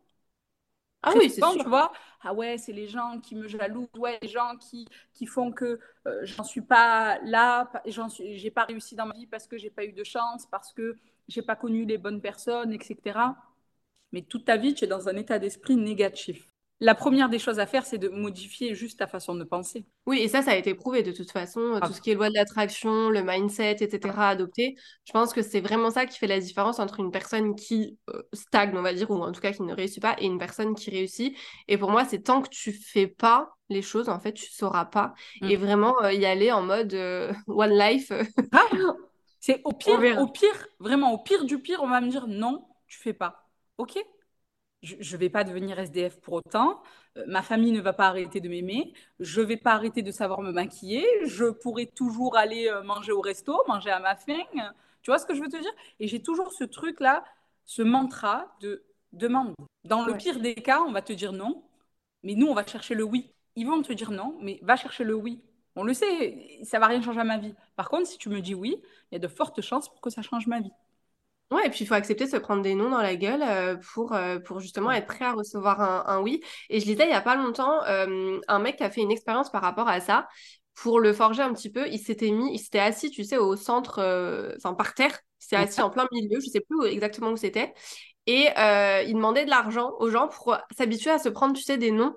Ah 1.03 1.15
oui, 1.17 1.31
c'est 1.31 1.43
sûr. 1.43 1.63
Tu 1.63 1.69
vois, 1.69 1.93
ah 2.23 2.35
ouais, 2.35 2.59
c'est 2.59 2.73
les 2.73 2.87
gens 2.89 3.21
qui 3.21 3.35
me 3.35 3.49
jalousent, 3.49 3.89
ouais, 3.97 4.19
les 4.23 4.29
gens 4.29 4.57
qui, 4.57 4.87
qui 5.15 5.27
font 5.27 5.51
que 5.53 5.81
euh, 6.07 6.21
j'en 6.25 6.45
suis 6.45 6.61
pas 6.61 7.19
là, 7.25 7.71
j'en 7.87 8.09
suis, 8.11 8.39
j'ai 8.39 8.51
pas 8.51 8.65
réussi 8.65 8.97
dans 8.97 9.07
ma 9.07 9.15
vie 9.15 9.27
parce 9.27 9.47
que 9.47 9.57
j'ai 9.59 9.71
pas 9.71 9.85
eu 9.85 9.93
de 9.93 10.05
chance, 10.05 10.47
parce 10.47 10.73
que 10.73 10.97
j'ai 11.29 11.43
pas 11.43 11.57
connu 11.57 11.85
les 11.87 11.97
bonnes 11.99 12.21
personnes, 12.21 12.73
etc. 12.73 13.37
Mais 14.13 14.23
toute 14.23 14.45
ta 14.47 14.57
vie, 14.59 14.75
tu 14.75 14.85
es 14.85 14.89
dans 14.89 15.09
un 15.09 15.17
état 15.17 15.39
d'esprit 15.39 15.77
négatif 15.77 16.49
la 16.81 16.95
première 16.95 17.29
des 17.29 17.39
choses 17.39 17.59
à 17.59 17.67
faire, 17.67 17.85
c'est 17.85 17.99
de 17.99 18.09
modifier 18.09 18.75
juste 18.75 18.99
ta 19.01 19.07
façon 19.07 19.35
de 19.35 19.45
penser. 19.45 19.85
Oui, 20.07 20.19
et 20.21 20.29
ça, 20.29 20.41
ça 20.41 20.53
a 20.53 20.57
été 20.57 20.75
prouvé 20.75 21.03
de 21.03 21.13
toute 21.13 21.31
façon. 21.31 21.79
Ah. 21.81 21.87
Tout 21.87 21.93
ce 21.93 22.01
qui 22.01 22.11
est 22.11 22.15
loi 22.15 22.31
de 22.31 22.35
l'attraction, 22.35 23.11
le 23.11 23.23
mindset, 23.23 23.77
etc., 23.81 24.15
adopté. 24.19 24.77
Je 25.05 25.13
pense 25.13 25.35
que 25.35 25.43
c'est 25.43 25.61
vraiment 25.61 25.91
ça 25.91 26.07
qui 26.07 26.19
fait 26.19 26.27
la 26.27 26.41
différence 26.41 26.79
entre 26.79 27.01
une 27.01 27.11
personne 27.11 27.55
qui 27.55 27.99
euh, 28.09 28.23
stagne, 28.33 28.75
on 28.75 28.81
va 28.81 28.95
dire, 28.95 29.11
ou 29.11 29.23
en 29.23 29.31
tout 29.31 29.43
cas 29.43 29.53
qui 29.53 29.63
ne 29.63 29.75
réussit 29.75 30.01
pas, 30.01 30.17
et 30.19 30.25
une 30.25 30.39
personne 30.39 30.75
qui 30.75 30.91
réussit. 30.91 31.37
Et 31.69 31.77
pour 31.77 31.91
moi, 31.91 32.07
c'est 32.07 32.23
tant 32.23 32.41
que 32.41 32.49
tu 32.49 32.73
fais 32.73 33.07
pas 33.07 33.51
les 33.69 33.83
choses, 33.83 34.09
en 34.09 34.19
fait, 34.19 34.33
tu 34.33 34.51
sauras 34.51 34.87
pas. 34.87 35.13
Et 35.43 35.59
mm. 35.59 35.61
vraiment 35.61 36.03
euh, 36.03 36.15
y 36.15 36.25
aller 36.25 36.51
en 36.51 36.63
mode 36.63 36.95
euh, 36.95 37.31
one 37.47 37.79
life. 37.79 38.11
Ah, 38.53 38.65
c'est 39.39 39.61
au 39.65 39.73
pire, 39.75 40.19
au 40.19 40.29
pire, 40.29 40.67
vraiment 40.79 41.13
au 41.13 41.19
pire 41.19 41.45
du 41.45 41.59
pire, 41.59 41.81
on 41.83 41.89
va 41.89 42.01
me 42.01 42.09
dire 42.09 42.27
non, 42.27 42.67
tu 42.87 42.99
fais 42.99 43.13
pas. 43.13 43.47
Ok? 43.77 43.99
Je 44.83 45.17
ne 45.17 45.21
vais 45.21 45.29
pas 45.29 45.45
devenir 45.45 45.79
SDF 45.79 46.19
pour 46.21 46.35
autant, 46.35 46.83
euh, 47.17 47.25
ma 47.27 47.43
famille 47.43 47.73
ne 47.73 47.81
va 47.81 47.93
pas 47.93 48.07
arrêter 48.07 48.41
de 48.41 48.49
m'aimer, 48.49 48.93
je 49.19 49.41
ne 49.41 49.47
vais 49.47 49.57
pas 49.57 49.73
arrêter 49.73 50.03
de 50.03 50.11
savoir 50.11 50.41
me 50.43 50.53
maquiller, 50.53 51.07
je 51.27 51.47
pourrai 51.47 51.87
toujours 51.87 52.37
aller 52.37 52.69
euh, 52.69 52.83
manger 52.83 53.13
au 53.13 53.21
resto, 53.21 53.63
manger 53.69 53.91
à 53.91 54.01
ma 54.01 54.17
faim. 54.17 54.39
Tu 55.03 55.11
vois 55.11 55.19
ce 55.19 55.27
que 55.27 55.35
je 55.35 55.41
veux 55.41 55.49
te 55.49 55.61
dire? 55.61 55.73
Et 55.99 56.09
j'ai 56.09 56.23
toujours 56.23 56.53
ce 56.53 56.65
truc-là, 56.65 57.25
ce 57.65 57.83
mantra 57.83 58.55
de 58.61 58.85
demande. 59.13 59.55
Dans 59.85 60.05
le 60.05 60.17
pire 60.17 60.41
des 60.41 60.55
cas, 60.55 60.81
on 60.83 60.93
va 60.93 61.03
te 61.03 61.13
dire 61.13 61.33
non, 61.33 61.63
mais 62.23 62.35
nous, 62.35 62.47
on 62.47 62.55
va 62.55 62.67
chercher 62.67 62.95
le 62.95 63.05
oui. 63.05 63.33
Ils 63.57 63.67
vont 63.67 63.83
te 63.83 63.93
dire 63.93 64.11
non, 64.11 64.37
mais 64.41 64.59
va 64.63 64.77
chercher 64.77 65.05
le 65.05 65.15
oui. 65.15 65.41
On 65.77 65.85
le 65.85 65.95
sait, 65.95 66.59
ça 66.65 66.79
va 66.79 66.87
rien 66.87 67.01
changer 67.01 67.21
à 67.21 67.25
ma 67.25 67.39
vie. 67.39 67.55
Par 67.77 67.89
contre, 67.89 68.07
si 68.07 68.19
tu 68.19 68.29
me 68.29 68.41
dis 68.41 68.55
oui, 68.55 68.81
il 69.11 69.15
y 69.15 69.17
a 69.17 69.19
de 69.19 69.29
fortes 69.29 69.61
chances 69.61 69.89
pour 69.89 70.01
que 70.01 70.11
ça 70.11 70.23
change 70.23 70.47
ma 70.47 70.61
vie. 70.61 70.73
Ouais, 71.51 71.67
et 71.67 71.71
puis 71.71 71.81
il 71.81 71.87
faut 71.87 71.95
accepter 71.95 72.27
de 72.27 72.31
se 72.31 72.37
prendre 72.37 72.63
des 72.63 72.77
noms 72.77 72.91
dans 72.91 73.03
la 73.03 73.17
gueule 73.17 73.43
euh, 73.43 73.77
pour, 73.93 74.13
euh, 74.13 74.39
pour 74.39 74.61
justement 74.61 74.93
être 74.93 75.07
prêt 75.07 75.25
à 75.25 75.33
recevoir 75.33 76.09
un, 76.09 76.21
oui. 76.21 76.43
Et 76.69 76.79
je 76.79 76.87
lisais 76.87 77.07
il 77.07 77.11
y 77.11 77.13
a 77.13 77.21
pas 77.21 77.35
longtemps 77.35 77.83
euh, 77.87 78.39
un 78.47 78.59
mec 78.61 78.77
qui 78.77 78.85
a 78.85 78.91
fait 78.91 79.01
une 79.01 79.11
expérience 79.11 79.51
par 79.51 79.63
rapport 79.63 79.89
à 79.89 80.01
ça. 80.01 80.29
Pour 80.75 81.01
le 81.01 81.13
forger 81.13 81.43
un 81.43 81.53
petit 81.53 81.71
peu, 81.71 81.89
il 81.89 81.99
s'était 81.99 82.31
mis, 82.31 82.55
il 82.55 82.59
s'était 82.59 82.79
assis, 82.79 83.11
tu 83.11 83.25
sais, 83.25 83.37
au 83.37 83.57
centre, 83.57 83.99
enfin 84.57 84.75
par 84.75 84.95
terre, 84.95 85.19
il 85.41 85.45
s'est 85.45 85.57
assis 85.57 85.83
en 85.83 85.91
plein 85.91 86.07
milieu, 86.13 86.39
je 86.41 86.49
sais 86.49 86.61
plus 86.61 86.87
exactement 86.87 87.31
où 87.33 87.37
c'était. 87.37 87.75
Et 88.27 88.47
il 89.07 89.13
demandait 89.15 89.45
de 89.45 89.51
l'argent 89.51 89.93
aux 89.99 90.09
gens 90.09 90.29
pour 90.29 90.57
s'habituer 90.79 91.11
à 91.11 91.19
se 91.19 91.29
prendre, 91.29 91.55
tu 91.55 91.63
sais, 91.63 91.77
des 91.77 91.91
noms 91.91 92.15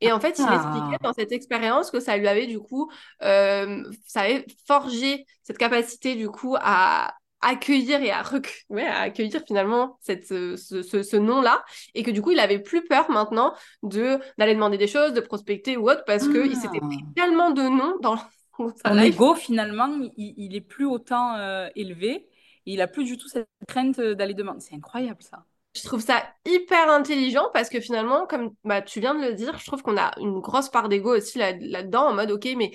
et 0.00 0.10
en 0.10 0.18
fait, 0.18 0.38
il 0.38 0.42
expliquait 0.42 0.96
ah. 0.96 1.02
dans 1.02 1.12
cette 1.12 1.30
expérience 1.30 1.92
que 1.92 2.00
ça 2.00 2.16
lui 2.16 2.26
avait 2.26 2.46
du 2.46 2.58
coup, 2.58 2.90
ça 3.20 4.20
avait 4.20 4.44
forgé 4.66 5.24
cette 5.42 5.58
capacité 5.58 6.14
du 6.14 6.28
coup 6.28 6.56
à, 6.60 7.14
accueillir 7.40 8.02
et 8.02 8.10
à, 8.10 8.22
ouais, 8.68 8.86
à 8.86 9.00
accueillir 9.00 9.42
finalement 9.46 9.98
cette, 10.00 10.26
ce, 10.26 10.56
ce, 10.56 11.16
nom-là 11.16 11.64
et 11.94 12.02
que 12.02 12.10
du 12.10 12.22
coup 12.22 12.32
il 12.32 12.40
avait 12.40 12.58
plus 12.58 12.84
peur 12.84 13.10
maintenant 13.10 13.54
de 13.82 14.18
d'aller 14.38 14.54
demander 14.54 14.78
des 14.78 14.86
choses, 14.86 15.12
de 15.12 15.20
prospecter 15.20 15.76
ou 15.76 15.88
autre 15.90 16.04
parce 16.06 16.28
que 16.28 16.46
il 16.46 16.56
s'était 16.56 16.80
pris 16.80 16.98
ah. 17.00 17.12
tellement 17.16 17.50
de 17.50 17.62
noms 17.62 17.96
dans 18.00 18.16
son 18.58 18.98
ego 18.98 19.34
finalement 19.34 19.88
il, 20.16 20.34
il, 20.36 20.54
est 20.54 20.60
plus 20.60 20.84
autant 20.84 21.34
euh, 21.36 21.68
élevé 21.76 22.28
et 22.66 22.74
il 22.74 22.80
a 22.80 22.86
plus 22.86 23.04
du 23.04 23.16
tout 23.16 23.28
cette 23.28 23.48
crainte 23.66 24.00
d'aller 24.00 24.34
demander. 24.34 24.60
C'est 24.60 24.74
incroyable 24.74 25.22
ça. 25.22 25.44
Je 25.74 25.84
trouve 25.84 26.00
ça 26.00 26.24
hyper 26.44 26.90
intelligent 26.90 27.48
parce 27.54 27.68
que 27.68 27.78
finalement, 27.78 28.26
comme 28.26 28.50
bah, 28.64 28.82
tu 28.82 28.98
viens 28.98 29.14
de 29.14 29.20
le 29.24 29.34
dire, 29.34 29.56
je 29.56 29.64
trouve 29.64 29.82
qu'on 29.82 29.96
a 29.96 30.10
une 30.18 30.40
grosse 30.40 30.68
part 30.68 30.88
d'ego 30.88 31.16
aussi 31.16 31.38
là-dedans, 31.38 32.08
en 32.08 32.14
mode, 32.14 32.32
ok, 32.32 32.48
mais 32.56 32.72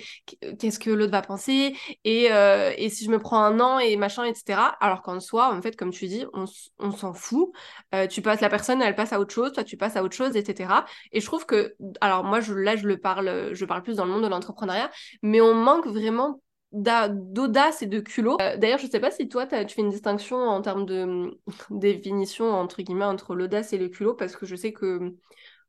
qu'est-ce 0.58 0.78
que 0.78 0.88
l'autre 0.88 1.12
va 1.12 1.20
penser? 1.20 1.76
Et, 2.04 2.32
euh, 2.32 2.72
et, 2.78 2.88
si 2.88 3.04
je 3.04 3.10
me 3.10 3.18
prends 3.18 3.42
un 3.42 3.60
an 3.60 3.78
et 3.78 3.96
machin, 3.96 4.24
etc. 4.24 4.60
Alors 4.80 5.02
qu'en 5.02 5.20
soi, 5.20 5.54
en 5.54 5.60
fait, 5.60 5.76
comme 5.76 5.90
tu 5.90 6.06
dis, 6.06 6.24
on, 6.32 6.46
s'en 6.92 7.12
fout. 7.12 7.50
Euh, 7.94 8.06
tu 8.06 8.22
passes 8.22 8.40
la 8.40 8.48
personne, 8.48 8.80
elle 8.80 8.94
passe 8.94 9.12
à 9.12 9.20
autre 9.20 9.34
chose, 9.34 9.52
toi, 9.52 9.62
tu 9.62 9.76
passes 9.76 9.96
à 9.96 10.02
autre 10.02 10.16
chose, 10.16 10.34
etc. 10.34 10.70
Et 11.12 11.20
je 11.20 11.26
trouve 11.26 11.44
que, 11.44 11.74
alors 12.00 12.24
moi, 12.24 12.40
je, 12.40 12.54
là, 12.54 12.76
je 12.76 12.86
le 12.86 12.96
parle, 12.96 13.50
je 13.52 13.64
parle 13.66 13.82
plus 13.82 13.96
dans 13.96 14.06
le 14.06 14.12
monde 14.12 14.22
de 14.22 14.28
l'entrepreneuriat, 14.28 14.90
mais 15.22 15.42
on 15.42 15.52
manque 15.52 15.86
vraiment 15.86 16.40
d'audace 16.76 17.82
et 17.82 17.86
de 17.86 18.00
culot. 18.00 18.36
Euh, 18.40 18.56
d'ailleurs, 18.56 18.78
je 18.78 18.86
sais 18.86 19.00
pas 19.00 19.10
si 19.10 19.28
toi, 19.28 19.46
tu 19.46 19.74
fais 19.74 19.82
une 19.82 19.90
distinction 19.90 20.36
en 20.36 20.60
termes 20.62 20.86
de 20.86 21.38
définition, 21.70 22.52
entre 22.52 22.82
guillemets, 22.82 23.04
entre 23.04 23.34
l'audace 23.34 23.72
et 23.72 23.78
le 23.78 23.88
culot, 23.88 24.14
parce 24.14 24.36
que 24.36 24.46
je 24.46 24.56
sais 24.56 24.72
que 24.72 24.98
hum, 24.98 25.16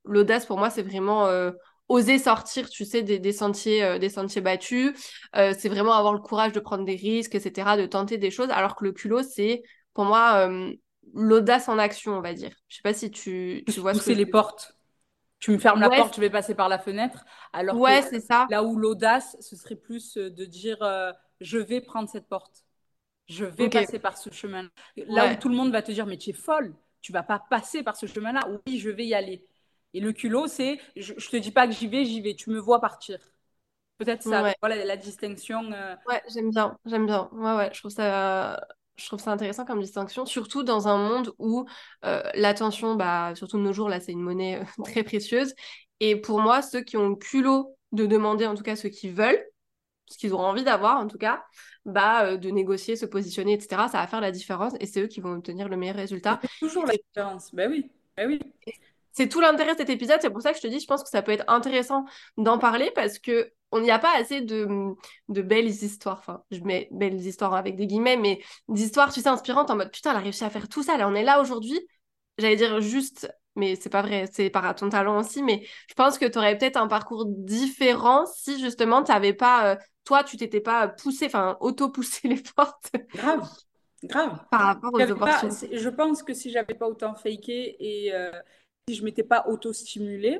l'audace, 0.03 0.45
pour 0.45 0.57
moi, 0.57 0.69
c'est 0.69 0.81
vraiment 0.81 1.25
euh, 1.27 1.51
oser 1.87 2.19
sortir, 2.19 2.69
tu 2.69 2.85
sais, 2.85 3.03
des, 3.03 3.31
sentiers, 3.31 3.83
euh, 3.83 3.99
des 3.99 4.09
sentiers 4.09 4.41
battus. 4.41 4.93
c'est 5.33 5.69
vraiment 5.69 5.93
avoir 5.93 6.13
le 6.13 6.19
courage 6.19 6.51
de 6.51 6.59
prendre 6.59 6.85
des 6.85 6.95
risques, 6.95 7.35
etc., 7.35 7.77
de 7.77 7.85
tenter 7.85 8.17
des 8.17 8.31
choses, 8.31 8.49
alors 8.49 8.75
que 8.75 8.83
le 8.83 8.91
culot, 8.91 9.23
c'est, 9.23 9.63
pour 9.93 10.05
moi, 10.05 10.45
hum, 10.45 10.75
l'audace 11.13 11.69
en 11.69 11.77
action, 11.77 12.17
on 12.17 12.21
va 12.21 12.33
dire. 12.33 12.51
Je 12.67 12.77
sais 12.77 12.81
pas 12.83 12.93
si 12.93 13.11
tu, 13.11 13.63
tu 13.71 13.79
vois 13.79 13.93
ce 13.93 14.05
que 14.05 14.11
les 14.11 14.25
portes. 14.25 14.76
Tu 15.39 15.51
me 15.51 15.57
fermes 15.57 15.79
la 15.79 15.89
porte, 15.89 16.15
je 16.15 16.21
vais 16.21 16.29
passer 16.29 16.55
par 16.55 16.69
la 16.69 16.79
fenêtre. 16.79 17.25
Alors 17.53 17.79
ouais, 17.79 18.01
c'est 18.01 18.19
ça. 18.19 18.47
là 18.49 18.63
où 18.63 18.75
l'audace, 18.77 19.37
ce 19.39 19.55
serait 19.55 19.75
plus 19.75 20.17
euh, 20.17 20.29
de 20.29 20.45
dire 20.45 20.81
euh, 20.81 21.11
je 21.41 21.57
vais 21.57 21.81
prendre 21.81 22.09
cette 22.09 22.27
porte. 22.27 22.63
Je 23.29 23.45
vais 23.45 23.69
passer 23.69 23.99
par 23.99 24.17
ce 24.17 24.31
chemin. 24.31 24.69
Là 24.95 25.31
où 25.31 25.35
tout 25.35 25.49
le 25.49 25.55
monde 25.55 25.71
va 25.71 25.81
te 25.81 25.91
dire 25.91 26.05
mais 26.05 26.17
tu 26.17 26.31
es 26.31 26.33
folle. 26.33 26.73
Tu 27.01 27.11
vas 27.11 27.23
pas 27.23 27.39
passer 27.49 27.83
par 27.83 27.95
ce 27.95 28.07
chemin-là. 28.07 28.41
Oui, 28.65 28.79
je 28.79 28.89
vais 28.89 29.05
y 29.05 29.13
aller. 29.13 29.45
Et 29.93 29.99
le 29.99 30.11
culot, 30.11 30.47
c'est 30.47 30.79
je, 30.95 31.13
je 31.17 31.29
te 31.29 31.37
dis 31.37 31.51
pas 31.51 31.67
que 31.67 31.73
j'y 31.73 31.87
vais, 31.87 32.05
j'y 32.05 32.21
vais. 32.21 32.35
Tu 32.35 32.49
me 32.49 32.59
vois 32.59 32.81
partir. 32.81 33.19
Peut-être 33.97 34.23
ça, 34.23 34.53
voilà 34.61 34.83
la 34.83 34.97
distinction. 34.97 35.71
Euh. 35.71 35.95
Ouais, 36.07 36.21
j'aime 36.33 36.51
bien, 36.51 36.77
j'aime 36.85 37.05
bien. 37.05 37.29
Ouais, 37.31 37.55
ouais, 37.55 37.69
je 37.73 37.79
trouve 37.79 37.91
ça, 37.91 38.59
je 38.97 39.05
trouve 39.05 39.19
ça 39.19 39.31
intéressant 39.31 39.65
comme 39.65 39.79
distinction, 39.79 40.25
surtout 40.25 40.63
dans 40.63 40.87
un 40.87 40.97
monde 40.97 41.33
où 41.39 41.65
euh, 42.05 42.21
l'attention, 42.33 42.95
bah, 42.95 43.33
surtout 43.35 43.57
de 43.57 43.63
nos 43.63 43.73
jours, 43.73 43.89
là, 43.89 43.99
c'est 43.99 44.11
une 44.11 44.21
monnaie 44.21 44.59
euh, 44.61 44.65
très 44.83 45.03
précieuse. 45.03 45.53
Et 45.99 46.15
pour 46.15 46.39
moi, 46.39 46.61
ceux 46.61 46.81
qui 46.81 46.97
ont 46.97 47.09
le 47.09 47.15
culot 47.15 47.75
de 47.91 48.05
demander, 48.05 48.45
en 48.45 48.55
tout 48.55 48.63
cas 48.63 48.75
ceux 48.75 48.89
qui 48.89 49.09
veulent, 49.09 49.43
ce 50.09 50.17
qu'ils 50.17 50.33
ont 50.33 50.39
envie 50.39 50.63
d'avoir, 50.63 50.99
en 50.99 51.07
tout 51.07 51.17
cas, 51.17 51.43
bah, 51.85 52.37
de 52.37 52.49
négocier, 52.49 52.95
se 52.95 53.05
positionner, 53.05 53.53
etc., 53.53 53.87
ça 53.91 53.99
va 53.99 54.07
faire 54.07 54.21
la 54.21 54.31
différence 54.31 54.73
et 54.79 54.85
c'est 54.85 55.01
eux 55.01 55.07
qui 55.07 55.21
vont 55.21 55.33
obtenir 55.33 55.69
le 55.69 55.77
meilleur 55.77 55.95
résultat. 55.95 56.39
toujours 56.59 56.85
la 56.85 56.95
différence, 56.95 57.53
ben 57.53 57.71
oui, 57.71 57.89
ben 58.15 58.27
oui 58.27 58.39
c'est 59.17 59.29
tout 59.29 59.41
l'intérêt 59.41 59.73
de 59.73 59.79
cet 59.79 59.89
épisode. 59.89 60.19
C'est 60.21 60.29
pour 60.29 60.43
ça 60.43 60.51
que 60.51 60.57
je 60.57 60.61
te 60.61 60.67
dis, 60.67 60.79
je 60.79 60.85
pense 60.85 61.01
que 61.01 61.09
ça 61.09 61.23
peut 61.23 61.31
être 61.31 61.43
intéressant 61.47 62.05
d'en 62.37 62.59
parler 62.59 62.91
parce 62.93 63.17
que 63.17 63.51
on 63.71 63.81
n'y 63.81 63.91
a 63.91 63.99
pas 63.99 64.15
assez 64.17 64.41
de, 64.41 64.67
de 65.29 65.41
belles 65.41 65.67
histoires. 65.67 66.19
Enfin, 66.19 66.43
je 66.51 66.59
mets 66.61 66.87
belles 66.91 67.19
histoires 67.19 67.53
avec 67.53 67.75
des 67.75 67.87
guillemets, 67.87 68.17
mais 68.17 68.41
d'histoires, 68.69 69.11
tu 69.11 69.21
sais, 69.21 69.27
inspirantes 69.27 69.69
en 69.69 69.75
mode 69.75 69.91
putain, 69.91 70.11
elle 70.11 70.17
a 70.17 70.21
réussi 70.21 70.43
à 70.43 70.49
faire 70.49 70.69
tout 70.69 70.83
ça. 70.83 70.97
Là, 70.97 71.07
on 71.07 71.15
est 71.15 71.23
là 71.23 71.41
aujourd'hui. 71.41 71.79
J'allais 72.37 72.55
dire 72.55 72.79
juste, 72.81 73.29
mais 73.55 73.75
c'est 73.75 73.89
pas 73.89 74.01
vrai, 74.01 74.29
c'est 74.31 74.49
par 74.49 74.73
ton 74.75 74.89
talent 74.89 75.19
aussi. 75.19 75.43
Mais 75.43 75.65
je 75.89 75.93
pense 75.95 76.17
que 76.17 76.25
tu 76.25 76.37
aurais 76.37 76.57
peut-être 76.57 76.77
un 76.77 76.87
parcours 76.87 77.25
différent 77.27 78.25
si 78.25 78.59
justement 78.59 79.03
tu 79.03 79.11
n'avais 79.11 79.33
pas, 79.33 79.73
euh, 79.73 79.75
toi, 80.05 80.23
tu 80.23 80.37
t'étais 80.37 80.61
pas 80.61 80.87
poussé, 80.87 81.25
enfin, 81.25 81.57
auto-poussé 81.59 82.27
les 82.27 82.41
portes. 82.55 82.91
Grave. 83.13 83.49
Grave. 84.03 84.39
Par 84.51 84.61
rapport 84.61 84.93
aux 84.93 85.01
opportunités. 85.01 85.77
je 85.77 85.89
pense 85.89 86.21
que 86.21 86.33
si 86.33 86.51
j'avais 86.51 86.75
pas 86.75 86.87
autant 86.87 87.15
faké 87.15 87.75
et, 87.79 88.13
euh, 88.13 88.31
si 88.87 88.95
je 88.95 89.03
m'étais 89.03 89.23
pas 89.23 89.45
auto-stimulée, 89.47 90.39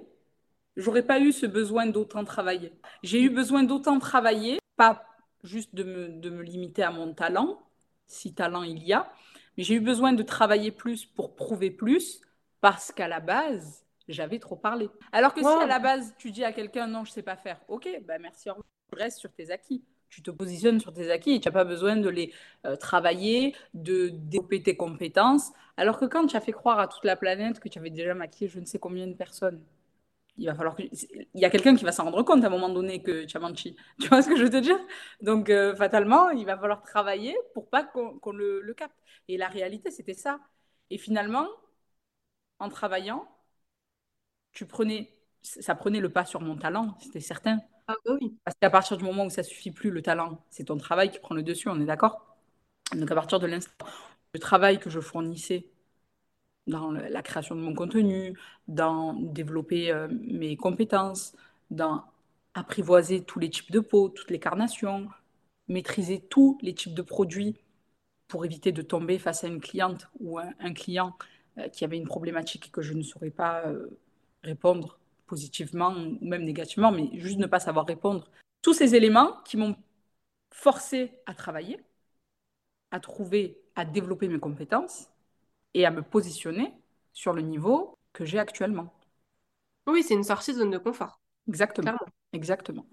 j'aurais 0.77 1.03
pas 1.03 1.19
eu 1.19 1.33
ce 1.33 1.45
besoin 1.45 1.87
d'autant 1.87 2.23
travailler. 2.23 2.71
J'ai 3.03 3.21
eu 3.21 3.29
besoin 3.29 3.63
d'autant 3.63 3.99
travailler, 3.99 4.59
pas 4.77 5.03
juste 5.43 5.75
de 5.75 5.83
me, 5.83 6.07
de 6.09 6.29
me 6.29 6.41
limiter 6.43 6.83
à 6.83 6.91
mon 6.91 7.13
talent, 7.13 7.61
si 8.05 8.33
talent 8.33 8.63
il 8.63 8.83
y 8.83 8.93
a, 8.93 9.11
mais 9.57 9.63
j'ai 9.63 9.75
eu 9.75 9.81
besoin 9.81 10.13
de 10.13 10.23
travailler 10.23 10.71
plus 10.71 11.05
pour 11.05 11.35
prouver 11.35 11.71
plus, 11.71 12.21
parce 12.61 12.91
qu'à 12.91 13.07
la 13.07 13.19
base, 13.19 13.83
j'avais 14.07 14.39
trop 14.39 14.55
parlé. 14.55 14.89
Alors 15.11 15.33
que 15.33 15.41
si 15.41 15.47
à 15.47 15.67
la 15.67 15.79
base, 15.79 16.13
tu 16.17 16.31
dis 16.31 16.43
à 16.43 16.53
quelqu'un 16.53 16.87
non, 16.87 17.03
je 17.03 17.11
sais 17.11 17.23
pas 17.23 17.35
faire, 17.35 17.59
ok, 17.67 17.87
bah 18.07 18.19
merci, 18.19 18.49
reste 18.93 19.19
sur 19.19 19.33
tes 19.33 19.51
acquis 19.51 19.83
tu 20.09 20.21
te 20.21 20.31
positionnes 20.31 20.79
sur 20.79 20.93
tes 20.93 21.11
acquis 21.11 21.31
et 21.31 21.39
tu 21.39 21.47
n'as 21.47 21.53
pas 21.53 21.65
besoin 21.65 21.97
de 21.97 22.09
les 22.09 22.33
euh, 22.65 22.75
travailler, 22.75 23.55
de 23.73 24.09
développer 24.09 24.63
tes 24.63 24.77
compétences. 24.77 25.51
Alors 25.75 25.99
que 25.99 26.05
quand 26.05 26.25
tu 26.27 26.37
as 26.37 26.41
fait 26.41 26.53
croire 26.53 26.79
à 26.79 26.87
toute 26.87 27.03
la 27.03 27.15
planète 27.15 27.59
que 27.59 27.69
tu 27.69 27.77
avais 27.77 27.89
déjà 27.89 28.13
maquillé 28.13 28.49
je 28.49 28.59
ne 28.59 28.65
sais 28.65 28.79
combien 28.79 29.07
de 29.07 29.13
personnes, 29.13 29.61
il 30.38 30.45
va 30.47 30.56
falloir 30.56 30.76
que... 30.76 30.84
Il 30.84 31.28
y 31.41 31.45
a 31.45 31.50
quelqu'un 31.50 31.76
qui 31.76 31.84
va 31.86 31.91
s'en 31.91 32.04
rendre 32.06 32.23
compte 32.23 32.43
à 32.43 32.47
un 32.47 32.50
moment 32.50 32.69
donné 32.69 33.02
que 33.04 33.26
menti. 33.39 33.76
Tu 34.02 34.08
vois 34.08 34.21
ce 34.21 34.30
que 34.30 34.36
je 34.38 34.43
veux 34.43 34.50
te 34.50 34.58
dire? 34.58 34.78
Donc, 35.21 35.50
euh, 35.50 35.76
fatalement, 35.76 36.30
il 36.30 36.45
va 36.45 36.58
falloir 36.58 36.82
travailler 36.84 37.36
pour 37.54 37.69
pas 37.69 37.84
qu'on 37.84 38.32
le, 38.32 38.62
le 38.62 38.73
capte. 38.73 38.97
Et 39.28 39.38
la 39.38 39.47
réalité, 39.47 39.91
c'était 39.91 40.13
ça. 40.13 40.39
Et 40.89 40.97
finalement, 40.97 41.47
en 42.60 42.69
travaillant, 42.69 43.28
tu 44.54 44.65
prenais... 44.65 45.13
Ça 45.43 45.76
prenait 45.76 46.02
le 46.02 46.10
pas 46.10 46.26
sur 46.26 46.41
mon 46.41 46.58
talent, 46.58 46.97
c'était 47.00 47.21
certain. 47.21 47.60
Ah 47.88 47.93
bah 48.06 48.12
oui. 48.19 48.38
Parce 48.43 48.58
qu'à 48.60 48.69
partir 48.69 48.97
du 48.97 49.06
moment 49.06 49.26
où 49.26 49.30
ça 49.30 49.43
suffit 49.43 49.71
plus, 49.71 49.91
le 49.91 50.02
talent, 50.02 50.43
c'est 50.50 50.65
ton 50.65 50.76
travail 50.78 51.10
qui 51.10 51.19
prend 51.19 51.36
le 51.36 51.43
dessus, 51.43 51.69
on 51.69 51.80
est 51.80 51.86
d'accord? 51.86 52.36
Donc 52.95 53.12
à 53.12 53.15
partir 53.15 53.39
de 53.39 53.47
l'instant, 53.47 53.86
le 54.34 54.39
travail 54.39 54.80
que 54.80 54.89
je 54.89 55.00
fournissais 55.00 55.67
dans 56.67 56.91
la 56.91 57.21
création 57.21 57.56
de 57.56 57.62
mon 57.62 57.73
contenu, 57.73 58.38
dans 58.67 59.13
développer 59.13 59.91
euh, 59.91 60.08
mes 60.10 60.56
compétences, 60.58 61.34
dans 61.71 62.03
apprivoiser 62.53 63.23
tous 63.23 63.39
les 63.39 63.49
types 63.49 63.71
de 63.71 63.80
peau, 63.80 64.10
toutes 64.10 64.32
les 64.32 64.39
carnations, 64.39 65.08
maîtriser 65.67 66.19
tous 66.19 66.58
les 66.62 66.73
types 66.73 66.93
de 66.93 67.01
produits 67.01 67.56
pour 68.27 68.45
éviter 68.45 68.71
de 68.71 68.82
tomber 68.82 69.19
face 69.19 69.43
à 69.43 69.47
une 69.47 69.62
cliente 69.62 70.10
ou 70.19 70.39
un, 70.39 70.73
client 70.73 71.15
euh, 71.58 71.69
qui 71.69 71.86
avait 71.86 71.97
une 71.97 72.08
problématique 72.08 72.71
que 72.71 72.82
je 72.82 72.93
ne 72.93 73.03
saurais 73.03 73.30
pas 73.30 73.65
euh, 73.65 73.88
répondre 74.43 74.99
positivement 75.27 75.93
ou 75.95 76.25
même 76.25 76.43
négativement, 76.43 76.91
mais 76.91 77.10
juste 77.13 77.38
ne 77.38 77.47
pas 77.47 77.60
savoir 77.60 77.86
répondre. 77.86 78.30
Tous 78.62 78.73
ces 78.73 78.95
éléments 78.95 79.38
qui 79.45 79.58
m'ont 79.58 79.75
forcé 80.51 81.12
à 81.25 81.34
travailler, 81.34 81.80
à 82.91 82.99
trouver, 82.99 83.62
à 83.75 83.86
développer 83.86 84.27
mes 84.27 84.39
compétences 84.39 85.10
et 85.77 85.85
à 85.85 85.91
me 85.91 86.01
positionner 86.01 86.73
sur 87.13 87.33
le 87.33 87.43
niveau 87.43 87.99
que 88.11 88.25
j'ai 88.25 88.39
actuellement. 88.39 88.91
Oui, 89.85 90.03
c'est 90.03 90.15
une 90.15 90.23
sortie 90.23 90.51
de 90.53 90.57
zone 90.57 90.71
de 90.71 90.79
confort. 90.79 91.21
Exactement. 91.47 91.93
Exactement. 92.33 92.87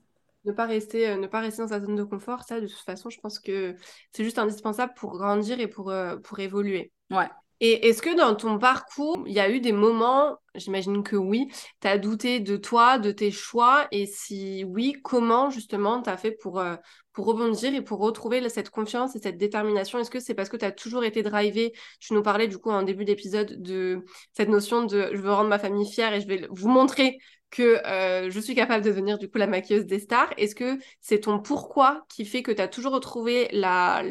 Ne 0.44 0.52
pas, 0.52 0.66
rester, 0.66 1.08
euh, 1.08 1.16
ne 1.16 1.26
pas 1.26 1.40
rester 1.40 1.62
dans 1.62 1.68
sa 1.68 1.80
zone 1.80 1.96
de 1.96 2.04
confort, 2.04 2.42
ça, 2.42 2.60
de 2.60 2.66
toute 2.66 2.76
façon, 2.84 3.08
je 3.08 3.18
pense 3.18 3.38
que 3.38 3.74
c'est 4.12 4.22
juste 4.22 4.38
indispensable 4.38 4.92
pour 4.94 5.16
grandir 5.16 5.58
et 5.60 5.66
pour, 5.66 5.90
euh, 5.90 6.18
pour 6.18 6.38
évoluer. 6.40 6.92
Ouais. 7.10 7.28
Et 7.66 7.88
est-ce 7.88 8.02
que 8.02 8.14
dans 8.14 8.34
ton 8.34 8.58
parcours, 8.58 9.24
il 9.26 9.32
y 9.32 9.40
a 9.40 9.48
eu 9.48 9.58
des 9.58 9.72
moments, 9.72 10.36
j'imagine 10.54 11.02
que 11.02 11.16
oui, 11.16 11.48
tu 11.80 11.88
as 11.88 11.96
douté 11.96 12.40
de 12.40 12.58
toi, 12.58 12.98
de 12.98 13.10
tes 13.10 13.30
choix, 13.30 13.88
et 13.90 14.04
si 14.04 14.64
oui, 14.64 14.96
comment 15.02 15.48
justement 15.48 16.02
tu 16.02 16.10
as 16.10 16.18
fait 16.18 16.32
pour, 16.32 16.60
euh, 16.60 16.76
pour 17.14 17.24
rebondir 17.24 17.74
et 17.74 17.80
pour 17.80 18.00
retrouver 18.00 18.46
cette 18.50 18.68
confiance 18.68 19.16
et 19.16 19.18
cette 19.18 19.38
détermination? 19.38 19.98
Est-ce 19.98 20.10
que 20.10 20.20
c'est 20.20 20.34
parce 20.34 20.50
que 20.50 20.58
tu 20.58 20.66
as 20.66 20.72
toujours 20.72 21.04
été 21.04 21.22
drivé 21.22 21.72
Tu 22.00 22.12
nous 22.12 22.20
parlais 22.20 22.48
du 22.48 22.58
coup 22.58 22.70
en 22.70 22.82
début 22.82 23.06
d'épisode 23.06 23.62
de 23.62 24.04
cette 24.34 24.50
notion 24.50 24.84
de 24.84 25.08
je 25.14 25.22
veux 25.22 25.32
rendre 25.32 25.48
ma 25.48 25.58
famille 25.58 25.90
fière 25.90 26.12
et 26.12 26.20
je 26.20 26.26
vais 26.26 26.46
vous 26.50 26.68
montrer 26.68 27.16
que 27.50 27.80
euh, 27.86 28.30
je 28.30 28.40
suis 28.40 28.54
capable 28.54 28.84
de 28.84 28.90
devenir 28.90 29.16
du 29.16 29.30
coup 29.30 29.38
la 29.38 29.46
maquilleuse 29.46 29.86
des 29.86 30.00
stars. 30.00 30.28
Est-ce 30.36 30.54
que 30.54 30.78
c'est 31.00 31.20
ton 31.20 31.38
pourquoi 31.40 32.04
qui 32.10 32.26
fait 32.26 32.42
que 32.42 32.52
tu 32.52 32.60
as 32.60 32.68
toujours 32.68 32.92
retrouvé 32.92 33.48
la, 33.52 34.02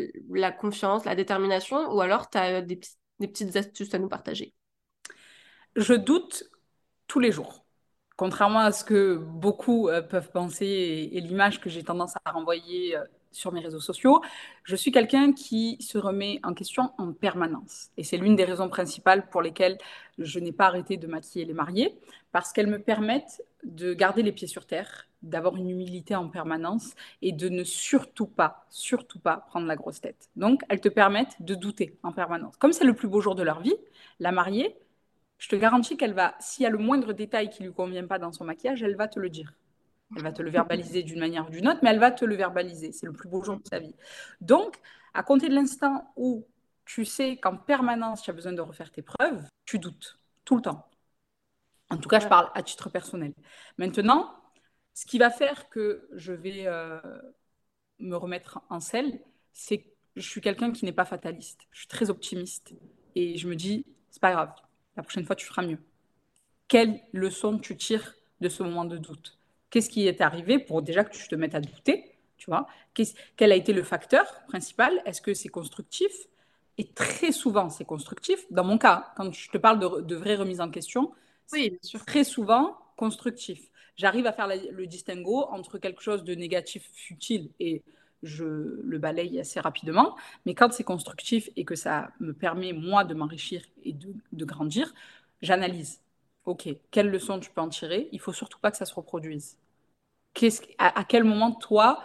confiance, 0.59 1.05
la 1.05 1.13
détermination, 1.13 1.93
ou 1.93 2.01
alors 2.01 2.31
tu 2.31 2.39
as 2.39 2.63
des 2.63 2.79
des 3.19 3.27
petites 3.27 3.55
astuces 3.55 3.93
à 3.93 3.99
nous 3.99 4.09
partager 4.09 4.53
Je 5.75 5.93
doute 5.93 6.45
tous 7.07 7.19
les 7.19 7.31
jours. 7.31 7.65
Contrairement 8.15 8.59
à 8.59 8.71
ce 8.71 8.83
que 8.83 9.15
beaucoup 9.15 9.89
euh, 9.89 10.01
peuvent 10.01 10.31
penser 10.31 11.09
et, 11.11 11.21
l'image 11.21 11.59
que 11.59 11.69
j'ai 11.69 11.83
tendance 11.83 12.13
à 12.25 12.31
renvoyer 12.31 12.95
euh, 12.95 13.03
sur 13.33 13.51
mes 13.51 13.59
réseaux 13.59 13.79
sociaux, 13.79 14.21
je 14.63 14.75
suis 14.75 14.91
quelqu'un 14.91 15.33
qui 15.33 15.77
se 15.81 15.97
remet 15.97 16.39
en 16.43 16.53
question 16.53 16.91
en 16.97 17.13
permanence. 17.13 17.89
Et 17.97 18.03
c'est 18.03 18.17
l'une 18.17 18.35
des 18.35 18.45
raisons 18.45 18.69
principales 18.69 19.29
pour 19.29 19.41
lesquelles 19.41 19.77
je 20.17 20.39
n'ai 20.39 20.51
pas 20.51 20.67
arrêté 20.67 20.97
de 20.97 21.07
maquiller 21.07 21.45
les 21.45 21.53
mariés, 21.53 21.97
parce 22.31 22.53
qu'elles 22.53 22.67
me 22.67 22.79
permettent 22.79 23.43
de 23.63 23.93
garder 23.93 24.23
les 24.23 24.31
pieds 24.31 24.47
sur 24.47 24.65
terre, 24.65 25.07
d'avoir 25.21 25.55
une 25.55 25.69
humilité 25.69 26.15
en 26.15 26.29
permanence 26.29 26.93
et 27.21 27.31
de 27.31 27.49
ne 27.49 27.63
surtout 27.63 28.27
pas, 28.27 28.65
surtout 28.69 29.19
pas 29.19 29.37
prendre 29.47 29.67
la 29.67 29.75
grosse 29.75 30.01
tête. 30.01 30.29
Donc, 30.35 30.61
elles 30.69 30.81
te 30.81 30.89
permettent 30.89 31.41
de 31.41 31.55
douter 31.55 31.97
en 32.03 32.11
permanence. 32.11 32.57
Comme 32.57 32.73
c'est 32.73 32.85
le 32.85 32.93
plus 32.93 33.07
beau 33.07 33.21
jour 33.21 33.35
de 33.35 33.43
leur 33.43 33.61
vie, 33.61 33.75
la 34.19 34.31
mariée, 34.31 34.75
je 35.37 35.49
te 35.49 35.55
garantis 35.55 35.97
qu'elle 35.97 36.13
va, 36.13 36.35
s'il 36.39 36.63
y 36.63 36.65
a 36.65 36.69
le 36.69 36.77
moindre 36.77 37.13
détail 37.13 37.49
qui 37.49 37.63
lui 37.63 37.73
convient 37.73 38.07
pas 38.07 38.19
dans 38.19 38.31
son 38.31 38.45
maquillage, 38.45 38.83
elle 38.83 38.95
va 38.95 39.07
te 39.07 39.19
le 39.19 39.29
dire. 39.29 39.53
Elle 40.15 40.23
va 40.23 40.31
te 40.31 40.41
le 40.41 40.49
verbaliser 40.49 41.03
d'une 41.03 41.19
manière 41.19 41.47
ou 41.47 41.51
d'une 41.51 41.67
autre, 41.67 41.79
mais 41.83 41.89
elle 41.89 41.99
va 41.99 42.11
te 42.11 42.25
le 42.25 42.35
verbaliser. 42.35 42.91
C'est 42.91 43.05
le 43.05 43.13
plus 43.13 43.29
beau 43.29 43.43
jour 43.43 43.57
de 43.57 43.67
sa 43.67 43.79
vie. 43.79 43.95
Donc, 44.41 44.77
à 45.13 45.23
compter 45.23 45.49
de 45.49 45.55
l'instant 45.55 46.11
où 46.15 46.45
tu 46.85 47.05
sais 47.05 47.37
qu'en 47.37 47.57
permanence, 47.57 48.21
tu 48.21 48.29
as 48.29 48.33
besoin 48.33 48.53
de 48.53 48.61
refaire 48.61 48.91
tes 48.91 49.01
preuves, 49.01 49.43
tu 49.65 49.79
doutes 49.79 50.17
tout 50.45 50.55
le 50.55 50.61
temps. 50.61 50.87
En 51.89 51.97
tout 51.97 52.09
cas, 52.09 52.19
je 52.19 52.27
parle 52.27 52.49
à 52.55 52.63
titre 52.63 52.89
personnel. 52.89 53.33
Maintenant, 53.77 54.33
ce 54.93 55.05
qui 55.05 55.17
va 55.17 55.29
faire 55.29 55.69
que 55.69 56.07
je 56.13 56.33
vais 56.33 56.65
euh, 56.65 56.99
me 57.99 58.15
remettre 58.15 58.61
en 58.69 58.79
selle, 58.79 59.19
c'est 59.51 59.79
que 59.79 59.89
je 60.15 60.27
suis 60.27 60.41
quelqu'un 60.41 60.71
qui 60.71 60.85
n'est 60.85 60.91
pas 60.93 61.05
fataliste. 61.05 61.67
Je 61.71 61.79
suis 61.79 61.87
très 61.87 62.09
optimiste. 62.09 62.73
Et 63.15 63.37
je 63.37 63.47
me 63.47 63.55
dis, 63.55 63.85
c'est 64.09 64.21
pas 64.21 64.31
grave, 64.31 64.53
la 64.95 65.03
prochaine 65.03 65.25
fois, 65.25 65.35
tu 65.35 65.45
feras 65.45 65.63
mieux. 65.63 65.79
Quelle 66.67 66.99
leçon 67.13 67.59
tu 67.59 67.77
tires 67.77 68.15
de 68.41 68.49
ce 68.49 68.63
moment 68.63 68.85
de 68.85 68.97
doute? 68.97 69.37
Qu'est-ce 69.73 69.89
qui 69.89 70.07
est 70.07 70.21
arrivé 70.21 70.59
pour 70.59 70.83
déjà 70.83 71.03
que 71.03 71.15
tu 71.17 71.27
te 71.27 71.33
mettes 71.33 71.55
à 71.55 71.59
douter 71.59 72.11
tu 72.37 72.49
vois? 72.49 72.67
Quel 73.37 73.51
a 73.53 73.55
été 73.55 73.71
le 73.71 73.83
facteur 73.83 74.25
principal? 74.49 75.01
Est-ce 75.05 75.21
que 75.21 75.33
c'est 75.33 75.47
constructif? 75.47 76.11
Et 76.77 76.85
très 76.85 77.31
souvent, 77.31 77.69
c'est 77.69 77.85
constructif. 77.85 78.45
Dans 78.51 78.65
mon 78.65 78.77
cas, 78.77 79.13
quand 79.15 79.31
je 79.33 79.49
te 79.49 79.57
parle 79.57 79.79
de, 79.79 80.01
de 80.01 80.15
vraie 80.15 80.35
remise 80.35 80.59
en 80.59 80.69
question, 80.69 81.13
oui, 81.53 81.79
très 82.05 82.25
souvent 82.25 82.77
constructif 82.97 83.69
j'arrive 83.95 84.25
à 84.25 84.33
faire 84.33 84.47
le 84.47 84.87
distinguo 84.87 85.45
entre 85.49 85.77
quelque 85.77 86.01
chose 86.01 86.23
de 86.23 86.35
négatif 86.35 86.89
futile 86.93 87.49
et 87.59 87.83
je 88.23 88.45
le 88.45 88.97
balaye 88.97 89.39
assez 89.39 89.59
rapidement. 89.59 90.15
Mais 90.45 90.55
quand 90.55 90.71
c'est 90.71 90.83
constructif 90.83 91.49
et 91.55 91.65
que 91.65 91.75
ça 91.75 92.11
me 92.19 92.33
permet, 92.33 92.73
moi, 92.73 93.03
de 93.03 93.13
m'enrichir 93.13 93.61
et 93.83 93.93
de, 93.93 94.45
grandir, 94.45 94.93
j'analyse. 95.41 95.99
OK, 96.45 96.67
quelle 96.91 97.09
leçon 97.09 97.39
tu 97.39 97.49
peux 97.51 97.61
en 97.61 97.69
tirer? 97.69 98.09
Il 98.11 98.19
faut 98.19 98.33
surtout 98.33 98.59
pas 98.59 98.71
que 98.71 98.77
ça 98.77 98.85
se 98.85 98.93
reproduise. 98.93 99.57
à, 100.77 101.03
quel 101.05 101.23
moment, 101.23 101.53
toi, 101.53 102.03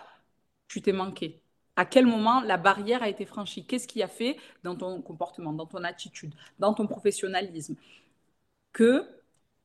tu 0.69 0.81
t'es 0.81 0.93
manqué? 0.93 1.41
À 1.77 1.85
quel 1.85 2.07
moment 2.07 2.41
la 2.41 2.57
barrière 2.57 3.03
a 3.03 3.09
été 3.09 3.25
franchie? 3.25 3.65
Qu'est-ce 3.65 3.89
qui 3.89 4.03
a 4.03 4.09
fait 4.09 4.37
dans 4.65 4.77
ton 4.77 5.01
comportement, 5.03 5.53
dans 5.53 5.67
ton 5.67 5.85
attitude, 5.85 6.35
dans 6.59 6.75
ton 6.75 6.87
professionnalisme 6.87 7.77
que 8.73 9.07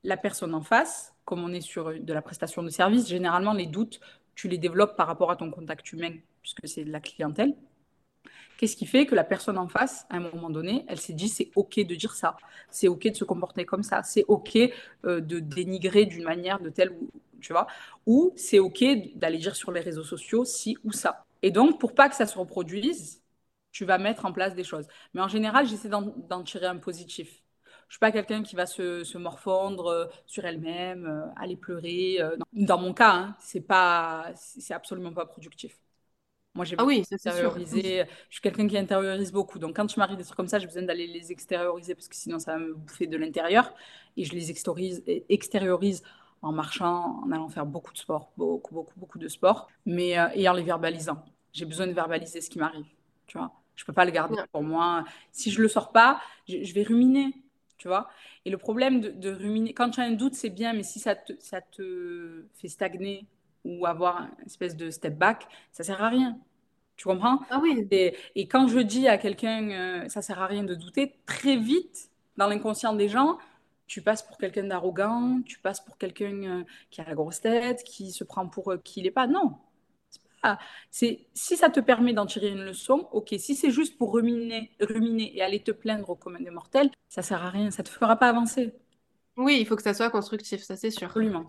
la 0.04 0.16
personne 0.16 0.54
en 0.54 0.62
face, 0.62 1.14
comme 1.24 1.42
on 1.42 1.52
est 1.52 1.60
sur 1.60 1.94
de 1.98 2.12
la 2.12 2.22
prestation 2.22 2.62
de 2.62 2.68
service, 2.68 3.08
généralement 3.08 3.52
les 3.52 3.66
doutes, 3.66 4.00
tu 4.34 4.48
les 4.48 4.58
développes 4.58 4.96
par 4.96 5.06
rapport 5.06 5.30
à 5.30 5.36
ton 5.36 5.50
contact 5.50 5.92
humain, 5.92 6.12
puisque 6.42 6.66
c'est 6.68 6.84
de 6.84 6.90
la 6.90 7.00
clientèle? 7.00 7.54
Qu'est-ce 8.56 8.76
qui 8.76 8.86
fait 8.86 9.06
que 9.06 9.14
la 9.14 9.24
personne 9.24 9.58
en 9.58 9.68
face, 9.68 10.06
à 10.10 10.16
un 10.16 10.20
moment 10.20 10.50
donné, 10.50 10.84
elle 10.88 11.00
s'est 11.00 11.12
dit 11.12 11.28
c'est 11.28 11.50
OK 11.56 11.76
de 11.80 11.94
dire 11.94 12.14
ça, 12.14 12.36
c'est 12.70 12.88
OK 12.88 13.08
de 13.08 13.14
se 13.14 13.24
comporter 13.24 13.64
comme 13.64 13.82
ça, 13.82 14.02
c'est 14.02 14.24
OK 14.28 14.56
euh, 15.04 15.20
de 15.20 15.40
dénigrer 15.40 16.06
d'une 16.06 16.22
manière 16.24 16.60
de 16.60 16.70
telle 16.70 16.90
ou 16.92 17.10
tu 17.40 17.52
vois, 17.52 17.66
ou 18.06 18.32
c'est 18.36 18.58
OK 18.58 18.82
d'aller 19.16 19.38
dire 19.38 19.54
sur 19.56 19.70
les 19.72 19.80
réseaux 19.80 20.04
sociaux 20.04 20.44
si 20.44 20.76
ou 20.84 20.92
ça. 20.92 21.26
Et 21.42 21.50
donc, 21.50 21.78
pour 21.78 21.94
pas 21.94 22.08
que 22.08 22.14
ça 22.16 22.26
se 22.26 22.38
reproduise, 22.38 23.20
tu 23.72 23.84
vas 23.84 23.98
mettre 23.98 24.24
en 24.24 24.32
place 24.32 24.54
des 24.54 24.64
choses. 24.64 24.86
Mais 25.14 25.20
en 25.20 25.28
général, 25.28 25.66
j'essaie 25.66 25.88
d'en 25.90 26.42
tirer 26.44 26.66
un 26.66 26.76
positif. 26.78 27.42
Je 27.88 27.94
suis 27.94 27.98
pas 28.00 28.12
quelqu'un 28.12 28.42
qui 28.42 28.56
va 28.56 28.66
se, 28.66 29.04
se 29.04 29.18
morfondre 29.18 29.86
euh, 29.88 30.06
sur 30.26 30.44
elle-même, 30.46 31.06
euh, 31.06 31.26
aller 31.36 31.56
pleurer. 31.56 32.18
Dans 32.52 32.78
mon 32.78 32.94
cas, 32.94 33.12
hein, 33.12 33.36
c'est 33.40 33.60
pas, 33.60 34.32
c'est 34.36 34.74
absolument 34.74 35.12
pas 35.12 35.26
productif. 35.26 35.78
Moi, 36.54 36.64
j'ai 36.64 36.76
ah 36.78 36.84
oui, 36.84 37.02
c'est 37.04 37.18
Je 37.20 38.06
suis 38.30 38.40
quelqu'un 38.40 38.68
qui 38.68 38.78
intériorise 38.78 39.32
beaucoup. 39.32 39.58
Donc, 39.58 39.74
quand 39.74 39.86
tu 39.86 39.98
m'arrive 39.98 40.16
des 40.16 40.22
trucs 40.22 40.36
comme 40.36 40.46
ça, 40.46 40.60
j'ai 40.60 40.66
besoin 40.66 40.82
d'aller 40.82 41.08
les 41.08 41.32
extérioriser 41.32 41.96
parce 41.96 42.06
que 42.06 42.14
sinon, 42.14 42.38
ça 42.38 42.52
va 42.52 42.58
me 42.58 42.74
bouffer 42.74 43.08
de 43.08 43.16
l'intérieur. 43.16 43.74
Et 44.16 44.24
je 44.24 44.32
les 44.34 44.50
extériorise, 44.50 46.02
en 46.42 46.52
marchant, 46.52 47.22
en 47.24 47.32
allant 47.32 47.48
faire 47.48 47.66
beaucoup 47.66 47.92
de 47.92 47.98
sport, 47.98 48.30
beaucoup, 48.36 48.72
beaucoup, 48.72 48.94
beaucoup 48.96 49.18
de 49.18 49.26
sport, 49.26 49.68
mais 49.84 50.16
euh, 50.16 50.28
et 50.34 50.48
en 50.48 50.52
les 50.52 50.62
verbalisant. 50.62 51.24
J'ai 51.52 51.64
besoin 51.64 51.88
de 51.88 51.92
verbaliser 51.92 52.40
ce 52.40 52.50
qui 52.50 52.60
m'arrive. 52.60 52.86
Tu 53.26 53.36
vois, 53.36 53.50
je 53.74 53.84
peux 53.84 53.92
pas 53.92 54.04
le 54.04 54.12
garder 54.12 54.36
pour 54.52 54.62
moi. 54.62 55.04
Si 55.32 55.50
je 55.50 55.60
le 55.60 55.68
sors 55.68 55.90
pas, 55.90 56.20
je, 56.48 56.72
vais 56.72 56.84
ruminer. 56.84 57.34
Tu 57.78 57.88
vois. 57.88 58.08
Et 58.44 58.50
le 58.50 58.58
problème 58.58 59.00
de, 59.00 59.10
de 59.10 59.32
ruminer, 59.32 59.74
quand 59.74 59.90
tu 59.90 60.00
as 60.00 60.04
un 60.04 60.12
doute, 60.12 60.34
c'est 60.34 60.50
bien, 60.50 60.72
mais 60.72 60.84
si 60.84 61.00
ça 61.00 61.16
te, 61.16 61.32
ça 61.40 61.60
te 61.60 62.46
fait 62.54 62.68
stagner 62.68 63.26
ou 63.64 63.86
avoir 63.86 64.22
une 64.40 64.46
espèce 64.46 64.76
de 64.76 64.90
step 64.90 65.16
back, 65.16 65.46
ça 65.72 65.84
sert 65.84 66.02
à 66.02 66.08
rien. 66.08 66.38
Tu 66.96 67.08
comprends? 67.08 67.40
Ah 67.50 67.60
oui. 67.62 67.86
Et, 67.90 68.16
et, 68.36 68.46
quand 68.48 68.68
je 68.68 68.78
dis 68.78 69.08
à 69.08 69.18
quelqu'un, 69.18 69.70
euh, 70.04 70.08
ça 70.08 70.22
sert 70.22 70.40
à 70.40 70.46
rien 70.46 70.64
de 70.64 70.74
douter, 70.74 71.16
très 71.26 71.56
vite, 71.56 72.10
dans 72.36 72.46
l'inconscient 72.46 72.94
des 72.94 73.08
gens, 73.08 73.38
tu 73.86 74.02
passes 74.02 74.22
pour 74.22 74.38
quelqu'un 74.38 74.64
d'arrogant, 74.64 75.40
tu 75.44 75.58
passes 75.58 75.80
pour 75.80 75.98
quelqu'un 75.98 76.60
euh, 76.60 76.64
qui 76.90 77.00
a 77.00 77.04
la 77.04 77.14
grosse 77.14 77.40
tête, 77.40 77.82
qui 77.84 78.12
se 78.12 78.24
prend 78.24 78.48
pour 78.48 78.72
euh, 78.72 78.78
qui 78.78 79.00
il 79.00 79.04
n'est 79.04 79.10
pas. 79.10 79.26
Non. 79.26 79.54
C'est 80.90 81.26
si 81.34 81.56
ça 81.56 81.70
te 81.70 81.80
permet 81.80 82.12
d'en 82.12 82.26
tirer 82.26 82.48
une 82.50 82.64
leçon, 82.64 83.08
ok. 83.12 83.34
Si 83.38 83.54
c'est 83.54 83.70
juste 83.70 83.96
pour 83.98 84.12
ruminer, 84.14 84.70
ruminer 84.80 85.36
et 85.36 85.42
aller 85.42 85.62
te 85.62 85.70
plaindre 85.70 86.10
au 86.10 86.16
commun 86.16 86.40
des 86.40 86.50
mortels, 86.50 86.90
ça 87.08 87.22
sert 87.22 87.42
à 87.42 87.50
rien. 87.50 87.70
Ça 87.70 87.82
te 87.82 87.88
fera 87.88 88.16
pas 88.16 88.28
avancer. 88.28 88.74
Oui, 89.36 89.58
il 89.60 89.66
faut 89.66 89.76
que 89.76 89.82
ça 89.82 89.94
soit 89.94 90.10
constructif, 90.10 90.62
ça 90.62 90.76
c'est 90.76 90.90
sûr. 90.90 91.08
Absolument. 91.08 91.46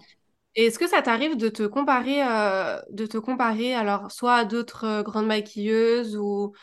Est-ce 0.56 0.80
que 0.80 0.88
ça 0.88 1.02
t'arrive 1.02 1.36
de 1.38 1.50
te 1.50 1.64
comparer, 1.64 2.24
euh, 2.26 2.82
de 2.90 3.06
te 3.06 3.18
comparer 3.18 3.74
alors 3.76 4.12
soit 4.12 4.36
à 4.36 4.46
d'autres 4.46 4.86
euh, 4.86 5.04
grandes 5.04 5.28
maquilleuses 5.28 6.16
ou 6.18 6.54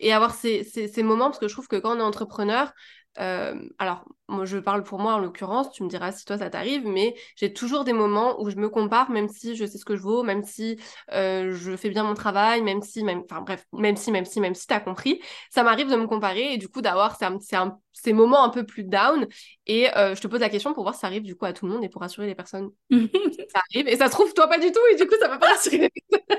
et 0.00 0.12
avoir 0.12 0.34
ces, 0.34 0.64
ces, 0.64 1.02
moments? 1.02 1.26
Parce 1.26 1.38
que 1.38 1.48
je 1.48 1.54
trouve 1.54 1.68
que 1.68 1.76
quand 1.76 1.96
on 1.96 2.00
est 2.00 2.02
entrepreneur, 2.02 2.72
euh, 3.20 3.54
alors, 3.78 4.04
moi, 4.28 4.44
je 4.44 4.58
parle 4.58 4.82
pour 4.84 4.98
moi 4.98 5.14
en 5.14 5.18
l'occurrence, 5.18 5.72
tu 5.72 5.82
me 5.82 5.88
diras 5.88 6.12
si 6.12 6.24
toi 6.24 6.38
ça 6.38 6.50
t'arrive, 6.50 6.86
mais 6.86 7.14
j'ai 7.36 7.52
toujours 7.52 7.84
des 7.84 7.92
moments 7.92 8.40
où 8.40 8.50
je 8.50 8.56
me 8.56 8.68
compare, 8.68 9.10
même 9.10 9.28
si 9.28 9.56
je 9.56 9.64
sais 9.64 9.78
ce 9.78 9.84
que 9.84 9.96
je 9.96 10.02
vaux, 10.02 10.22
même 10.22 10.44
si 10.44 10.78
euh, 11.12 11.52
je 11.52 11.76
fais 11.76 11.88
bien 11.88 12.04
mon 12.04 12.14
travail, 12.14 12.62
même 12.62 12.82
si, 12.82 13.02
même, 13.02 13.22
enfin 13.24 13.40
bref, 13.40 13.64
même 13.72 13.96
si, 13.96 14.12
même 14.12 14.24
si, 14.24 14.40
même 14.40 14.54
si 14.54 14.66
t'as 14.66 14.80
compris, 14.80 15.20
ça 15.50 15.62
m'arrive 15.62 15.90
de 15.90 15.96
me 15.96 16.06
comparer 16.06 16.52
et 16.52 16.58
du 16.58 16.68
coup 16.68 16.82
d'avoir 16.82 17.16
ces, 17.18 18.12
moments 18.12 18.44
un 18.44 18.50
peu 18.50 18.64
plus 18.64 18.84
down. 18.84 19.26
Et 19.66 19.88
euh, 19.96 20.14
je 20.14 20.20
te 20.20 20.26
pose 20.28 20.40
la 20.40 20.50
question 20.50 20.74
pour 20.74 20.82
voir 20.82 20.94
si 20.94 21.00
ça 21.00 21.06
arrive 21.06 21.22
du 21.22 21.34
coup 21.34 21.46
à 21.46 21.52
tout 21.52 21.66
le 21.66 21.72
monde 21.72 21.84
et 21.84 21.88
pour 21.88 22.02
rassurer 22.02 22.26
les 22.26 22.34
personnes. 22.34 22.70
ça 22.90 23.60
arrive 23.70 23.88
et 23.88 23.96
ça 23.96 24.06
se 24.06 24.12
trouve 24.12 24.32
toi 24.34 24.46
pas 24.48 24.58
du 24.58 24.70
tout 24.70 24.80
et 24.92 24.96
du 24.96 25.06
coup 25.06 25.16
ça 25.20 25.28
va 25.28 25.38
pas 25.38 25.48
rassurer 25.48 25.78
les 25.78 26.02
personnes. 26.10 26.38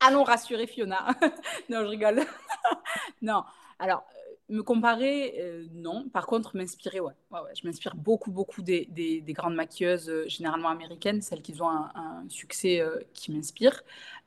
Allons 0.00 0.24
rassurer 0.24 0.66
Fiona. 0.66 1.08
non, 1.68 1.80
je 1.82 1.88
rigole. 1.88 2.22
non, 3.22 3.44
alors 3.78 4.02
me 4.50 4.62
comparer, 4.62 5.34
euh, 5.38 5.64
non. 5.72 6.08
Par 6.08 6.26
contre, 6.26 6.56
m'inspirer, 6.56 7.00
ouais. 7.00 7.14
Je 7.54 7.66
m'inspire 7.66 7.94
beaucoup, 7.94 8.30
beaucoup 8.30 8.62
des, 8.62 8.86
des, 8.90 9.32
grandes 9.32 9.54
maquilleuses, 9.54 10.10
euh, 10.10 10.28
généralement 10.28 10.68
américaines, 10.68 11.22
celles 11.22 11.42
qui 11.42 11.60
ont 11.62 11.68
un, 11.68 12.24
succès 12.28 12.80
euh, 12.80 12.98
qui 13.14 13.32
m'inspire. 13.32 13.82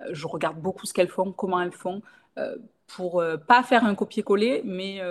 je 0.10 0.28
regarde 0.28 0.60
beaucoup 0.60 0.86
ce 0.86 0.94
qu'elles 0.94 1.10
font, 1.10 1.32
comment 1.32 1.62
elles 1.62 1.72
font, 1.72 2.02
pour 2.88 3.24
pas 3.48 3.64
faire 3.64 3.86
un 3.86 3.96
copier-coller, 3.96 4.62
mais 4.66 5.02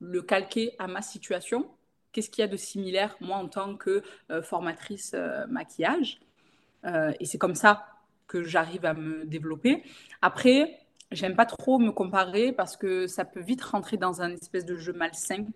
le 0.00 0.22
calquer 0.22 0.74
à 0.78 0.86
ma 0.86 1.02
situation. 1.02 1.66
Qu'est-ce 2.12 2.30
qu'il 2.30 2.42
y 2.42 2.44
a 2.44 2.48
de 2.48 2.56
similaire, 2.56 3.16
moi, 3.20 3.36
en 3.36 3.48
tant 3.48 3.76
que 3.76 4.02
formatrice 4.42 5.14
maquillage? 5.48 6.20
Et 6.84 7.24
c'est 7.24 7.38
comme 7.38 7.56
ça 7.56 7.86
que 8.28 8.44
j'arrive 8.44 8.86
à 8.86 8.94
me 8.94 9.24
développer. 9.24 9.82
Après, 10.22 10.78
j'aime 11.12 11.36
pas 11.36 11.46
trop 11.46 11.78
me 11.78 11.90
comparer 11.90 12.52
parce 12.52 12.76
que 12.76 13.06
ça 13.06 13.24
peut 13.24 13.40
vite 13.40 13.62
rentrer 13.62 13.96
dans 13.96 14.22
un 14.22 14.30
espèce 14.30 14.64
de 14.64 14.76
jeu 14.76 14.92
malsain 14.92 15.46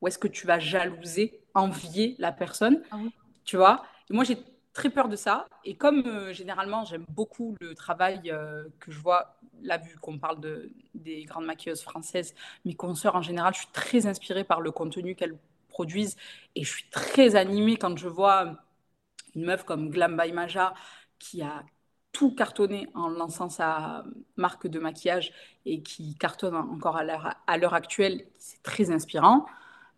où 0.00 0.08
est-ce 0.08 0.18
que 0.18 0.28
tu 0.28 0.46
vas 0.46 0.58
jalouser, 0.58 1.40
envier 1.54 2.14
la 2.18 2.32
personne, 2.32 2.82
ah 2.90 2.98
tu 3.44 3.56
vois? 3.56 3.84
Et 4.10 4.14
moi, 4.14 4.24
j'ai 4.24 4.38
très 4.72 4.90
peur 4.90 5.08
de 5.08 5.16
ça. 5.16 5.46
Et 5.64 5.74
comme 5.76 6.06
euh, 6.06 6.32
généralement, 6.32 6.84
j'aime 6.84 7.04
beaucoup 7.08 7.56
le 7.60 7.74
travail 7.74 8.30
euh, 8.30 8.64
que 8.78 8.92
je 8.92 9.00
vois, 9.00 9.36
là, 9.62 9.78
vu 9.78 9.96
qu'on 9.98 10.18
parle 10.18 10.40
de, 10.40 10.70
des 10.94 11.24
grandes 11.24 11.46
maquilleuses 11.46 11.82
françaises, 11.82 12.34
mes 12.64 12.74
consoeurs 12.74 13.16
en 13.16 13.22
général, 13.22 13.54
je 13.54 13.60
suis 13.60 13.72
très 13.72 14.06
inspirée 14.06 14.44
par 14.44 14.60
le 14.60 14.70
contenu 14.70 15.14
qu'elles 15.14 15.36
produisent 15.68 16.16
et 16.54 16.64
je 16.64 16.70
suis 16.70 16.88
très 16.90 17.34
animée 17.36 17.76
quand 17.76 17.96
je 17.98 18.08
vois 18.08 18.56
une 19.34 19.44
meuf 19.44 19.64
comme 19.64 19.90
Glam 19.90 20.16
by 20.16 20.32
Maja 20.32 20.74
qui 21.18 21.42
a 21.42 21.64
tout 22.12 22.34
cartonné 22.34 22.88
en 22.94 23.08
lançant 23.08 23.48
sa 23.48 24.04
marque 24.36 24.66
de 24.66 24.78
maquillage 24.78 25.32
et 25.66 25.82
qui 25.82 26.14
cartonne 26.16 26.54
encore 26.54 26.96
à 26.96 27.56
l'heure 27.58 27.74
actuelle, 27.74 28.26
c'est 28.38 28.62
très 28.62 28.90
inspirant. 28.90 29.46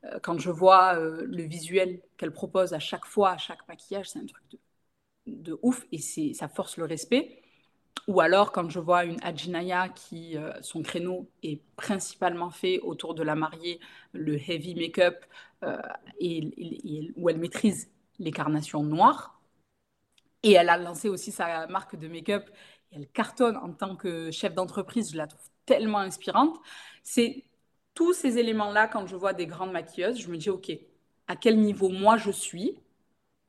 Euh, 0.05 0.19
quand 0.23 0.39
je 0.39 0.51
vois 0.51 0.97
euh, 0.97 1.25
le 1.27 1.43
visuel 1.45 2.01
qu'elle 2.17 2.33
propose 2.33 2.73
à 2.73 2.79
chaque 2.79 3.05
fois, 3.05 3.31
à 3.33 3.39
chaque 3.39 3.67
maquillage, 3.69 4.11
c'est 4.11 4.19
un 4.19 4.27
truc 4.27 4.45
de, 5.27 5.59
ouf 5.63 5.87
et 5.93 5.99
ça 6.35 6.49
force 6.49 6.77
le 6.77 6.85
respect. 6.85 7.43
Ou 8.09 8.21
alors 8.21 8.53
quand 8.53 8.71
je 8.71 8.81
vois 8.81 9.05
une 9.05 9.23
Adjinaya 9.23 9.89
qui, 9.91 10.37
euh, 10.37 10.53
son 10.63 10.83
créneau 10.83 11.31
est 11.43 11.61
principalement 11.77 12.51
fait 12.51 12.81
autour 12.81 13.15
de 13.15 13.23
la 13.23 13.35
mariée, 13.35 13.81
le 14.13 14.37
heavy 14.37 14.75
make-up, 14.75 15.25
et, 16.19 17.13
où 17.17 17.29
elle 17.29 17.39
maîtrise 17.39 17.91
les 18.19 18.31
carnations 18.31 18.83
noires, 18.83 19.39
et 20.43 20.53
elle 20.53 20.68
a 20.68 20.76
lancé 20.76 21.09
aussi 21.09 21.32
sa 21.32 21.66
marque 21.66 21.97
de 21.97 22.09
make-up. 22.09 22.49
Elle 22.93 23.07
cartonne 23.09 23.57
en 23.57 23.72
tant 23.72 23.97
que 23.97 24.30
chef 24.30 24.55
d'entreprise. 24.55 25.12
Je 25.12 25.16
la 25.16 25.26
trouve 25.26 25.47
tellement 25.66 25.99
inspirante. 25.99 26.59
C'est 27.03 27.45
tous 27.95 28.12
ces 28.12 28.38
éléments-là, 28.38 28.88
quand 28.88 29.07
je 29.07 29.16
vois 29.16 29.32
des 29.32 29.47
grandes 29.47 29.72
maquilleuses, 29.72 30.18
je 30.20 30.30
me 30.30 30.36
dis, 30.36 30.51
OK, 30.51 30.70
à 31.28 31.36
quel 31.36 31.61
niveau 31.61 31.88
moi 31.88 32.16
je 32.16 32.30
suis? 32.30 32.80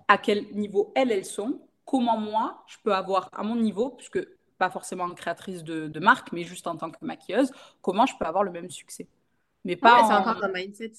À 0.07 0.17
quel 0.17 0.51
niveau 0.53 0.91
elles, 0.95 1.11
elles 1.11 1.25
sont? 1.25 1.61
Comment 1.85 2.17
moi, 2.17 2.63
je 2.67 2.77
peux 2.83 2.93
avoir 2.93 3.29
à 3.33 3.43
mon 3.43 3.55
niveau, 3.55 3.91
puisque 3.91 4.19
pas 4.57 4.69
forcément 4.69 5.05
en 5.05 5.15
créatrice 5.15 5.63
de, 5.63 5.99
marque, 5.99 6.31
mais 6.31 6.43
juste 6.43 6.67
en 6.67 6.77
tant 6.77 6.91
que 6.91 7.03
maquilleuse, 7.03 7.51
comment 7.81 8.05
je 8.05 8.13
peux 8.19 8.25
avoir 8.25 8.43
le 8.43 8.51
même 8.51 8.69
succès? 8.69 9.07
Mais 9.63 9.75
pas 9.75 10.03
C'est 10.07 10.13
encore 10.13 10.43
un 10.43 10.51
mindset. 10.51 10.91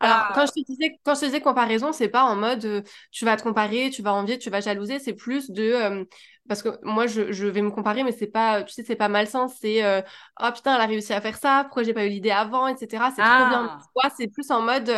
Alors, 0.00 0.32
quand 0.34 0.46
je 0.46 0.52
te 0.52 0.66
disais, 0.66 0.98
quand 1.04 1.14
je 1.14 1.20
te 1.20 1.24
disais 1.26 1.40
comparaison, 1.40 1.92
c'est 1.92 2.08
pas 2.08 2.24
en 2.24 2.36
mode 2.36 2.64
euh, 2.64 2.82
tu 3.10 3.24
vas 3.24 3.36
te 3.36 3.42
comparer, 3.42 3.90
tu 3.90 4.02
vas 4.02 4.12
envier, 4.12 4.38
tu 4.38 4.50
vas 4.50 4.60
jalouser, 4.60 4.98
c'est 4.98 5.14
plus 5.14 5.50
de 5.50 5.72
euh, 5.72 6.04
parce 6.48 6.62
que 6.62 6.70
moi 6.82 7.06
je, 7.06 7.32
je, 7.32 7.46
vais 7.46 7.62
me 7.62 7.70
comparer, 7.70 8.04
mais 8.04 8.12
c'est 8.12 8.26
pas, 8.26 8.62
tu 8.62 8.72
sais, 8.72 8.84
c'est 8.84 8.96
pas 8.96 9.08
malsain, 9.08 9.48
c'est 9.48 9.84
euh, 9.84 10.00
oh 10.40 10.48
putain, 10.54 10.74
elle 10.74 10.80
a 10.80 10.86
réussi 10.86 11.12
à 11.12 11.20
faire 11.20 11.36
ça, 11.36 11.64
pourquoi 11.64 11.82
j'ai 11.82 11.94
pas 11.94 12.04
eu 12.06 12.08
l'idée 12.08 12.30
avant, 12.30 12.68
etc. 12.68 13.04
C'est 13.14 13.22
trop 13.22 13.48
bien. 13.48 13.78
Ah. 14.02 14.10
c'est 14.16 14.28
plus 14.28 14.50
en 14.50 14.62
mode 14.62 14.90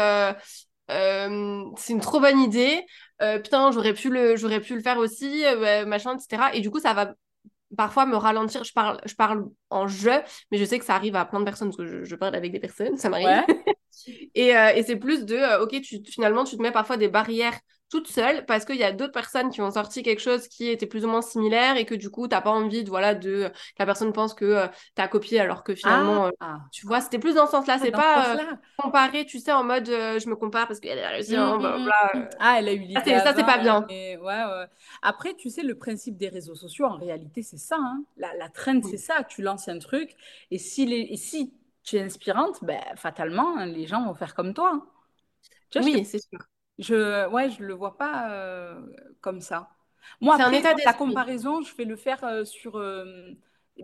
c'est 0.89 1.93
une 1.93 2.01
trop 2.01 2.21
bonne 2.21 2.39
idée, 2.39 2.85
putain, 3.43 3.71
j'aurais 3.73 3.95
pu 3.95 4.11
le, 4.11 4.37
j'aurais 4.37 4.61
pu 4.61 4.75
le 4.75 4.81
faire 4.81 4.99
aussi, 4.99 5.45
machin, 5.87 6.17
etc. 6.17 6.51
Et 6.55 6.61
du 6.61 6.71
coup, 6.71 6.81
ça 6.81 6.95
va 6.95 7.15
parfois 7.77 8.07
me 8.07 8.17
ralentir. 8.17 8.65
Je 8.65 8.73
parle, 8.73 9.01
je 9.05 9.15
parle 9.15 9.49
en 9.71 9.87
je, 9.87 10.11
mais 10.51 10.59
je 10.59 10.65
sais 10.65 10.79
que 10.79 10.85
ça 10.85 10.95
arrive 10.95 11.17
à 11.17 11.25
plein 11.25 11.41
de 11.41 11.45
personnes 11.45 11.69
parce 11.69 11.77
que 11.79 12.05
je, 12.05 12.15
parle 12.17 12.35
avec 12.35 12.53
des 12.53 12.61
personnes, 12.61 12.97
ça 12.97 13.09
m'arrive. 13.09 13.45
Et, 14.35 14.57
euh, 14.57 14.73
et 14.75 14.83
c'est 14.83 14.97
plus 14.97 15.25
de, 15.25 15.37
euh, 15.37 15.63
ok, 15.63 15.81
tu, 15.83 16.03
finalement, 16.09 16.45
tu 16.45 16.57
te 16.57 16.63
mets 16.63 16.73
parfois 16.73 16.97
des 16.97 17.09
barrières 17.09 17.59
toute 17.91 18.07
seule 18.07 18.47
parce 18.47 18.65
qu'il 18.65 18.77
y 18.77 18.85
a 18.85 18.93
d'autres 18.93 19.13
personnes 19.13 19.51
qui 19.51 19.61
ont 19.61 19.71
sorti 19.73 20.03
quelque 20.05 20.21
chose 20.21 20.47
qui 20.47 20.69
était 20.69 20.87
plus 20.87 21.05
ou 21.05 21.09
moins 21.09 21.23
similaire 21.23 21.77
et 21.77 21.85
que 21.85 21.95
du 21.97 22.09
coup, 22.11 22.29
t'as 22.29 22.41
pas 22.41 22.51
envie 22.51 22.85
de, 22.85 22.89
voilà, 22.89 23.15
de, 23.17 23.49
que 23.49 23.53
la 23.81 23.87
personne 23.87 24.13
pense 24.13 24.33
que 24.35 24.45
euh, 24.45 24.67
tu 24.97 25.03
as 25.03 25.09
copié 25.09 25.41
alors 25.41 25.65
que 25.65 25.75
finalement, 25.75 26.27
euh, 26.27 26.31
Ah. 26.41 26.59
tu 26.71 26.87
vois, 26.87 27.01
c'était 27.01 27.19
plus 27.19 27.35
dans 27.35 27.47
ce 27.47 27.53
sens-là. 27.53 27.75
Ah, 27.75 27.79
C'est 27.81 27.87
ce 27.87 27.91
pas 27.93 28.35
euh, 28.35 28.37
sens-là. 28.37 28.59
comparer, 28.77 29.27
tu 29.27 29.41
sais, 29.41 29.53
en 29.53 29.65
mode 29.65 29.87
je 29.87 30.29
me 30.29 30.37
compare 30.37 30.69
parce 30.69 30.79
qu'elle 30.81 30.99
a 31.01 31.09
réussi, 31.11 31.35
hein, 31.37 31.57
Mm, 31.57 31.59
mm, 31.59 31.59
blablabla. 31.59 31.93
mm, 32.15 32.19
mm. 32.21 32.29
Ah, 32.39 32.57
elle 32.59 32.69
a 32.69 32.73
eu 32.73 32.79
l'idée 32.79 33.19
Ça, 33.19 33.35
c'est- 33.35 33.45
pas 33.45 33.59
bien. 33.59 33.87
et- 33.89 34.17
ouais, 34.19 34.23
ouais. 34.25 34.67
Après, 35.03 35.35
tu 35.35 35.51
sais, 35.51 35.63
le 35.63 35.75
principe 35.77 36.17
des 36.17 36.29
réseaux 36.29 36.55
sociaux, 36.55 36.87
en 36.87 36.97
réalité, 36.97 37.43
c'est 37.43 37.59
ça. 37.59 37.77
hein. 37.79 38.05
La, 38.17 38.35
la 38.37 38.49
trend, 38.49 38.81
Oui. 38.83 38.91
c'est 38.91 38.99
ça. 38.99 39.25
Tu 39.25 39.43
lances 39.43 39.69
un 39.69 39.79
truc, 39.79 40.15
et 40.51 40.59
si, 40.59 40.87
les, 40.87 41.09
et 41.11 41.17
si 41.17 41.53
tu 41.85 41.97
es 41.97 42.03
inspirante, 42.03 42.63
ben, 42.65 42.81
fatalement, 42.97 43.59
hein, 43.59 43.67
les 43.67 43.87
gens 43.87 44.05
vont 44.07 44.15
faire 44.15 44.35
comme 44.35 44.55
toi. 44.55 44.87
Tu 45.71 45.81
vois, 45.81 45.89
je, 45.93 45.97
Oui, 45.97 46.05
c'est 46.05 46.19
sûr. 46.21 46.39
je, 46.79 47.29
ouais, 47.29 47.51
je 47.51 47.63
le 47.65 47.75
vois 47.75 47.97
pas 47.99 48.31
euh, 48.33 48.81
comme 49.21 49.41
ça. 49.41 49.71
Moi, 50.21 50.37
un 50.43 50.53
après, 50.53 50.53
état 50.53 50.75
la 50.85 50.95
comparaison, 50.95 51.63
je 51.63 51.75
vais 51.77 51.85
le 51.85 51.97
faire 51.97 52.25
euh, 52.25 52.45
sur... 52.45 52.77
euh, 52.79 53.33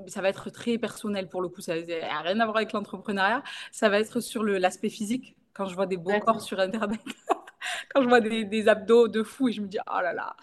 ça 0.08 0.20
va 0.22 0.28
être 0.28 0.50
très 0.50 0.78
personnel 0.78 1.28
pour 1.28 1.40
le 1.42 1.48
coup, 1.48 1.60
ça 1.62 1.74
n'a 1.80 2.20
rien 2.22 2.40
à 2.40 2.44
voir 2.44 2.56
avec 2.58 2.72
l'entrepreneuriat. 2.72 3.42
Ça 3.72 3.88
va 3.88 3.98
être 4.00 4.20
sur 4.20 4.42
l'aspect 4.44 4.90
physique. 4.90 5.36
Quand 5.54 5.66
je 5.66 5.74
vois 5.74 5.86
des 5.86 5.96
beaux 5.96 6.18
corps 6.18 6.42
sur 6.42 6.60
Internet, 6.60 7.00
quand 7.94 8.02
je 8.02 8.08
vois 8.08 8.20
des, 8.20 8.44
des 8.44 8.68
abdos 8.68 9.08
de 9.08 9.22
fou 9.22 9.48
et 9.48 9.52
je 9.52 9.62
me 9.62 9.68
dis, 9.68 9.78
oh 9.90 10.00
là 10.02 10.12
là, 10.12 10.36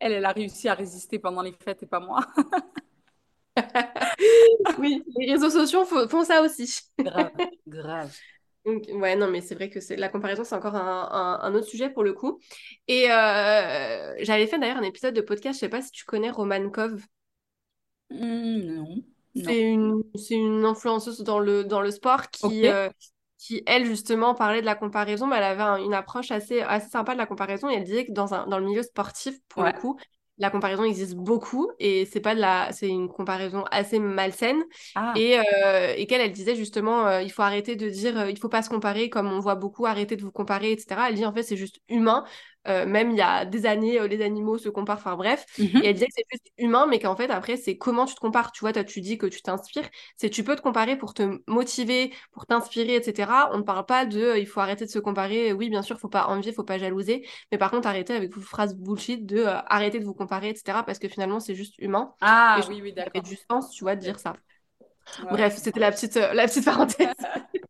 elle, 0.00 0.12
elle 0.12 0.24
a 0.24 0.32
réussi 0.32 0.68
à 0.68 0.74
résister 0.74 1.18
pendant 1.20 1.42
les 1.42 1.52
fêtes 1.52 1.82
et 1.84 1.86
pas 1.86 2.00
moi. 2.00 2.20
Oui, 4.78 5.02
les 5.18 5.32
réseaux 5.32 5.50
sociaux 5.50 5.84
font, 5.84 6.24
ça 6.24 6.42
aussi. 6.42 6.80
Grave, 7.02 7.32
grave. 7.66 8.16
Donc, 8.64 8.84
ouais, 8.92 9.14
non, 9.16 9.30
mais 9.30 9.40
c'est 9.40 9.54
vrai 9.54 9.70
que 9.70 9.78
la 9.94 10.08
comparaison, 10.08 10.42
c'est 10.42 10.54
encore 10.56 10.74
un, 10.74 11.08
un- 11.12 11.40
un 11.40 11.54
autre 11.54 11.68
sujet 11.68 11.88
pour 11.90 12.02
le 12.02 12.12
coup. 12.12 12.40
Et 12.88 13.10
euh, 13.10 14.14
j'avais 14.20 14.46
fait 14.48 14.58
d'ailleurs 14.58 14.78
un 14.78 14.82
épisode 14.82 15.14
de 15.14 15.20
podcast, 15.20 15.56
je 15.56 15.60
sais 15.60 15.68
pas 15.68 15.82
si 15.82 15.92
tu 15.92 16.04
connais 16.04 16.30
Roman 16.30 16.68
Kov. 16.70 17.00
Hmm, 18.10 18.58
non. 18.66 19.04
C'est 19.44 19.60
une, 19.70 20.02
une 20.30 20.64
influenceuse 20.64 21.20
dans 21.22 21.38
le, 21.38 21.64
dans 21.64 21.82
le 21.82 21.90
sport 21.90 22.30
qui, 22.30 22.66
euh, 22.68 22.88
qui, 23.36 23.62
elle, 23.66 23.84
justement, 23.84 24.34
parlait 24.34 24.62
de 24.62 24.66
la 24.66 24.74
comparaison, 24.74 25.26
mais 25.26 25.36
elle 25.36 25.42
avait 25.44 25.62
un- 25.62 25.76
une 25.76 25.92
approche 25.94 26.30
assez, 26.30 26.62
assez 26.62 26.88
sympa 26.88 27.12
de 27.12 27.18
la 27.18 27.26
comparaison 27.26 27.68
et 27.68 27.74
elle 27.74 27.84
disait 27.84 28.06
que 28.06 28.12
dans, 28.12 28.32
un, 28.34 28.46
dans 28.46 28.58
le 28.58 28.64
milieu 28.64 28.82
sportif, 28.82 29.38
pour 29.48 29.62
Ouais. 29.62 29.72
le 29.72 29.72
coup, 29.72 29.98
la 30.38 30.50
comparaison 30.50 30.84
existe 30.84 31.14
beaucoup 31.14 31.70
et 31.78 32.04
c'est 32.06 32.20
pas 32.20 32.34
de 32.34 32.40
la, 32.40 32.70
c'est 32.72 32.88
une 32.88 33.08
comparaison 33.08 33.64
assez 33.70 33.98
malsaine. 33.98 34.62
Ah, 34.94 35.12
Et, 35.14 35.38
euh, 35.38 35.94
et 35.96 36.06
qu'elle, 36.06 36.20
elle 36.20 36.32
disait 36.32 36.56
justement, 36.56 37.06
euh, 37.06 37.22
il 37.22 37.30
faut 37.32 37.42
arrêter 37.42 37.74
de 37.76 37.88
dire, 37.88 38.18
euh, 38.18 38.30
il 38.30 38.38
faut 38.38 38.48
pas 38.48 38.62
se 38.62 38.68
comparer 38.68 39.08
comme 39.08 39.32
on 39.32 39.40
voit 39.40 39.54
beaucoup, 39.54 39.86
arrêter 39.86 40.16
de 40.16 40.22
vous 40.22 40.32
comparer, 40.32 40.72
etc. 40.72 41.08
Elle 41.08 41.14
dit 41.16 41.24
en 41.26 41.32
fait, 41.32 41.42
c'est 41.42 41.56
juste 41.56 41.80
humain. 41.88 42.24
Euh, 42.68 42.86
même 42.86 43.10
il 43.10 43.16
y 43.16 43.20
a 43.20 43.44
des 43.44 43.66
années, 43.66 44.00
euh, 44.00 44.06
les 44.08 44.22
animaux 44.22 44.58
se 44.58 44.68
comparent, 44.68 44.98
enfin 44.98 45.16
bref. 45.16 45.44
mhm. 45.58 45.82
Et 45.82 45.86
elle 45.88 45.94
disait 45.94 46.06
que 46.06 46.12
c'est 46.16 46.26
juste 46.32 46.52
humain, 46.58 46.86
mais 46.88 46.98
qu'en 46.98 47.16
fait, 47.16 47.30
après, 47.30 47.56
c'est 47.56 47.76
comment 47.78 48.06
tu 48.06 48.14
te 48.14 48.20
compares. 48.20 48.52
Tu 48.52 48.60
vois, 48.60 48.72
toi, 48.72 48.84
tu 48.84 49.00
dis 49.00 49.18
que 49.18 49.26
tu 49.26 49.42
t'inspires. 49.42 49.88
C'est 50.16 50.30
tu 50.30 50.44
peux 50.44 50.56
te 50.56 50.62
comparer 50.62 50.96
pour 50.96 51.14
te 51.14 51.40
motiver, 51.48 52.12
pour 52.32 52.46
t'inspirer, 52.46 52.96
etc. 52.96 53.50
On 53.52 53.58
ne 53.58 53.62
parle 53.62 53.86
pas 53.86 54.06
de 54.06 54.20
euh, 54.20 54.38
il 54.38 54.46
faut 54.46 54.60
arrêter 54.60 54.84
de 54.86 54.90
se 54.90 54.98
comparer. 54.98 55.52
Oui, 55.52 55.68
bien 55.70 55.82
sûr, 55.82 55.98
faut 55.98 56.08
pas 56.08 56.26
envier, 56.28 56.52
faut 56.52 56.64
pas 56.64 56.78
jalouser. 56.78 57.26
Mais 57.52 57.58
par 57.58 57.70
contre, 57.70 57.88
arrêter 57.88 58.14
avec 58.14 58.32
vos 58.34 58.40
phrases 58.40 58.74
bullshit 58.76 59.26
de 59.26 59.44
arrêter 59.44 59.98
de 60.00 60.04
vous 60.04 60.14
comparer, 60.14 60.50
etc. 60.50 60.82
Parce 60.84 60.98
que 60.98 61.08
finalement, 61.08 61.40
c'est 61.40 61.54
juste 61.54 61.74
humain. 61.78 62.14
Ah, 62.20 62.66
Et 62.66 62.66
oui, 62.68 62.80
oui, 62.82 62.92
d'accord. 62.92 63.22
du 63.22 63.36
sens, 63.50 63.70
tu 63.70 63.84
vois, 63.84 63.96
de 63.96 64.00
dire 64.00 64.18
ça. 64.20 64.34
Ouais, 65.22 65.30
Bref, 65.30 65.56
c'était 65.56 65.80
la 65.80 65.92
petite, 65.92 66.16
euh, 66.16 66.32
la 66.34 66.46
petite 66.46 66.64
parenthèse. 66.64 67.14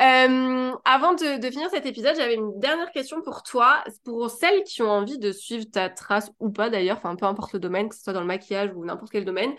Euh, 0.00 0.72
avant 0.84 1.14
de, 1.14 1.40
de 1.40 1.50
finir 1.50 1.68
cet 1.70 1.84
épisode, 1.84 2.14
j'avais 2.16 2.34
une 2.34 2.60
dernière 2.60 2.92
question 2.92 3.20
pour 3.20 3.42
toi. 3.42 3.82
Pour 4.04 4.30
celles 4.30 4.62
qui 4.62 4.80
ont 4.82 4.90
envie 4.90 5.18
de 5.18 5.32
suivre 5.32 5.64
ta 5.64 5.90
trace 5.90 6.30
ou 6.38 6.50
pas 6.50 6.70
d'ailleurs, 6.70 6.98
enfin 6.98 7.16
peu 7.16 7.26
importe 7.26 7.52
le 7.52 7.58
domaine, 7.58 7.88
que 7.88 7.96
ce 7.96 8.02
soit 8.04 8.12
dans 8.12 8.20
le 8.20 8.26
maquillage 8.26 8.70
ou 8.76 8.84
n'importe 8.84 9.10
quel 9.10 9.24
domaine, 9.24 9.52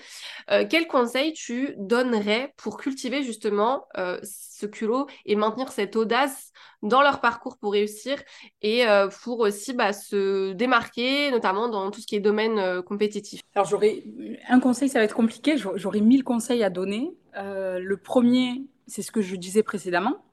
euh, 0.49 0.66
quel 0.70 0.88
conseil 0.88 1.34
tu 1.34 1.74
donnerais 1.78 2.53
pour 2.55 2.78
cultiver 2.78 3.22
justement 3.22 3.86
euh, 3.97 4.18
ce 4.24 4.66
culot 4.66 5.07
et 5.26 5.36
maintenir 5.36 5.72
cette 5.74 5.97
audace 5.97 6.53
dans 6.82 7.02
leur 7.02 7.20
parcours 7.22 7.58
pour 7.58 7.74
réussir 7.74 8.22
et 8.62 8.88
euh, 8.88 9.10
pour 9.24 9.40
aussi 9.40 9.74
bah, 9.74 9.94
se 9.94 10.54
démarquer, 10.54 11.32
notamment 11.32 11.68
dans 11.68 11.92
tout 11.92 12.00
ce 12.02 12.08
qui 12.08 12.16
est 12.16 12.20
domaine 12.20 12.58
euh, 12.58 12.82
compétitif. 12.82 13.42
Alors, 13.56 13.68
j'aurais 13.68 14.04
un 14.48 14.60
conseil, 14.60 14.90
ça 14.90 15.00
va 15.00 15.06
être 15.06 15.16
compliqué. 15.16 15.58
J'aurais 15.58 16.02
mille 16.02 16.24
conseils 16.24 16.64
à 16.64 16.70
donner. 16.70 17.12
Euh, 17.38 17.80
le 17.80 17.98
premier, 17.98 18.64
c'est 18.88 19.02
ce 19.02 19.12
que 19.12 19.22
je 19.22 19.36
disais 19.36 19.64
précédemment. 19.64 20.24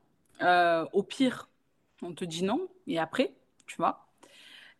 Euh, 0.42 0.84
au 0.92 1.02
pire, 1.02 1.48
on 2.02 2.12
te 2.12 2.24
dit 2.24 2.44
non, 2.44 2.68
et 2.86 2.98
après, 2.98 3.32
tu 3.66 3.76
vois. 3.76 4.06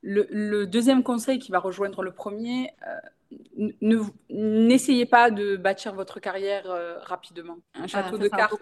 Le, 0.02 0.26
le 0.30 0.66
deuxième 0.66 1.02
conseil 1.02 1.38
qui 1.38 1.50
va 1.50 1.58
rejoindre 1.58 2.02
le 2.02 2.12
premier, 2.12 2.70
euh, 2.86 3.70
ne- 3.80 4.02
n'essayez 4.30 5.06
pas 5.06 5.30
de 5.30 5.56
bâtir 5.56 5.94
votre 5.94 6.20
carrière 6.20 6.70
euh, 6.70 6.98
rapidement. 7.00 7.56
Un 7.74 7.84
Ah, 7.84 7.86
château 7.88 8.18
de 8.18 8.28
cartes. 8.28 8.52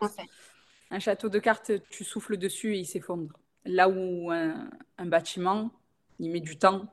Un 0.95 1.01
château 1.01 1.29
de 1.29 1.39
cartes, 1.39 1.73
tu 1.91 2.05
souffles 2.05 2.37
dessus 2.37 2.75
et 2.75 2.79
il 2.79 2.87
s'effondre. 2.87 3.33
Là 3.65 3.89
où 3.89 4.31
un, 4.31 4.69
bâtiment, 4.99 5.71
il 6.21 6.31
met 6.31 6.41
du 6.41 6.57
temps 6.59 6.87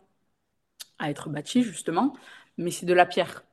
à 0.99 1.09
être 1.09 1.29
bâti, 1.29 1.63
justement, 1.63 2.13
mais 2.57 2.71
c'est 2.71 2.85
de 2.85 2.93
la 2.93 3.05
pierre. 3.05 3.43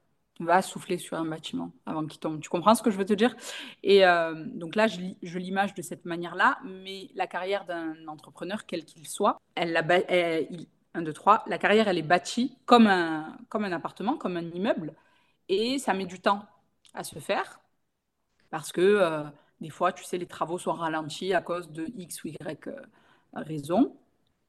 On 0.40 0.44
va 0.44 0.62
souffler 0.62 0.98
sur 0.98 1.16
un 1.18 1.24
bâtiment 1.24 1.72
avant 1.84 2.06
qu'il 2.06 2.20
tombe. 2.20 2.40
Tu 2.40 2.48
comprends 2.48 2.74
ce 2.74 2.82
que 2.82 2.90
je 2.90 2.96
veux 2.96 3.04
te 3.04 3.12
dire? 3.12 3.34
Et 3.82 4.06
euh, 4.06 4.44
donc 4.46 4.76
là, 4.76 4.86
je, 4.86 4.98
li- 4.98 5.18
je 5.22 5.38
l'image 5.38 5.74
de 5.74 5.82
cette 5.82 6.04
manière-là, 6.04 6.58
mais 6.64 7.08
la 7.14 7.26
carrière 7.26 7.64
d'un 7.64 8.06
entrepreneur, 8.06 8.64
quel 8.64 8.84
qu'il 8.84 9.06
soit, 9.08 9.38
elle 9.54 9.72
la 9.72 9.82
la 11.46 11.58
carrière, 11.58 11.88
elle 11.88 11.98
est 11.98 12.02
bâtie 12.02 12.56
comme 12.66 12.86
un, 12.86 13.36
comme 13.48 13.64
un 13.64 13.72
appartement, 13.72 14.16
comme 14.16 14.36
un 14.36 14.50
immeuble, 14.50 14.94
et 15.48 15.78
ça 15.78 15.94
met 15.94 16.06
du 16.06 16.20
temps 16.20 16.44
à 16.94 17.04
se 17.04 17.18
faire 17.18 17.60
parce 18.50 18.72
que 18.72 18.80
euh, 18.80 19.24
des 19.60 19.70
fois, 19.70 19.92
tu 19.92 20.04
sais, 20.04 20.18
les 20.18 20.26
travaux 20.26 20.58
sont 20.58 20.72
ralentis 20.72 21.34
à 21.34 21.42
cause 21.42 21.70
de 21.70 21.86
X 21.96 22.24
ou 22.24 22.28
Y 22.28 22.68
euh, 22.68 22.80
raison. 23.34 23.96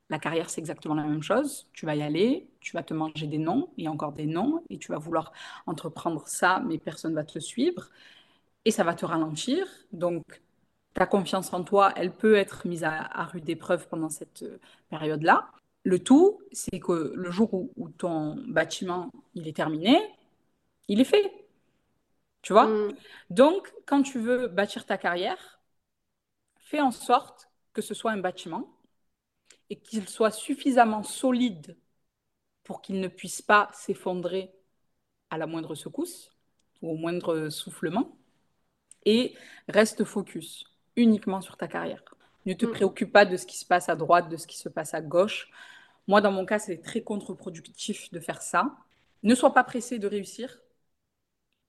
La 0.09 0.19
carrière, 0.19 0.49
c'est 0.49 0.61
exactement 0.61 0.95
la 0.95 1.03
même 1.03 1.23
chose. 1.23 1.67
Tu 1.73 1.85
vas 1.85 1.95
y 1.95 2.01
aller, 2.01 2.47
tu 2.59 2.73
vas 2.73 2.83
te 2.83 2.93
manger 2.93 3.27
des 3.27 3.37
noms 3.37 3.69
et 3.77 3.87
encore 3.87 4.13
des 4.13 4.25
noms, 4.25 4.63
et 4.69 4.77
tu 4.79 4.91
vas 4.91 4.97
vouloir 4.97 5.31
entreprendre 5.67 6.27
ça, 6.27 6.61
mais 6.65 6.77
personne 6.79 7.11
ne 7.11 7.15
va 7.15 7.23
te 7.23 7.39
suivre, 7.39 7.89
et 8.65 8.71
ça 8.71 8.83
va 8.83 8.93
te 8.95 9.05
ralentir. 9.05 9.67
Donc, 9.91 10.23
ta 10.93 11.05
confiance 11.05 11.53
en 11.53 11.63
toi, 11.63 11.93
elle 11.95 12.11
peut 12.11 12.35
être 12.35 12.67
mise 12.67 12.83
à, 12.83 13.25
rude 13.25 13.49
épreuve 13.49 13.87
pendant 13.87 14.09
cette 14.09 14.43
euh, 14.43 14.59
période-là. 14.89 15.49
Le 15.83 15.99
tout, 15.99 16.41
c'est 16.51 16.79
que 16.79 17.13
le 17.15 17.31
jour 17.31 17.53
où, 17.53 17.71
où 17.77 17.89
ton 17.89 18.35
bâtiment 18.47 19.11
il 19.35 19.47
est 19.47 19.55
terminé, 19.55 19.97
il 20.87 20.99
est 21.01 21.05
fait. 21.05 21.38
Tu 22.41 22.53
vois? 22.53 22.89
Mm. 22.89 22.97
Donc, 23.29 23.73
quand 23.85 24.01
tu 24.03 24.19
veux 24.19 24.47
bâtir 24.47 24.85
ta 24.85 24.97
carrière, 24.97 25.59
fais 26.59 26.81
en 26.81 26.91
sorte 26.91 27.49
que 27.73 27.81
ce 27.81 27.93
soit 27.93 28.11
un 28.11 28.17
bâtiment 28.19 28.69
et 29.69 29.79
qu'il 29.79 30.07
soit 30.09 30.31
suffisamment 30.31 31.03
solide 31.03 31.77
pour 32.63 32.81
qu'il 32.81 33.01
ne 33.01 33.07
puisse 33.09 33.41
pas 33.41 33.69
s'effondrer 33.73 34.51
à 35.29 35.37
la 35.37 35.47
moindre 35.47 35.75
secousse 35.75 36.31
ou 36.81 36.91
au 36.91 36.95
moindre 36.97 37.49
soufflement. 37.49 38.17
Et 39.05 39.35
reste 39.67 40.03
focus 40.05 40.65
uniquement 40.95 41.41
sur 41.41 41.57
ta 41.57 41.67
carrière. 41.67 42.03
Ne 42.45 42.53
te 42.53 42.65
Mm. 42.65 42.71
préoccupe 42.71 43.11
pas 43.11 43.25
de 43.25 43.37
ce 43.37 43.45
qui 43.45 43.57
se 43.57 43.65
passe 43.65 43.89
à 43.89 43.95
droite, 43.95 44.29
de 44.29 44.37
ce 44.37 44.47
qui 44.47 44.57
se 44.57 44.69
passe 44.69 44.93
à 44.93 45.01
gauche. 45.01 45.49
Moi, 46.07 46.21
dans 46.21 46.31
mon 46.31 46.45
cas, 46.45 46.59
c'est 46.59 46.79
très 46.81 47.01
contre-productif 47.03 48.11
de 48.11 48.19
faire 48.19 48.41
ça. 48.41 48.75
Ne 49.23 49.35
sois 49.35 49.53
pas 49.53 49.63
pressé 49.63 49.99
de 49.99 50.07
réussir. 50.07 50.59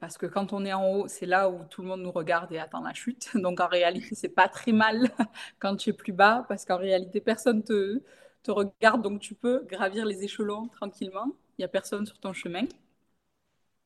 Parce 0.01 0.17
que 0.17 0.27
quand 0.27 0.53
on 0.55 0.65
est 0.65 0.73
en 0.73 0.91
haut, 0.93 1.09
c'est 1.09 1.27
là 1.27 1.51
où 1.51 1.63
tout 1.65 1.83
le 1.83 1.89
monde 1.89 2.01
nous 2.03 2.11
regarde 2.11 2.51
et 2.53 2.59
attend 2.59 2.81
la 2.83 2.95
chute. 2.95 3.31
Donc 3.37 3.61
en 3.61 3.69
réalité, 3.69 4.15
c'est 4.15 4.29
pas 4.31 4.49
très 4.49 4.73
mal 4.73 5.11
quand 5.59 5.77
tu 5.77 5.91
es 5.91 5.93
plus 5.93 6.13
bas, 6.13 6.45
parce 6.49 6.65
qu'en 6.65 6.79
réalité, 6.79 7.21
personne 7.21 7.63
te, 7.63 8.03
te 8.43 8.51
regarde, 8.51 9.03
donc 9.03 9.21
tu 9.21 9.35
peux 9.35 9.65
gravir 9.69 10.07
les 10.07 10.25
échelons 10.25 10.69
tranquillement. 10.69 11.27
Il 11.59 11.63
n'y 11.63 11.65
a 11.65 11.69
personne 11.69 12.07
sur 12.07 12.19
ton 12.19 12.33
chemin. 12.33 12.65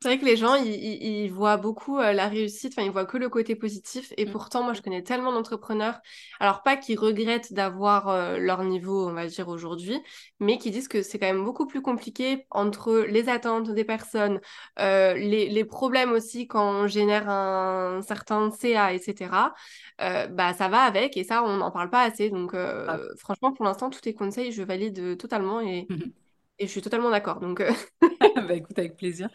C'est 0.00 0.08
vrai 0.10 0.18
que 0.18 0.26
les 0.26 0.36
gens, 0.36 0.54
ils, 0.56 0.66
ils- 0.74 1.02
ils 1.24 1.32
voient 1.32 1.56
beaucoup 1.56 1.98
euh, 1.98 2.12
la 2.12 2.28
réussite, 2.28 2.74
enfin, 2.76 2.82
ils 2.86 2.90
voient 2.92 3.06
que 3.06 3.16
le 3.16 3.30
côté 3.30 3.56
positif. 3.56 4.12
Et 4.18 4.26
Mm. 4.26 4.32
pourtant, 4.32 4.62
moi, 4.62 4.74
je 4.74 4.82
connais 4.82 5.02
tellement 5.02 5.32
d'entrepreneurs, 5.32 5.98
alors 6.40 6.62
pas 6.62 6.76
qui 6.76 6.94
regrettent 6.94 7.54
d'avoir 7.54 8.08
euh, 8.08 8.36
leur 8.36 8.64
niveau, 8.64 9.08
on 9.08 9.14
va 9.14 9.26
dire, 9.26 9.48
aujourd'hui, 9.48 9.98
mais 10.40 10.58
qui 10.58 10.70
disent 10.70 10.88
que 10.88 11.00
c'est 11.00 11.18
quand 11.18 11.26
même 11.26 11.42
beaucoup 11.44 11.66
plus 11.66 11.80
compliqué 11.80 12.46
entre 12.50 12.98
les 13.08 13.30
attentes 13.30 13.70
des 13.70 13.84
personnes, 13.84 14.40
euh, 14.78 15.14
les, 15.14 15.48
les 15.48 15.64
problèmes 15.64 16.12
aussi 16.12 16.46
quand 16.48 16.70
on 16.84 16.86
génère 16.86 17.30
un 17.30 18.02
certain 18.02 18.50
CA, 18.50 18.92
etc. 18.92 19.54
Bah, 19.98 20.52
ça 20.52 20.68
va 20.68 20.82
avec, 20.82 21.16
et 21.16 21.24
ça, 21.24 21.42
on 21.44 21.56
n'en 21.56 21.70
parle 21.70 21.88
pas 21.88 22.02
assez. 22.02 22.28
Donc, 22.28 22.52
Ah. 22.54 22.98
franchement, 23.18 23.52
pour 23.54 23.64
l'instant, 23.64 23.88
tous 23.88 24.00
tes 24.02 24.12
conseils, 24.14 24.52
je 24.52 24.62
valide 24.62 25.16
totalement 25.16 25.60
et, 25.62 25.86
Mhm. 25.88 26.12
Et 26.58 26.66
je 26.66 26.70
suis 26.72 26.82
totalement 26.82 27.10
d'accord. 27.10 27.40
Donc, 27.40 27.60
euh, 27.60 27.72
bah 28.48 28.54
écoute, 28.54 28.78
avec 28.78 28.96
plaisir. 28.96 29.28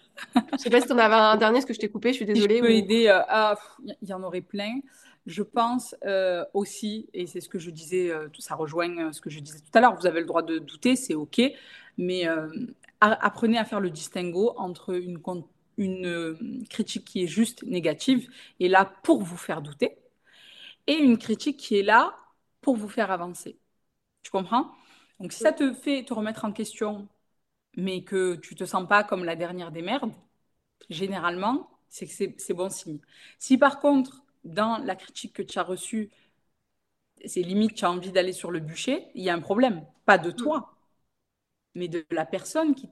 je 0.58 0.64
sais 0.64 0.70
pas 0.70 0.82
si 0.82 0.88
tu 0.88 0.94
en 0.94 0.98
avais 0.98 1.16
un 1.16 1.38
dernier, 1.38 1.56
parce 1.60 1.66
que 1.66 1.74
je 1.74 1.80
t'ai 1.80 1.90
coupé, 1.90 2.10
je 2.10 2.18
suis 2.18 2.26
Si 2.34 2.42
je 2.42 2.48
désolée. 2.48 2.62
peux 2.62 2.72
ou- 2.72 2.72
aider, 2.72 3.08
euh, 3.08 3.22
ah, 3.28 3.56
il 4.02 4.10
y, 4.10 4.14
en 4.14 4.24
aurait 4.24 4.42
plein. 4.42 4.80
Je 5.26 5.42
pense 5.44 5.96
euh, 6.06 6.46
aussi, 6.54 7.10
et 7.14 7.28
c'est 7.28 7.42
ce 7.42 7.50
que 7.50 7.60
je 7.60 7.70
disais, 7.72 8.12
ça 8.40 8.56
rejoint 8.56 9.12
ce 9.14 9.22
que 9.22 9.30
je 9.30 9.40
disais 9.40 9.60
tout 9.60 9.78
à 9.78 9.82
l'heure, 9.82 9.96
vous 9.96 10.08
avez 10.08 10.20
le 10.22 10.26
droit 10.26 10.42
de 10.44 10.58
douter, 10.60 10.96
c'est 10.96 11.14
OK, 11.16 11.42
mais 11.98 12.26
apprenez 13.02 13.58
à 13.58 13.66
faire 13.66 13.80
le 13.80 13.90
distinguo 13.90 14.54
entre 14.58 14.94
une, 14.96 15.20
une 15.78 16.68
critique 16.70 17.06
qui 17.06 17.24
est 17.24 17.28
juste 17.28 17.64
négative 17.64 18.30
et 18.60 18.68
là 18.70 18.86
pour 19.04 19.22
vous 19.24 19.38
faire 19.38 19.62
douter, 19.62 19.98
et 20.88 20.96
une 20.96 21.18
critique 21.18 21.58
qui 21.58 21.80
est 21.80 21.84
là 21.84 22.16
pour 22.62 22.76
vous 22.78 22.90
faire 22.90 23.12
avancer. 23.12 23.60
Tu 24.24 24.32
comprends? 24.32 24.72
Donc 25.20 25.34
si 25.34 25.40
ça 25.40 25.52
te 25.52 25.74
fait 25.74 26.04
te 26.06 26.14
remettre 26.14 26.46
en 26.46 26.52
question, 26.54 27.08
mais 27.78 28.04
que 28.04 28.36
tu 28.36 28.56
te 28.56 28.66
sens 28.66 28.88
pas 28.88 29.04
comme 29.04 29.26
la 29.26 29.36
dernière 29.38 29.72
des 29.72 29.82
merdes, 29.82 30.14
généralement, 30.90 31.70
c'est 31.90 32.08
que 32.08 32.14
c'est 32.38 32.56
bon 32.56 32.70
signe. 32.72 33.00
Si 33.40 33.58
par 33.58 33.80
contre, 33.80 34.24
dans 34.46 34.80
la 34.80 34.96
critique 34.96 35.34
que 35.34 35.44
tu 35.44 35.60
as 35.60 35.64
reçue, 35.64 36.12
c'est 37.26 37.42
limite, 37.44 37.76
tu 37.76 37.86
as 37.86 37.92
envie 37.92 38.12
d'aller 38.12 38.34
sur 38.34 38.52
le 38.52 38.60
bûcher, 38.60 39.08
il 39.16 39.24
y 39.24 39.30
a 39.30 39.34
un 39.34 39.40
problème. 39.40 39.86
Pas 40.06 40.18
de 40.18 40.32
toi, 40.32 40.74
mais 41.76 41.88
de 41.88 42.06
la 42.12 42.26
personne 42.28 42.76
qui, 42.76 42.90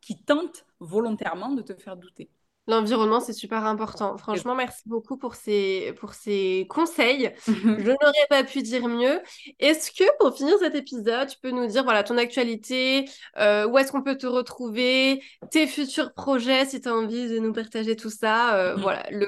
qui 0.00 0.22
tente 0.22 0.64
volontairement 0.80 1.52
de 1.52 1.62
te 1.62 1.74
faire 1.74 1.96
douter. 1.98 2.30
L'environnement, 2.70 3.18
c'est 3.18 3.32
super 3.32 3.66
important. 3.66 4.16
Franchement, 4.16 4.54
merci 4.54 4.82
beaucoup 4.86 5.16
pour 5.16 5.34
ces, 5.34 5.92
pour 5.98 6.14
ces 6.14 6.68
conseils. 6.70 7.32
Je 7.48 7.90
n'aurais 7.90 8.26
pas 8.28 8.44
pu 8.44 8.62
dire 8.62 8.86
mieux. 8.86 9.20
Est-ce 9.58 9.90
que 9.90 10.04
pour 10.20 10.36
finir 10.36 10.54
cet 10.60 10.76
épisode, 10.76 11.28
tu 11.28 11.36
peux 11.42 11.50
nous 11.50 11.66
dire 11.66 11.82
voilà, 11.82 12.04
ton 12.04 12.16
actualité, 12.16 13.10
euh, 13.38 13.66
où 13.66 13.76
est-ce 13.76 13.90
qu'on 13.90 14.02
peut 14.02 14.16
te 14.16 14.28
retrouver, 14.28 15.20
tes 15.50 15.66
futurs 15.66 16.14
projets, 16.14 16.64
si 16.64 16.80
tu 16.80 16.88
as 16.88 16.94
envie 16.94 17.28
de 17.28 17.40
nous 17.40 17.52
partager 17.52 17.96
tout 17.96 18.10
ça. 18.10 18.54
Euh. 18.54 18.76
Voilà, 18.80 19.04
le, 19.10 19.26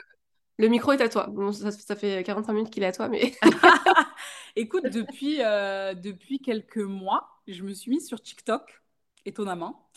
le 0.59 0.69
micro 0.69 0.93
est 0.93 1.01
à 1.01 1.09
toi. 1.09 1.27
Bon, 1.29 1.51
ça, 1.51 1.73
ça 1.73 1.97
fait 1.97 2.23
45 2.23 2.53
minutes 2.53 2.73
qu'il 2.73 2.85
est 2.85 2.87
à 2.87 2.93
toi, 2.93 3.09
mais... 3.09 3.33
Écoute, 4.55 4.85
depuis, 4.85 5.39
euh, 5.41 5.95
depuis 5.95 6.39
quelques 6.39 6.77
mois, 6.77 7.29
je 7.49 7.65
me 7.65 7.73
suis 7.73 7.91
mise 7.91 8.07
sur 8.07 8.23
TikTok, 8.23 8.83
étonnamment. 9.25 9.89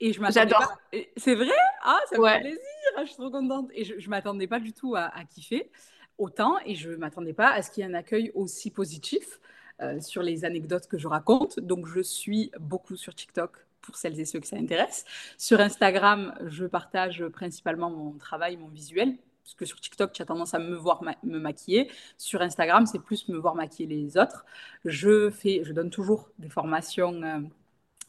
Et 0.00 0.12
je 0.12 0.22
J'adore. 0.30 0.78
C'est 1.16 1.34
vrai? 1.34 1.50
Ah, 1.82 1.98
ça 2.10 2.18
me 2.18 2.26
fait 2.26 2.40
plaisir, 2.40 2.60
je 3.00 3.06
suis 3.06 3.16
trop 3.16 3.30
contente. 3.30 3.70
Et 3.74 3.84
je 3.84 3.94
ne 3.94 4.08
m'attendais 4.08 4.46
pas 4.46 4.60
du 4.60 4.72
tout 4.72 4.94
à, 4.96 5.10
kiffer 5.28 5.70
autant 6.18 6.58
et 6.64 6.74
je 6.74 6.90
ne 6.90 6.96
m'attendais 6.96 7.32
pas 7.32 7.50
à 7.50 7.62
ce 7.62 7.70
qu'il 7.70 7.84
y 7.84 7.86
ait 7.86 7.90
un 7.90 7.94
accueil 7.94 8.32
aussi 8.34 8.70
positif 8.72 9.40
euh, 9.80 10.00
sur 10.00 10.22
les 10.22 10.44
anecdotes 10.44 10.88
que 10.88 10.98
je 10.98 11.06
raconte. 11.06 11.60
Donc, 11.60 11.86
je 11.86 12.00
suis 12.00 12.50
beaucoup 12.58 12.96
sur 12.96 13.14
TikTok 13.14 13.52
pour 13.80 13.96
celles 13.96 14.18
et 14.20 14.24
ceux 14.24 14.40
que 14.40 14.46
ça 14.46 14.56
intéresse. 14.56 15.04
Sur 15.36 15.60
Instagram, 15.60 16.34
je 16.46 16.66
partage 16.66 17.26
principalement 17.28 17.90
mon 17.90 18.12
travail, 18.12 18.56
mon 18.56 18.68
visuel. 18.68 19.16
Parce 19.44 19.54
que 19.54 19.64
sur 19.64 19.80
TikTok, 19.80 20.12
tu 20.12 20.20
as 20.20 20.26
tendance 20.26 20.52
à 20.52 20.58
me 20.58 20.76
voir 20.76 21.02
me 21.22 21.38
maquiller. 21.38 21.90
Sur 22.18 22.42
Instagram, 22.42 22.84
c'est 22.84 22.98
plus 22.98 23.28
me 23.28 23.38
voir 23.38 23.54
maquiller 23.54 23.88
les 23.88 24.18
autres. 24.18 24.44
Je, 24.84 25.30
fais, 25.30 25.62
je 25.64 25.72
donne 25.72 25.88
toujours 25.88 26.28
des 26.38 26.50
formations 26.50 27.22
euh, 27.22 27.40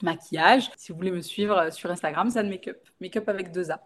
maquillage. 0.03 0.69
Si 0.77 0.91
vous 0.91 0.97
voulez 0.97 1.11
me 1.11 1.21
suivre 1.21 1.57
euh, 1.57 1.71
sur 1.71 1.89
Instagram, 1.91 2.29
Zan 2.29 2.47
Makeup. 2.49 2.77
Makeup 3.01 3.27
avec 3.29 3.51
deux 3.51 3.71
A. 3.71 3.81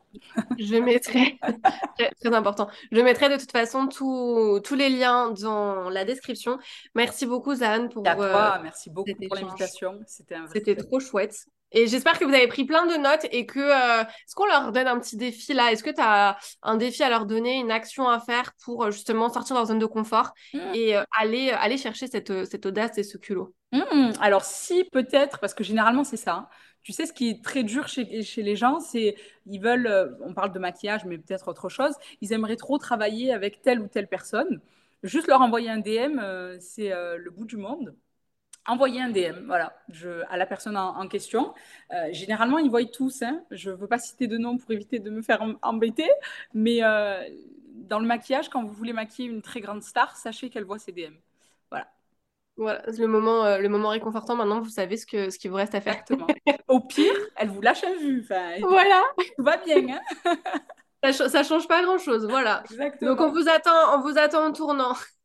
Je 0.58 0.76
mettrai, 0.76 1.38
très, 2.20 2.34
important, 2.34 2.68
je 2.92 3.00
mettrai 3.02 3.30
de 3.30 3.38
toute 3.38 3.52
façon 3.52 3.88
tous 3.88 4.76
les 4.76 4.90
liens 4.90 5.32
dans 5.32 5.90
la 5.90 6.06
description. 6.06 6.60
Merci 6.96 7.26
beaucoup, 7.26 7.56
Zan, 7.56 7.90
pour. 7.90 8.08
À 8.08 8.16
toi, 8.16 8.56
euh, 8.58 8.64
merci 8.64 8.90
beaucoup 8.90 9.12
pour 9.28 9.36
l'invitation. 9.36 10.00
C'était 10.08 10.76
trop 10.76 11.00
chouette. 11.00 11.48
Et 11.74 11.88
j'espère 11.88 12.18
que 12.18 12.26
vous 12.26 12.34
avez 12.34 12.48
pris 12.48 12.66
plein 12.66 12.86
de 12.86 12.96
notes 12.96 13.26
et 13.32 13.46
que. 13.46 13.60
Euh, 13.60 14.04
est-ce 14.04 14.36
qu'on 14.36 14.46
leur 14.46 14.72
donne 14.72 14.88
un 14.88 15.00
petit 15.00 15.18
défi 15.18 15.54
là? 15.54 15.72
Est-ce 15.72 15.84
que 15.84 15.90
tu 15.90 16.02
as 16.02 16.38
un 16.62 16.78
défi 16.78 17.04
à 17.04 17.10
leur 17.10 17.26
donner, 17.26 17.60
une 17.60 17.72
action 17.72 18.08
à 18.08 18.20
faire 18.20 18.54
pour 18.64 18.92
justement 18.92 19.30
sortir 19.30 19.56
de 19.56 19.60
leur 19.60 19.68
zone 19.68 19.80
de 19.80 19.86
confort 19.86 20.32
mmh. 20.54 20.60
et 20.74 20.96
aller, 21.20 21.52
aller 21.52 21.78
chercher 21.78 22.08
cette, 22.08 22.46
cette 22.46 22.66
audace 22.66 22.98
et 22.98 23.04
ce 23.04 23.18
culot? 23.18 23.54
Mmh, 23.72 24.12
alors 24.22 24.46
si 24.46 24.84
peut-être, 24.92 25.40
parce 25.40 25.54
que 25.54 25.64
généralement 25.64 26.04
c'est 26.04 26.18
ça. 26.18 26.34
Hein. 26.34 26.48
Tu 26.84 26.92
sais, 26.92 27.06
ce 27.06 27.14
qui 27.14 27.30
est 27.30 27.44
très 27.44 27.64
dur 27.64 27.88
chez, 27.88 28.24
chez 28.24 28.44
les 28.44 28.58
gens, 28.58 28.80
c'est 28.80 29.16
ils 29.46 29.60
veulent, 29.60 29.88
euh, 29.88 30.10
on 30.22 30.34
parle 30.34 30.52
de 30.52 30.60
maquillage, 30.60 31.06
mais 31.06 31.18
peut-être 31.18 31.48
autre 31.48 31.70
chose, 31.70 31.94
ils 32.20 32.34
aimeraient 32.34 32.58
trop 32.58 32.78
travailler 32.78 33.34
avec 33.34 33.62
telle 33.62 33.80
ou 33.80 33.88
telle 33.88 34.08
personne. 34.08 34.60
Juste 35.02 35.28
leur 35.28 35.42
envoyer 35.42 35.70
un 35.70 35.80
DM, 35.80 36.20
euh, 36.20 36.58
c'est 36.60 36.92
euh, 36.92 37.18
le 37.18 37.32
bout 37.32 37.46
du 37.46 37.58
monde. 37.58 37.96
Envoyer 38.66 39.02
un 39.02 39.10
DM, 39.10 39.46
voilà, 39.46 39.76
je, 39.90 40.24
à 40.30 40.38
la 40.38 40.46
personne 40.46 40.78
en, 40.78 41.08
question. 41.08 41.54
généralement, 42.12 42.60
ils 42.60 42.70
voient 42.70 42.86
tous. 42.86 43.22
Hein. 43.22 43.44
Je 43.52 43.72
ne 43.72 43.76
veux 43.76 43.88
pas 43.88 43.98
citer 43.98 44.28
de 44.28 44.38
nom 44.38 44.58
pour 44.58 44.72
éviter 44.72 45.00
de 45.00 45.10
me 45.10 45.22
faire 45.22 45.44
embêter, 45.62 46.10
mais 46.54 46.80
dans 46.80 48.00
le 48.00 48.06
maquillage, 48.06 48.50
quand 48.50 48.64
vous 48.64 48.74
voulez 48.74 48.94
maquiller 48.94 49.28
une 49.28 49.42
très 49.42 49.60
grande 49.60 49.84
star, 49.84 50.16
sachez 50.16 50.50
qu'elle 50.50 50.64
voit 50.64 50.80
ses 50.80 50.94
DM. 50.94 51.14
Voilà, 52.56 52.84
le 52.88 53.08
moment, 53.08 53.46
euh, 53.46 53.58
le 53.58 53.68
moment 53.68 53.90
réconfortant. 53.90 54.36
Maintenant, 54.36 54.62
vous 54.62 54.70
savez 54.70 54.96
ce 54.96 55.08
que 55.08 55.32
ce 55.32 55.40
qu'il 55.40 55.50
vous 55.50 55.58
reste 55.58 55.74
à 55.74 55.82
faire. 55.82 55.94
Exactement. 55.94 56.28
Au 56.68 56.82
pire, 56.82 57.14
elle 57.36 57.50
vous 57.50 57.62
lâche 57.62 57.84
à 57.84 57.96
vue. 57.96 58.26
voilà. 58.62 59.02
Tout 59.38 59.44
va 59.44 59.58
bien. 59.58 59.98
Hein 60.26 60.36
ça, 61.12 61.30
ça 61.30 61.44
change 61.44 61.68
pas 61.68 61.82
grand 61.82 61.98
chose. 61.98 62.28
Voilà. 62.30 62.64
Exactement. 62.70 63.12
Donc 63.12 63.22
on 63.22 63.32
vous 63.32 63.50
attend, 63.50 63.98
on 63.98 64.02
vous 64.02 64.18
attend 64.20 64.46
en 64.46 64.52
tournant. 64.52 64.94